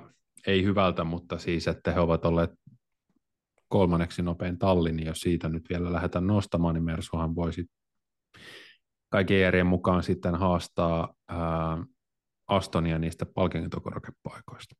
ei 0.46 0.64
hyvältä, 0.64 1.04
mutta 1.04 1.38
siis, 1.38 1.68
että 1.68 1.92
he 1.92 2.00
ovat 2.00 2.24
olleet 2.24 2.50
kolmanneksi 3.68 4.22
nopein 4.22 4.58
talli, 4.58 4.92
niin 4.92 5.06
jos 5.06 5.20
siitä 5.20 5.48
nyt 5.48 5.64
vielä 5.70 5.92
lähdetään 5.92 6.26
nostamaan, 6.26 6.74
niin 6.74 6.84
Mersuhan 6.84 7.34
voisi 7.34 7.66
kaiken 9.08 9.40
järjen 9.40 9.66
mukaan 9.66 10.02
sitten 10.02 10.34
haastaa 10.34 11.14
ää, 11.28 11.84
Astonia 12.56 12.98
niistä 12.98 13.26
palkintokorakepaikoista. 13.26 14.74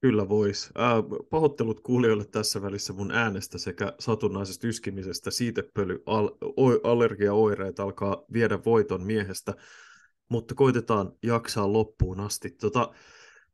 Kyllä 0.00 0.28
vois. 0.28 0.70
Äh, 0.78 1.26
pahoittelut 1.30 1.80
kuulijoille 1.80 2.24
tässä 2.24 2.62
välissä 2.62 2.92
mun 2.92 3.10
äänestä 3.10 3.58
sekä 3.58 3.92
satunnaisesta 4.00 4.66
yskimisestä. 4.66 5.30
Siitepöly, 5.30 6.02
al, 6.06 6.30
allergiaoireet 6.84 7.80
alkaa 7.80 8.24
viedä 8.32 8.58
voiton 8.64 9.02
miehestä, 9.02 9.54
mutta 10.28 10.54
koitetaan 10.54 11.12
jaksaa 11.22 11.72
loppuun 11.72 12.20
asti. 12.20 12.50
Tota, 12.50 12.90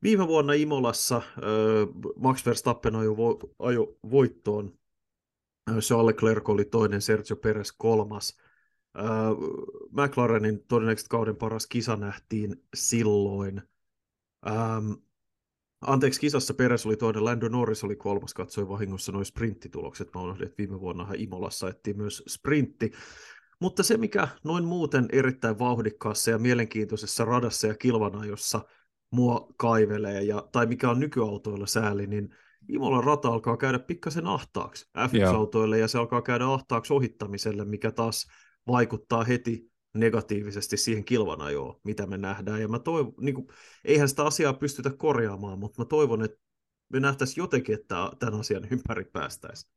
viime 0.03 0.27
vuonna 0.27 0.53
Imolassa 0.53 1.17
äh, 1.17 1.23
Max 2.17 2.47
Verstappen 2.47 2.97
ajo, 2.97 3.17
vo, 3.17 3.39
ajo 3.59 3.97
voittoon. 4.11 4.79
Charles 5.71 6.07
Leclerc 6.07 6.49
oli 6.49 6.65
toinen, 6.65 7.03
Sergio 7.03 7.37
Perez 7.37 7.73
kolmas. 7.79 8.37
Äh, 8.99 9.05
McLarenin 9.91 10.65
todennäköisesti 10.69 11.09
kauden 11.09 11.37
paras 11.37 11.67
kisa 11.67 11.97
nähtiin 11.97 12.65
silloin. 12.75 13.63
Ähm, 14.47 14.93
Anteeksi, 15.83 16.21
kisassa 16.21 16.55
Peres 16.55 16.87
oli 16.87 16.97
toinen, 16.97 17.25
Lando 17.25 17.49
Norris 17.49 17.85
oli 17.85 17.97
kolmas, 17.97 18.35
katsoi 18.35 18.69
vahingossa 18.69 19.13
noin 19.13 19.25
sprinttitulokset. 19.25 20.09
Mä 20.15 20.21
unohdin, 20.21 20.47
että 20.47 20.59
viime 20.59 20.81
vuonna 20.81 21.09
Imolassa 21.17 21.69
ettiin 21.69 21.97
myös 21.97 22.23
sprintti. 22.29 22.93
Mutta 23.61 23.83
se, 23.83 23.97
mikä 23.97 24.29
noin 24.45 24.65
muuten 24.65 25.09
erittäin 25.13 25.59
vauhdikkaassa 25.59 26.31
ja 26.31 26.39
mielenkiintoisessa 26.39 27.25
radassa 27.25 27.67
ja 27.67 27.75
kilvanajossa 27.75 28.61
mua 29.11 29.49
kaivelee, 29.57 30.23
ja, 30.23 30.49
tai 30.53 30.67
mikä 30.67 30.91
on 30.91 31.01
nykyautoilla 31.01 31.67
sääli, 31.67 32.07
niin 32.07 32.35
Imolan 32.69 33.05
rata 33.05 33.29
alkaa 33.29 33.57
käydä 33.57 33.79
pikkasen 33.79 34.27
ahtaaksi 34.27 34.91
F1-autoille, 34.99 35.79
ja 35.79 35.89
se 35.89 35.99
alkaa 35.99 36.23
käydä 36.23 36.47
ahtaaksi 36.47 36.93
ohittamiselle, 36.93 37.65
mikä 37.65 37.91
taas 37.91 38.27
vaikuttaa 38.67 39.25
heti 39.25 39.73
negatiivisesti 39.95 40.77
siihen 40.77 41.05
kilvanajoon, 41.05 41.81
mitä 41.85 42.07
me 42.07 42.19
nähdään. 42.19 42.61
Ja 42.61 42.69
mä 42.69 42.79
toivon, 42.79 43.15
niin 43.21 43.35
kuin, 43.35 43.47
eihän 43.85 44.09
sitä 44.09 44.25
asiaa 44.25 44.53
pystytä 44.53 44.91
korjaamaan, 44.91 45.59
mutta 45.59 45.83
mä 45.83 45.85
toivon, 45.85 46.23
että 46.25 46.39
me 46.93 47.01
nähtäisiin 47.01 47.43
jotenkin, 47.43 47.75
että 47.75 48.11
tämän 48.19 48.41
asian 48.41 48.67
ympäri 48.71 49.05
päästäisiin. 49.05 49.73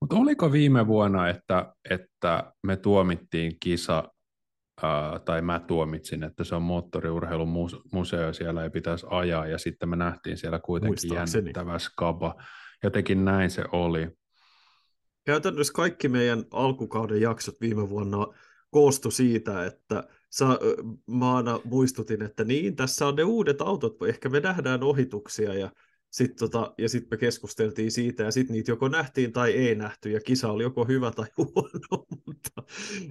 Mutta 0.00 0.16
oliko 0.16 0.52
viime 0.52 0.86
vuonna, 0.86 1.28
että, 1.28 1.74
että 1.90 2.52
me 2.66 2.76
tuomittiin 2.76 3.56
kisa, 3.60 4.04
ää, 4.82 5.18
tai 5.18 5.42
mä 5.42 5.60
tuomitsin, 5.60 6.22
että 6.22 6.44
se 6.44 6.54
on 6.54 6.62
moottoriurheilun 6.62 7.70
museo, 7.92 8.32
siellä 8.32 8.62
ei 8.62 8.70
pitäisi 8.70 9.06
ajaa, 9.10 9.46
ja 9.46 9.58
sitten 9.58 9.88
me 9.88 9.96
nähtiin 9.96 10.36
siellä 10.36 10.58
kuitenkin 10.58 11.14
jännittävä 11.14 11.78
skaba. 11.78 12.34
Jotenkin 12.82 13.24
näin 13.24 13.50
se 13.50 13.64
oli. 13.72 14.08
Käytännössä 15.26 15.72
kaikki 15.72 16.08
meidän 16.08 16.44
alkukauden 16.50 17.20
jaksot 17.20 17.60
viime 17.60 17.90
vuonna 17.90 18.26
koostui 18.70 19.12
siitä, 19.12 19.66
että 19.66 20.08
sa, 20.30 20.58
mä 21.06 21.36
aina 21.36 21.60
muistutin, 21.64 22.22
että 22.22 22.44
niin, 22.44 22.76
tässä 22.76 23.06
on 23.06 23.16
ne 23.16 23.24
uudet 23.24 23.60
autot, 23.60 24.02
ehkä 24.08 24.28
me 24.28 24.40
nähdään 24.40 24.82
ohituksia 24.82 25.54
ja 25.54 25.70
sitten 26.10 26.38
tota, 26.38 26.74
ja 26.78 26.88
sit 26.88 27.10
me 27.10 27.16
keskusteltiin 27.16 27.92
siitä 27.92 28.22
ja 28.22 28.30
sitten 28.30 28.54
niitä 28.54 28.70
joko 28.70 28.88
nähtiin 28.88 29.32
tai 29.32 29.52
ei 29.52 29.74
nähty 29.74 30.10
ja 30.10 30.20
kisa 30.20 30.52
oli 30.52 30.62
joko 30.62 30.84
hyvä 30.84 31.10
tai 31.10 31.26
huono, 31.38 32.06
mutta 32.26 32.62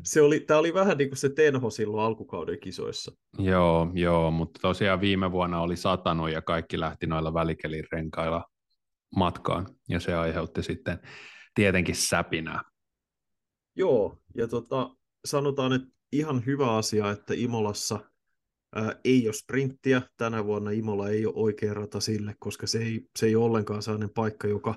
se 0.04 0.22
oli, 0.22 0.40
tämä 0.40 0.60
oli 0.60 0.74
vähän 0.74 0.98
niin 0.98 1.10
kuin 1.10 1.18
se 1.18 1.30
tenho 1.30 1.70
silloin 1.70 2.04
alkukauden 2.04 2.60
kisoissa. 2.60 3.12
Joo, 3.40 3.92
joo, 3.94 4.32
mutta 4.32 4.60
tosiaan 4.62 5.02
viime 5.02 5.32
vuonna 5.32 5.62
oli 5.62 5.78
satanut 5.78 6.32
ja 6.32 6.42
kaikki 6.42 6.80
lähti 6.80 7.08
noilla 7.08 7.34
välikelin 7.34 7.84
renkailla 7.92 8.44
matkaan 9.16 9.68
ja 9.90 10.00
se 10.00 10.16
aiheutti 10.16 10.64
sitten 10.64 11.00
tietenkin 11.56 11.96
säpinää. 11.96 12.62
Joo, 13.76 14.18
ja 14.36 14.48
tota, 14.48 14.96
sanotaan, 15.26 15.74
että 15.74 15.88
ihan 16.12 16.46
hyvä 16.46 16.76
asia, 16.76 17.12
että 17.12 17.34
Imolassa 17.38 18.00
ää, 18.76 19.00
ei 19.04 19.28
ole 19.28 19.34
sprinttiä. 19.34 20.02
Tänä 20.18 20.46
vuonna 20.46 20.72
Imola 20.72 21.10
ei 21.10 21.26
ole 21.26 21.34
oikea 21.38 21.74
rata 21.74 22.00
sille, 22.00 22.36
koska 22.40 22.68
se 22.68 22.80
ei, 22.80 23.10
se 23.20 23.26
ei 23.26 23.36
ole 23.36 23.46
ollenkaan 23.46 23.82
sellainen 23.82 24.10
paikka, 24.10 24.48
joka 24.48 24.76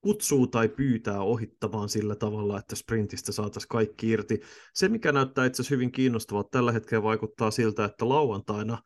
kutsuu 0.00 0.46
tai 0.46 0.68
pyytää 0.68 1.20
ohittamaan 1.20 1.88
sillä 1.88 2.16
tavalla, 2.16 2.58
että 2.58 2.76
sprintistä 2.76 3.32
saataisiin 3.32 3.68
kaikki 3.68 4.08
irti. 4.08 4.40
Se, 4.74 4.88
mikä 4.88 5.12
näyttää 5.12 5.46
itse 5.46 5.62
asiassa 5.62 5.74
hyvin 5.74 5.92
kiinnostavaa, 5.92 6.44
tällä 6.50 6.72
hetkellä 6.72 7.02
vaikuttaa 7.02 7.50
siltä, 7.50 7.84
että 7.84 8.08
lauantaina 8.08 8.78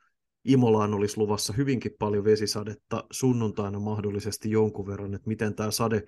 Imolaan 0.45 0.95
olisi 0.95 1.19
luvassa 1.19 1.53
hyvinkin 1.53 1.93
paljon 1.99 2.25
vesisadetta, 2.25 3.05
sunnuntaina 3.11 3.79
mahdollisesti 3.79 4.51
jonkun 4.51 4.87
verran, 4.87 5.15
että 5.15 5.29
miten 5.29 5.55
tämä 5.55 5.71
sade 5.71 6.03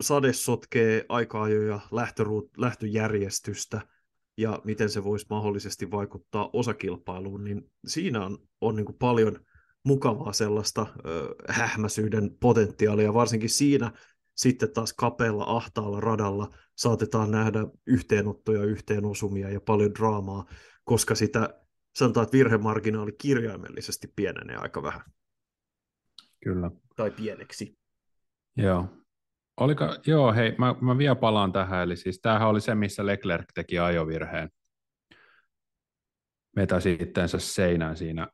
sade 0.00 0.32
sotkee 0.32 1.04
aika-ajoja 1.08 1.80
lähtöruut, 1.92 2.50
lähtöjärjestystä 2.58 3.80
ja 4.36 4.60
miten 4.64 4.90
se 4.90 5.04
voisi 5.04 5.26
mahdollisesti 5.30 5.90
vaikuttaa 5.90 6.50
osakilpailuun, 6.52 7.44
niin 7.44 7.70
siinä 7.86 8.26
on, 8.26 8.38
on 8.60 8.76
niin 8.76 8.94
paljon 8.98 9.40
mukavaa 9.84 10.32
sellaista 10.32 10.86
ö, 11.06 11.34
hähmäsyyden 11.48 12.36
potentiaalia, 12.40 13.14
varsinkin 13.14 13.50
siinä 13.50 13.92
sitten 14.36 14.72
taas 14.72 14.92
kapealla, 14.92 15.44
ahtaalla 15.46 16.00
radalla 16.00 16.48
saatetaan 16.76 17.30
nähdä 17.30 17.66
yhteenottoja, 17.86 18.64
yhteenosumia 18.64 19.50
ja 19.50 19.60
paljon 19.60 19.94
draamaa, 19.94 20.46
koska 20.84 21.14
sitä 21.14 21.60
sanotaan, 21.94 22.24
että 22.24 22.36
virhemarginaali 22.36 23.12
kirjaimellisesti 23.12 24.12
pienenee 24.16 24.56
aika 24.56 24.82
vähän. 24.82 25.02
Kyllä. 26.44 26.70
Tai 26.96 27.10
pieneksi. 27.10 27.78
Joo, 28.56 28.88
Oliko, 29.60 29.96
joo, 30.06 30.32
hei, 30.32 30.54
mä, 30.58 30.74
mä 30.80 30.98
vielä 30.98 31.14
palaan 31.14 31.52
tähän, 31.52 31.82
eli 31.82 31.96
siis 31.96 32.20
tämähän 32.20 32.48
oli 32.48 32.60
se, 32.60 32.74
missä 32.74 33.06
Leclerc 33.06 33.44
teki 33.54 33.78
ajovirheen. 33.78 34.50
Vetäsi 36.56 36.98
itteensä 37.00 37.38
seinään 37.38 37.96
siinä 37.96 38.28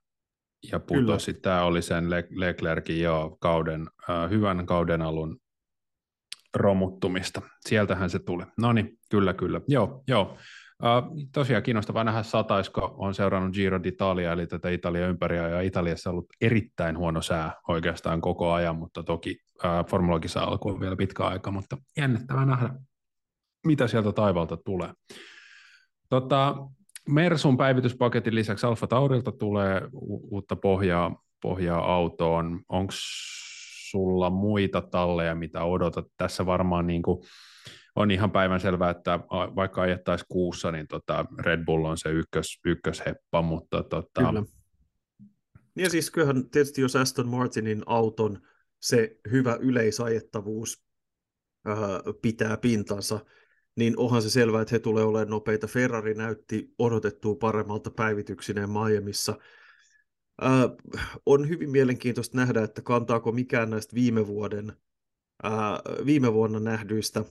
ja 0.73 0.81
putosi. 0.81 1.33
Kyllä. 1.33 1.43
Tämä 1.43 1.65
oli 1.65 1.83
sen 1.83 2.11
Le- 2.11 2.29
Leclercin 2.31 3.01
jo 3.01 3.37
kauden, 3.41 3.87
äh, 4.11 4.31
hyvän 4.31 4.67
kauden 4.67 5.03
alun 5.03 5.39
romuttumista. 6.55 7.43
Sieltähän 7.61 8.11
se 8.11 8.19
tuli. 8.19 8.45
No 8.59 8.73
niin, 8.73 8.99
kyllä, 9.11 9.35
kyllä. 9.35 9.61
Joo, 9.69 10.05
joo. 10.09 10.39
Uh, 10.83 11.29
tosiaan 11.33 11.63
kiinnostavaa 11.63 12.05
nähdä 12.05 12.23
sataisko 12.23 12.95
on 12.99 13.15
seurannut 13.15 13.55
Giro 13.55 13.79
d'Italia, 13.79 14.33
eli 14.33 14.47
tätä 14.47 14.71
Italia 14.71 15.09
ympäri, 15.09 15.37
ja 15.37 15.61
Italiassa 15.61 16.11
on 16.11 16.15
ollut 16.15 16.29
erittäin 16.41 16.99
huono 16.99 17.23
sää 17.23 17.53
oikeastaan 17.69 18.21
koko 18.21 18.53
ajan, 18.53 18.77
mutta 18.77 19.03
toki 19.03 19.37
uh, 19.65 19.87
formulakisa 19.91 20.41
alkoi 20.41 20.81
vielä 20.81 20.97
pitkä 20.97 21.25
aika, 21.25 21.51
mutta 21.51 21.77
jännittävää 21.97 22.47
nähdä, 22.47 22.71
mitä 23.67 23.89
sieltä 23.89 24.13
taivalta 24.13 24.57
tulee. 24.57 24.93
Tota, 26.09 26.57
Mersun 27.09 27.57
päivityspaketin 27.57 28.35
lisäksi 28.35 28.67
Alfa 28.67 28.87
Taurilta 28.87 29.33
tulee 29.33 29.83
u- 29.93 30.35
uutta 30.35 30.57
pohjaa, 30.57 31.23
pohjaa 31.43 31.95
autoon. 31.95 32.61
Onko 32.69 32.93
sulla 33.91 34.31
muita 34.31 34.81
talleja, 34.81 35.35
mitä 35.35 35.65
odotat? 35.65 36.07
Tässä 36.17 36.47
varmaan 36.47 36.87
niin 36.87 37.03
kuin 37.03 37.19
on 37.97 38.11
ihan 38.11 38.31
päivän 38.31 38.61
selvää, 38.61 38.91
että 38.91 39.21
vaikka 39.31 39.83
ajettaisiin 39.83 40.27
kuussa, 40.29 40.73
niin 40.73 40.87
tota 40.87 41.27
Red 41.39 41.65
Bull 41.65 41.85
on 41.85 41.99
se 41.99 42.09
ykkös, 42.09 42.61
ykkösheppa, 42.65 43.43
mutta 43.43 43.83
tota... 43.83 44.25
Kyllä. 44.25 44.45
Ja 45.77 45.91
siis 45.91 46.11
kyllähän 46.11 46.51
tietysti 46.51 46.81
jos 46.81 46.97
Aston 46.97 47.29
Martinin 47.29 47.83
auton 47.87 48.41
se 48.81 49.17
hyvä 49.31 49.57
yleisajettavuus 49.61 50.83
äh, 51.69 51.79
pitää 52.23 52.57
pintansa, 52.57 53.21
niin 53.77 53.95
onhan 53.99 54.23
se 54.23 54.31
selvää, 54.31 54.63
että 54.63 54.75
he 54.75 54.79
tulee 54.79 55.05
olemaan 55.05 55.31
nopeita. 55.31 55.67
Ferrari 55.67 56.15
näytti 56.15 56.75
odotettua 56.79 57.35
paremmalta 57.35 57.91
päivityksineen 57.91 58.71
Miamiissa. 58.71 59.39
Äh, 60.45 60.51
on 61.27 61.49
hyvin 61.49 61.71
mielenkiintoista 61.71 62.37
nähdä, 62.37 62.63
että 62.63 62.83
kantaako 62.83 63.33
mikään 63.33 63.71
näistä 63.71 63.95
viime 63.95 64.27
vuoden 64.27 64.73
äh, 65.45 66.07
viime 66.07 66.33
vuonna 66.33 66.61
nähdyistä 66.61 67.25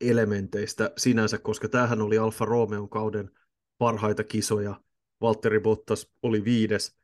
elementeistä 0.00 0.92
sinänsä, 0.96 1.38
koska 1.38 1.68
tämähän 1.68 2.02
oli 2.02 2.18
Alfa 2.18 2.44
Romeon 2.44 2.88
kauden 2.88 3.30
parhaita 3.78 4.24
kisoja. 4.24 4.80
Valtteri 5.20 5.60
Bottas 5.60 6.12
oli 6.22 6.44
viides. 6.44 6.96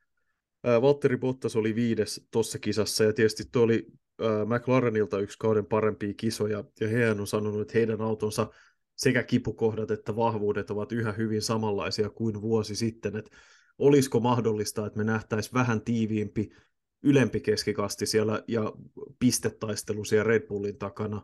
Äh, 0.68 0.82
Valtteri 0.82 1.16
Bottas 1.16 1.56
oli 1.56 1.74
viides 1.74 2.26
tuossa 2.30 2.58
kisassa, 2.58 3.04
ja 3.04 3.12
tietysti 3.12 3.44
tuo 3.52 3.62
oli 3.62 3.86
äh, 4.22 4.46
McLarenilta 4.46 5.18
yksi 5.18 5.38
kauden 5.38 5.66
parempia 5.66 6.14
kisoja, 6.16 6.64
ja 6.80 6.88
hehän 6.88 7.20
on 7.20 7.26
sanonut, 7.26 7.60
että 7.60 7.78
heidän 7.78 8.00
autonsa 8.00 8.50
sekä 8.96 9.22
kipukohdat 9.22 9.90
että 9.90 10.16
vahvuudet 10.16 10.70
ovat 10.70 10.92
yhä 10.92 11.12
hyvin 11.12 11.42
samanlaisia 11.42 12.10
kuin 12.10 12.42
vuosi 12.42 12.76
sitten. 12.76 13.16
Et 13.16 13.30
olisiko 13.78 14.20
mahdollista, 14.20 14.86
että 14.86 14.98
me 14.98 15.04
nähtäisiin 15.04 15.54
vähän 15.54 15.80
tiiviimpi, 15.80 16.50
ylempi 17.02 17.40
keskikasti 17.40 18.06
siellä 18.06 18.44
ja 18.48 18.72
pistetaistelu 19.18 20.04
siellä 20.04 20.24
Red 20.24 20.46
Bullin 20.46 20.78
takana. 20.78 21.22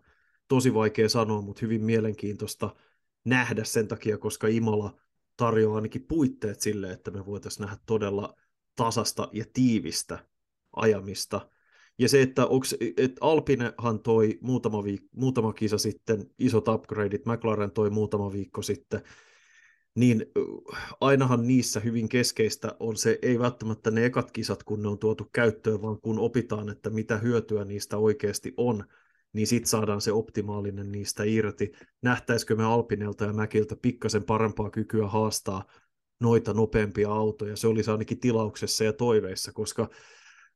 Tosi 0.48 0.74
vaikea 0.74 1.08
sanoa, 1.08 1.40
mutta 1.40 1.60
hyvin 1.62 1.84
mielenkiintoista 1.84 2.76
nähdä 3.24 3.64
sen 3.64 3.88
takia, 3.88 4.18
koska 4.18 4.46
Imola 4.46 5.00
tarjoaa 5.36 5.76
ainakin 5.76 6.04
puitteet 6.08 6.60
sille, 6.60 6.90
että 6.90 7.10
me 7.10 7.26
voitaisiin 7.26 7.64
nähdä 7.64 7.76
todella 7.86 8.34
tasasta 8.76 9.28
ja 9.32 9.44
tiivistä 9.52 10.18
ajamista. 10.76 11.50
Ja 11.98 12.08
se, 12.08 12.22
että, 12.22 12.46
onks, 12.46 12.76
että 12.96 13.18
Alpinehan 13.20 14.00
toi 14.00 14.38
muutama, 14.40 14.82
viik- 14.82 15.08
muutama 15.16 15.52
kisa 15.52 15.78
sitten 15.78 16.30
isot 16.38 16.68
upgradeit, 16.68 17.26
McLaren 17.26 17.70
toi 17.70 17.90
muutama 17.90 18.32
viikko 18.32 18.62
sitten, 18.62 19.02
niin 19.94 20.26
ainahan 21.00 21.46
niissä 21.46 21.80
hyvin 21.80 22.08
keskeistä 22.08 22.76
on 22.80 22.96
se, 22.96 23.18
ei 23.22 23.38
välttämättä 23.38 23.90
ne 23.90 24.04
ekat 24.04 24.30
kisat, 24.30 24.62
kun 24.62 24.82
ne 24.82 24.88
on 24.88 24.98
tuotu 24.98 25.28
käyttöön, 25.32 25.82
vaan 25.82 26.00
kun 26.00 26.18
opitaan, 26.18 26.68
että 26.68 26.90
mitä 26.90 27.16
hyötyä 27.16 27.64
niistä 27.64 27.98
oikeasti 27.98 28.54
on, 28.56 28.84
niin 29.32 29.46
sitten 29.46 29.68
saadaan 29.68 30.00
se 30.00 30.12
optimaalinen 30.12 30.92
niistä 30.92 31.24
irti. 31.24 31.72
Nähtäisikö 32.02 32.56
me 32.56 32.64
Alpinelta 32.64 33.24
ja 33.24 33.32
Mäkiltä 33.32 33.76
pikkasen 33.76 34.24
parempaa 34.24 34.70
kykyä 34.70 35.06
haastaa 35.06 35.64
noita 36.20 36.54
nopeampia 36.54 37.10
autoja? 37.10 37.56
Se 37.56 37.66
olisi 37.66 37.90
ainakin 37.90 38.20
tilauksessa 38.20 38.84
ja 38.84 38.92
toiveissa, 38.92 39.52
koska 39.52 39.88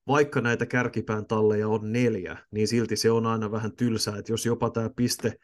vaikka 0.07 0.41
näitä 0.41 0.66
kärkipään 0.66 1.27
talleja 1.27 1.68
on 1.68 1.93
neljä, 1.93 2.39
niin 2.51 2.68
silti 2.68 2.97
se 2.97 3.11
on 3.11 3.27
aina 3.27 3.51
vähän 3.51 3.77
tylsää, 3.77 4.18
että 4.18 4.33
jos 4.33 4.47
jopa 4.47 4.70
tämä 4.70 4.91
piste, 4.97 5.39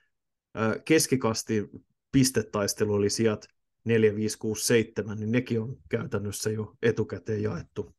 keskikasti 0.84 1.68
pistetaistelu 2.12 2.94
oli 2.94 3.10
sijat 3.10 3.46
4, 3.84 4.16
5, 4.16 4.38
6, 4.38 4.66
7, 4.66 5.18
niin 5.18 5.32
nekin 5.32 5.60
on 5.60 5.76
käytännössä 5.88 6.50
jo 6.50 6.74
etukäteen 6.82 7.42
jaettu. 7.42 7.97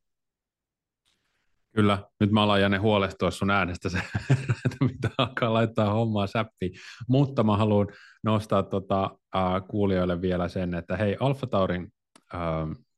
Kyllä, 1.75 2.03
nyt 2.19 2.31
mä 2.31 2.43
alan 2.43 2.61
Janne 2.61 2.77
huolestua 2.77 3.31
sun 3.31 3.49
äänestä 3.49 3.89
se, 3.89 3.97
että 4.65 4.77
mitä 4.81 5.09
alkaa 5.17 5.53
laittaa 5.53 5.93
hommaa 5.93 6.27
säppiin. 6.27 6.71
Mutta 7.07 7.43
mä 7.43 7.57
haluan 7.57 7.87
nostaa 8.23 8.63
tota, 8.63 9.11
äh, 9.35 9.67
kuulijoille 9.67 10.21
vielä 10.21 10.47
sen, 10.47 10.73
että 10.73 10.97
hei, 10.97 11.17
Alfa 11.19 11.47
Taurin 11.47 11.93
äh, 12.33 12.39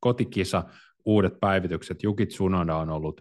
kotikisa, 0.00 0.64
uudet 1.04 1.40
päivitykset, 1.40 2.02
Jukit 2.02 2.28
Tsunoda 2.28 2.76
on 2.76 2.90
ollut 2.90 3.20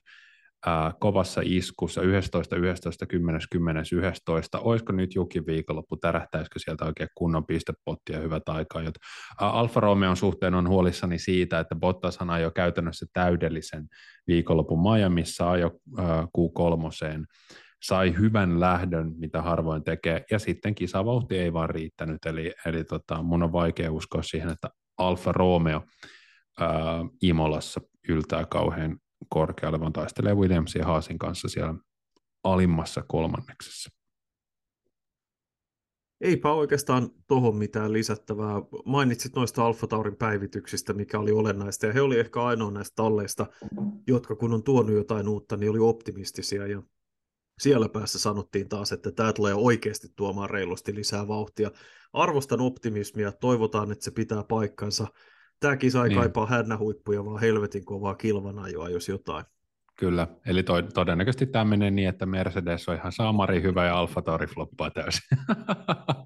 ää, 0.66 0.94
kovassa 1.00 1.42
iskussa 1.44 2.02
11, 2.02 2.56
11, 2.56 3.06
10, 3.06 3.42
10, 3.52 3.86
11. 3.92 4.60
Olisiko 4.60 4.94
nyt 4.94 5.16
Jukin 5.16 5.46
viikonloppu, 5.46 5.98
tärähtäisikö 5.98 6.60
sieltä 6.60 6.86
oikein 6.86 7.10
kunnon 7.16 7.46
pistepottia 7.46 8.20
hyvät 8.20 8.50
aikaa? 8.50 8.82
Jot, 8.82 8.96
ää, 9.42 9.50
Alfa 9.50 9.80
Romeon 9.80 10.18
suhteen 10.18 10.54
on 10.54 10.68
huolissani 10.68 11.20
siitä, 11.20 11.60
että 11.60 11.76
Bottashan 11.76 12.30
ajoi 12.30 12.52
käytännössä 12.56 13.06
täydellisen 13.14 13.88
viikonlopun 14.28 14.92
Miamiissa, 14.92 15.52
ajo 15.52 15.72
ää, 15.98 16.28
Q3 16.38 17.26
sai 17.84 18.16
hyvän 18.20 18.60
lähdön, 18.60 19.12
mitä 19.18 19.42
harvoin 19.42 19.84
tekee, 19.84 20.24
ja 20.32 20.40
sitten 20.40 20.76
kisavauhti 20.76 21.38
ei 21.38 21.54
vaan 21.54 21.70
riittänyt, 21.70 22.26
eli, 22.26 22.54
eli 22.66 22.84
tota, 22.84 23.24
mun 23.24 23.44
on 23.44 23.52
vaikea 23.52 23.92
uskoa 23.92 24.24
siihen, 24.24 24.50
että 24.50 24.70
Alfa 24.98 25.32
Romeo 25.32 25.84
ää, 26.60 26.70
Imolassa 27.22 27.82
yltää 28.10 28.46
kauhean 28.46 28.98
korkealle, 29.30 29.80
vaan 29.80 29.94
taistelee 29.94 30.36
Williamsin 30.36 30.80
ja 30.80 30.86
Haasin 30.86 31.20
kanssa 31.20 31.50
siellä 31.50 31.76
alimmassa 32.44 33.04
kolmanneksessa. 33.08 33.90
Eipä 36.22 36.54
oikeastaan 36.54 37.10
tuohon 37.28 37.56
mitään 37.56 37.94
lisättävää. 37.94 38.62
Mainitsit 38.86 39.36
noista 39.36 39.66
Alfa 39.66 39.88
Taurin 39.88 40.16
päivityksistä, 40.16 40.94
mikä 40.94 41.20
oli 41.20 41.32
olennaista, 41.32 41.86
ja 41.86 41.94
he 41.94 42.02
oli 42.02 42.20
ehkä 42.20 42.44
ainoa 42.44 42.72
näistä 42.72 42.96
talleista, 42.96 43.48
jotka 44.08 44.36
kun 44.36 44.54
on 44.54 44.64
tuonut 44.64 44.96
jotain 44.96 45.28
uutta, 45.28 45.58
niin 45.58 45.72
oli 45.72 45.80
optimistisia, 45.80 46.68
ja 46.68 46.84
siellä 47.62 47.90
päässä 47.90 48.20
sanottiin 48.20 48.70
taas, 48.70 48.92
että 48.92 49.12
tämä 49.12 49.34
tulee 49.34 49.54
oikeasti 49.54 50.08
tuomaan 50.16 50.50
reilusti 50.50 50.96
lisää 50.96 51.28
vauhtia. 51.28 51.72
Arvostan 52.14 52.62
optimismia, 52.62 53.32
toivotaan, 53.32 53.92
että 53.92 54.04
se 54.04 54.12
pitää 54.12 54.44
paikkansa. 54.44 55.08
Tämä 55.62 55.78
kisa 55.78 56.04
ei 56.04 56.10
niin. 56.10 56.20
kaipaa 56.20 56.46
hännähuippuja, 56.46 57.26
vaan 57.26 57.42
helvetin 57.42 57.86
kovaa 57.86 58.16
kilvanajoa, 58.16 58.90
jos 58.90 59.10
jotain. 59.10 59.46
Kyllä, 60.00 60.28
eli 60.46 60.64
to- 60.64 60.82
todennäköisesti 60.82 61.46
tämä 61.46 61.66
menee 61.66 61.92
niin, 61.92 62.10
että 62.10 62.26
Mercedes 62.26 62.90
on 62.90 62.96
ihan 62.96 63.12
saamari 63.12 63.62
hyvä 63.62 63.86
ja 63.86 64.00
Alfa 64.00 64.22
Tauri 64.22 64.48
floppaa 64.48 64.92
täysin. 64.92 65.22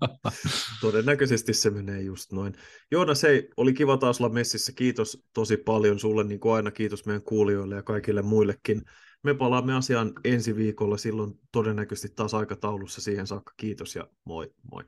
todennäköisesti 0.82 1.54
se 1.54 1.70
menee 1.70 2.02
just 2.02 2.32
noin. 2.32 2.54
Joona, 2.92 3.16
se 3.16 3.48
oli 3.58 3.74
kiva 3.74 3.98
taas 3.98 4.22
olla 4.22 4.34
messissä. 4.34 4.72
Kiitos 4.76 5.26
tosi 5.34 5.58
paljon 5.58 6.00
sulle, 6.00 6.24
niin 6.24 6.40
kuin 6.40 6.56
aina 6.56 6.72
kiitos 6.72 7.06
meidän 7.06 7.24
kuulijoille 7.24 7.76
ja 7.76 7.84
kaikille 7.84 8.22
muillekin. 8.22 8.82
Me 9.24 9.34
palaamme 9.34 9.76
asiaan 9.76 10.14
ensi 10.24 10.56
viikolla, 10.56 10.98
silloin 10.98 11.40
todennäköisesti 11.52 12.16
taas 12.16 12.34
aikataulussa 12.34 13.02
siihen 13.02 13.28
saakka. 13.28 13.54
Kiitos 13.58 13.96
ja 13.96 14.08
moi 14.26 14.54
moi. 14.72 14.84